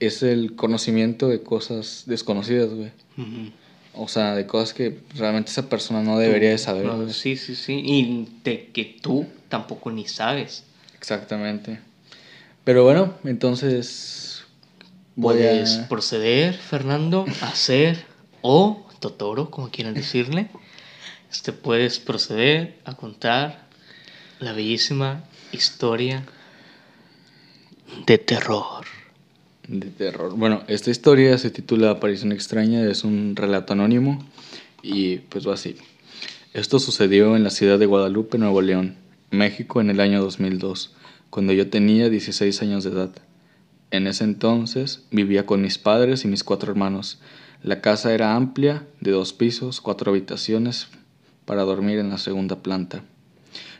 es 0.00 0.22
el 0.22 0.56
conocimiento 0.56 1.28
de 1.28 1.42
cosas 1.42 2.04
desconocidas, 2.06 2.70
güey. 2.70 2.90
O 3.94 4.08
sea, 4.08 4.34
de 4.34 4.46
cosas 4.46 4.72
que 4.72 4.98
realmente 5.16 5.50
esa 5.50 5.68
persona 5.68 6.02
no 6.02 6.18
debería 6.18 6.50
de 6.50 6.58
saber. 6.58 6.86
No, 6.86 7.08
sí, 7.10 7.36
sí, 7.36 7.54
sí. 7.54 7.82
Y 7.84 8.28
de 8.42 8.70
que 8.72 8.96
tú 9.00 9.26
tampoco 9.48 9.90
ni 9.90 10.06
sabes. 10.06 10.64
Exactamente. 10.96 11.78
Pero 12.64 12.84
bueno, 12.84 13.14
entonces 13.24 14.44
voy 15.14 15.34
Puedes 15.34 15.78
a... 15.78 15.88
proceder, 15.88 16.54
Fernando, 16.54 17.26
a 17.42 17.48
hacer, 17.48 18.04
o 18.40 18.82
Totoro, 19.02 19.50
como 19.50 19.70
quieran 19.70 19.94
decirle. 19.94 20.48
Este 21.30 21.52
puedes 21.52 21.98
proceder 21.98 22.78
a 22.84 22.94
contar 22.94 23.66
la 24.38 24.52
bellísima 24.52 25.24
historia 25.50 26.24
de 28.06 28.18
terror. 28.18 28.86
de 29.66 29.88
terror. 29.88 30.36
Bueno, 30.36 30.62
esta 30.68 30.90
historia 30.90 31.36
se 31.38 31.50
titula 31.50 31.90
Aparición 31.90 32.32
extraña, 32.32 32.84
es 32.84 33.04
un 33.04 33.34
relato 33.36 33.72
anónimo 33.72 34.24
y 34.82 35.18
pues 35.18 35.46
va 35.46 35.54
así. 35.54 35.76
Esto 36.52 36.78
sucedió 36.78 37.34
en 37.36 37.44
la 37.44 37.50
ciudad 37.50 37.78
de 37.78 37.86
Guadalupe, 37.86 38.38
Nuevo 38.38 38.60
León, 38.62 38.96
México 39.30 39.80
en 39.80 39.90
el 39.90 40.00
año 40.00 40.20
2002, 40.20 40.94
cuando 41.30 41.52
yo 41.52 41.70
tenía 41.70 42.08
16 42.08 42.62
años 42.62 42.84
de 42.84 42.90
edad. 42.90 43.10
En 43.90 44.06
ese 44.06 44.24
entonces 44.24 45.04
vivía 45.10 45.44
con 45.44 45.60
mis 45.60 45.78
padres 45.78 46.24
y 46.24 46.28
mis 46.28 46.44
cuatro 46.44 46.70
hermanos. 46.70 47.18
La 47.62 47.80
casa 47.80 48.12
era 48.12 48.34
amplia, 48.34 48.88
de 49.00 49.12
dos 49.12 49.32
pisos, 49.32 49.80
cuatro 49.80 50.10
habitaciones 50.10 50.88
para 51.44 51.62
dormir 51.62 52.00
en 52.00 52.10
la 52.10 52.18
segunda 52.18 52.56
planta. 52.56 53.04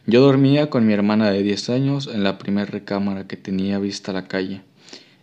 Yo 0.07 0.21
dormía 0.21 0.71
con 0.71 0.87
mi 0.87 0.93
hermana 0.93 1.33
de 1.33 1.43
10 1.43 1.71
años 1.71 2.07
en 2.07 2.23
la 2.23 2.39
primera 2.39 2.71
recámara 2.71 3.27
que 3.27 3.37
tenía 3.37 3.81
vista 3.81 4.13
a 4.13 4.15
la 4.15 4.29
calle. 4.29 4.63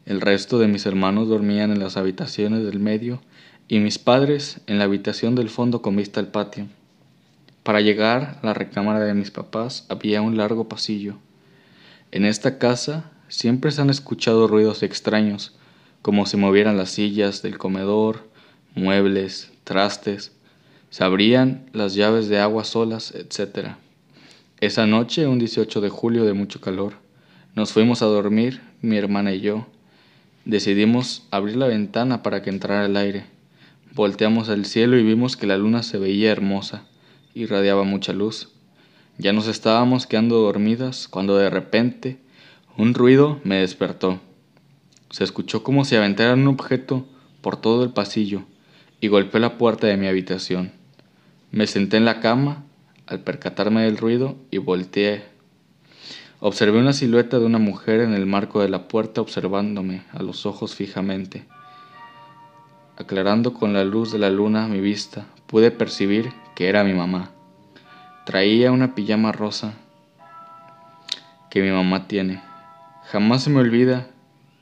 El 0.05 0.20
resto 0.20 0.60
de 0.60 0.68
mis 0.68 0.86
hermanos 0.86 1.30
dormían 1.30 1.72
en 1.72 1.80
las 1.80 1.95
habitaciones 1.95 2.66
del 2.66 2.82
medio 2.82 3.22
y 3.70 3.80
mis 3.80 3.97
padres 3.97 4.60
en 4.68 4.78
la 4.78 4.84
habitación 4.84 5.36
del 5.36 5.49
fondo 5.49 5.82
con 5.82 5.95
vista 5.95 6.20
al 6.20 6.28
patio. 6.28 6.68
Para 7.64 7.80
llegar 7.80 8.39
a 8.41 8.45
la 8.45 8.53
recámara 8.53 8.99
de 8.99 9.14
mis 9.14 9.32
papás 9.32 9.86
había 9.88 10.22
un 10.22 10.36
largo 10.36 10.68
pasillo. 10.68 11.16
En 12.12 12.26
esta 12.26 12.57
casa 12.57 13.10
siempre 13.30 13.72
se 13.72 13.82
han 13.82 13.89
escuchado 13.89 14.49
ruidos 14.49 14.84
extraños, 14.84 15.55
como 16.01 16.26
si 16.26 16.36
movieran 16.36 16.76
las 16.76 16.89
sillas 16.89 17.41
del 17.41 17.57
comedor, 17.57 18.29
muebles, 18.76 19.52
trastes, 19.64 20.32
se 20.90 21.04
abrían 21.04 21.70
las 21.74 21.94
llaves 21.94 22.30
de 22.30 22.40
agua 22.40 22.64
solas, 22.64 23.14
etc. 23.14 23.76
Esa 24.60 24.88
noche, 24.88 25.28
un 25.28 25.40
18 25.40 25.82
de 25.82 25.90
julio 25.90 26.26
de 26.26 26.34
mucho 26.34 26.60
calor, 26.62 26.94
nos 27.56 27.74
fuimos 27.74 28.02
a 28.02 28.08
dormir, 28.08 28.62
mi 28.82 28.98
hermana 28.98 29.34
y 29.34 29.42
yo. 29.42 29.68
Decidimos 30.46 31.28
abrir 31.32 31.58
la 31.58 31.68
ventana 31.68 32.24
para 32.24 32.42
que 32.42 32.50
entrara 32.50 32.86
el 32.86 32.98
aire. 32.98 33.26
Volteamos 33.94 34.50
al 34.50 34.66
cielo 34.66 34.98
y 34.98 35.04
vimos 35.04 35.38
que 35.38 35.48
la 35.48 35.58
luna 35.58 35.84
se 35.84 35.98
veía 35.98 36.32
hermosa, 36.32 36.84
irradiaba 37.36 37.84
mucha 37.84 38.14
luz. 38.14 38.50
Ya 39.18 39.34
nos 39.34 39.48
estábamos 39.48 40.08
quedando 40.08 40.38
dormidas 40.38 41.08
cuando 41.08 41.38
de 41.38 41.50
repente 41.50 42.18
un 42.78 42.94
ruido 42.94 43.40
me 43.44 43.58
despertó. 43.58 44.20
Se 45.10 45.24
escuchó 45.24 45.64
como 45.64 45.86
si 45.86 45.96
aventaran 45.96 46.40
un 46.40 46.48
objeto 46.48 47.06
por 47.42 47.58
todo 47.58 47.84
el 47.84 47.92
pasillo 47.92 48.46
y 49.02 49.08
golpeó 49.08 49.39
la 49.39 49.58
puerta 49.58 49.88
de 49.88 49.97
mi 49.97 50.08
habitación. 50.08 50.72
Me 51.52 51.68
senté 51.68 51.97
en 51.97 52.06
la 52.06 52.20
cama 52.20 52.64
al 53.08 53.22
percatarme 53.22 53.84
del 53.84 53.97
ruido 53.97 54.36
y 54.52 54.58
volteé. 54.58 55.24
Observé 56.39 56.80
una 56.80 56.93
silueta 56.93 57.39
de 57.39 57.45
una 57.45 57.58
mujer 57.58 58.02
en 58.02 58.14
el 58.14 58.26
marco 58.26 58.62
de 58.62 58.70
la 58.70 58.88
puerta 58.88 59.22
observándome 59.22 60.04
a 60.14 60.22
los 60.22 60.45
ojos 60.45 60.76
fijamente. 60.76 61.45
Aclarando 62.97 63.54
con 63.54 63.74
la 63.74 63.84
luz 63.84 64.12
de 64.12 64.20
la 64.20 64.30
luna 64.30 64.68
mi 64.68 64.80
vista, 64.80 65.26
pude 65.47 65.72
percibir 65.72 66.32
que 66.56 66.70
era 66.70 66.84
mi 66.84 66.93
mamá. 66.93 67.32
Traía 68.26 68.72
una 68.72 68.93
pijama 68.93 69.32
rosa 69.32 69.74
que 71.50 71.62
mi 71.62 71.72
mamá 71.72 72.08
tiene. 72.08 72.41
Jamás 73.06 73.43
se 73.43 73.50
me 73.50 73.60
olvida 73.60 74.08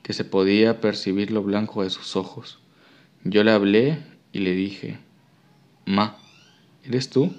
que 0.04 0.14
se 0.14 0.24
podía 0.24 0.80
percibir 0.80 1.32
lo 1.32 1.44
blanco 1.44 1.84
de 1.84 1.90
sus 1.90 2.16
ojos. 2.16 2.60
Yo 3.24 3.44
le 3.44 3.52
hablé 3.52 4.00
y 4.34 4.40
le 4.40 4.54
dije, 4.54 4.98
Ma, 5.86 6.18
¿eres 6.84 7.10
tú? 7.10 7.34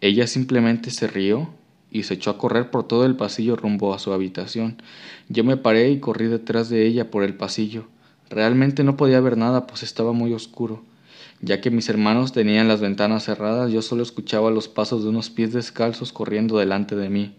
Ella 0.00 0.26
simplemente 0.26 0.90
se 0.90 1.06
rió 1.06 1.50
y 1.90 2.02
se 2.02 2.14
echó 2.14 2.30
a 2.30 2.38
correr 2.38 2.70
por 2.70 2.86
todo 2.86 3.06
el 3.06 3.16
pasillo 3.16 3.56
rumbo 3.56 3.94
a 3.94 3.98
su 3.98 4.12
habitación. 4.12 4.82
Yo 5.28 5.44
me 5.44 5.56
paré 5.56 5.90
y 5.90 6.00
corrí 6.00 6.26
detrás 6.26 6.68
de 6.68 6.86
ella 6.86 7.10
por 7.10 7.22
el 7.24 7.34
pasillo. 7.34 7.86
Realmente 8.28 8.84
no 8.84 8.96
podía 8.96 9.20
ver 9.20 9.36
nada, 9.36 9.66
pues 9.66 9.82
estaba 9.82 10.12
muy 10.12 10.32
oscuro. 10.32 10.82
Ya 11.40 11.60
que 11.60 11.70
mis 11.70 11.88
hermanos 11.88 12.32
tenían 12.32 12.68
las 12.68 12.80
ventanas 12.80 13.24
cerradas, 13.24 13.70
yo 13.70 13.82
solo 13.82 14.02
escuchaba 14.02 14.50
los 14.50 14.68
pasos 14.68 15.02
de 15.02 15.10
unos 15.10 15.30
pies 15.30 15.52
descalzos 15.52 16.12
corriendo 16.12 16.58
delante 16.58 16.96
de 16.96 17.08
mí. 17.08 17.34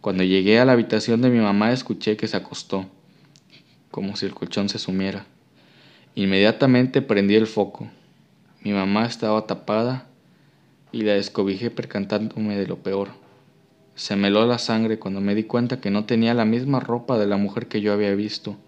Cuando 0.00 0.24
llegué 0.24 0.58
a 0.58 0.64
la 0.64 0.72
habitación 0.72 1.22
de 1.22 1.30
mi 1.30 1.38
mamá 1.38 1.72
escuché 1.72 2.16
que 2.16 2.28
se 2.28 2.36
acostó, 2.36 2.86
como 3.90 4.16
si 4.16 4.26
el 4.26 4.34
colchón 4.34 4.68
se 4.68 4.78
sumiera. 4.78 5.26
Inmediatamente 6.14 7.00
prendí 7.00 7.36
el 7.36 7.46
foco. 7.46 7.88
Mi 8.62 8.72
mamá 8.72 9.06
estaba 9.06 9.46
tapada 9.46 10.06
y 10.92 11.02
la 11.02 11.14
descobijé 11.14 11.70
percantándome 11.70 12.56
de 12.56 12.66
lo 12.66 12.82
peor. 12.82 13.08
Se 13.94 14.14
me 14.14 14.28
heló 14.28 14.46
la 14.46 14.58
sangre 14.58 14.98
cuando 14.98 15.22
me 15.22 15.34
di 15.34 15.44
cuenta 15.44 15.80
que 15.80 15.90
no 15.90 16.04
tenía 16.04 16.34
la 16.34 16.44
misma 16.44 16.80
ropa 16.80 17.18
de 17.18 17.26
la 17.26 17.38
mujer 17.38 17.66
que 17.66 17.80
yo 17.80 17.94
había 17.94 18.14
visto 18.14 18.58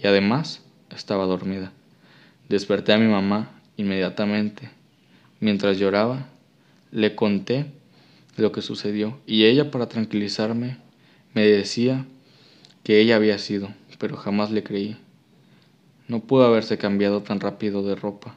y 0.00 0.06
además 0.06 0.62
estaba 0.94 1.26
dormida. 1.26 1.72
Desperté 2.48 2.92
a 2.92 2.98
mi 2.98 3.08
mamá 3.08 3.60
inmediatamente. 3.76 4.70
Mientras 5.40 5.78
lloraba, 5.78 6.28
le 6.92 7.16
conté 7.16 7.66
lo 8.36 8.52
que 8.52 8.62
sucedió 8.62 9.18
y 9.26 9.44
ella 9.46 9.72
para 9.72 9.88
tranquilizarme 9.88 10.78
me 11.34 11.42
decía 11.42 12.06
que 12.84 13.00
ella 13.00 13.16
había 13.16 13.38
sido, 13.38 13.68
pero 13.98 14.16
jamás 14.16 14.52
le 14.52 14.62
creí. 14.62 14.96
No 16.08 16.20
pudo 16.20 16.44
haberse 16.46 16.78
cambiado 16.78 17.22
tan 17.22 17.40
rápido 17.40 17.82
de 17.82 17.94
ropa 17.94 18.34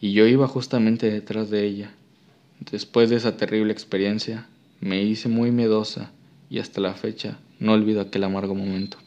y 0.00 0.12
yo 0.12 0.26
iba 0.26 0.46
justamente 0.46 1.10
detrás 1.10 1.50
de 1.50 1.64
ella. 1.64 1.90
Después 2.70 3.10
de 3.10 3.16
esa 3.16 3.36
terrible 3.36 3.72
experiencia, 3.72 4.46
me 4.80 5.02
hice 5.02 5.28
muy 5.28 5.50
miedosa 5.50 6.10
y 6.48 6.58
hasta 6.60 6.80
la 6.80 6.94
fecha 6.94 7.38
no 7.58 7.72
olvido 7.72 8.00
aquel 8.00 8.24
amargo 8.24 8.54
momento. 8.54 8.98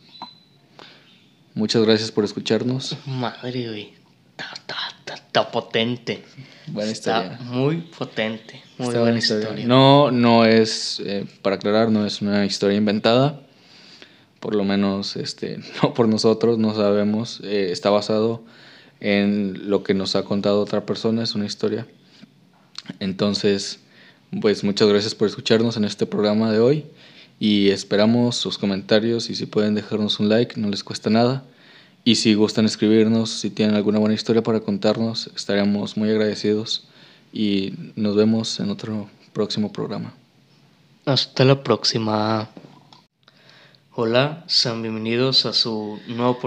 Muchas 1.56 1.84
gracias 1.84 2.12
por 2.12 2.24
escucharnos. 2.26 2.98
Madre, 3.06 3.68
güey. 3.68 3.94
Está, 4.32 4.54
está, 4.54 4.76
está, 5.00 5.14
está 5.16 5.52
potente. 5.52 6.24
Buena 6.68 6.92
está 6.92 7.24
historia. 7.34 7.40
muy 7.52 7.78
potente. 7.82 8.54
Muy 8.54 8.62
Está 8.62 8.84
buena 8.86 9.00
buena 9.02 9.18
historia. 9.20 9.44
historia. 9.44 9.68
No, 9.68 10.12
no 10.12 10.46
es, 10.46 11.02
eh, 11.06 11.26
para 11.42 11.58
aclarar, 11.58 11.90
no 11.92 12.06
es 12.06 12.22
una 12.22 12.46
historia 12.46 12.78
inventada. 12.78 13.42
Por 14.40 14.56
lo 14.56 14.64
menos, 14.64 15.16
este, 15.16 15.60
no 15.84 15.94
por 15.94 16.08
nosotros, 16.08 16.58
no 16.58 16.74
sabemos. 16.76 17.42
Eh, 17.44 17.70
está 17.72 17.90
basado 17.90 18.44
en 19.00 19.70
lo 19.70 19.84
que 19.84 19.94
nos 19.94 20.16
ha 20.16 20.24
contado 20.24 20.62
otra 20.62 20.86
persona, 20.86 21.24
es 21.24 21.36
una 21.36 21.46
historia. 21.46 21.88
Entonces, 23.00 23.80
pues 24.42 24.64
muchas 24.64 24.88
gracias 24.88 25.16
por 25.16 25.28
escucharnos 25.28 25.78
en 25.78 25.86
este 25.86 26.06
programa 26.06 26.52
de 26.52 26.60
hoy 26.60 26.86
y 27.40 27.70
esperamos 27.70 28.36
sus 28.36 28.58
comentarios 28.58 29.30
y 29.30 29.36
si 29.36 29.46
pueden 29.46 29.76
dejarnos 29.76 30.20
un 30.20 30.30
like, 30.30 30.60
no 30.60 30.70
les 30.70 30.84
cuesta 30.84 31.10
nada. 31.10 31.44
Y 32.04 32.16
si 32.16 32.34
gustan 32.34 32.66
escribirnos, 32.66 33.30
si 33.30 33.50
tienen 33.50 33.76
alguna 33.76 34.00
buena 34.00 34.16
historia 34.16 34.42
para 34.42 34.62
contarnos, 34.62 35.30
estaremos 35.36 35.98
muy 35.98 36.10
agradecidos 36.10 36.88
y 37.32 37.74
nos 37.96 38.16
vemos 38.16 38.60
en 38.60 38.70
otro 38.70 39.10
próximo 39.34 39.72
programa. 39.72 40.14
Hasta 41.06 41.46
la 41.46 41.64
próxima. 41.64 42.50
Hola, 44.02 44.46
sean 44.48 44.82
bienvenidos 44.82 45.46
a 45.46 45.52
su 45.52 46.00
nuevo 46.08 46.40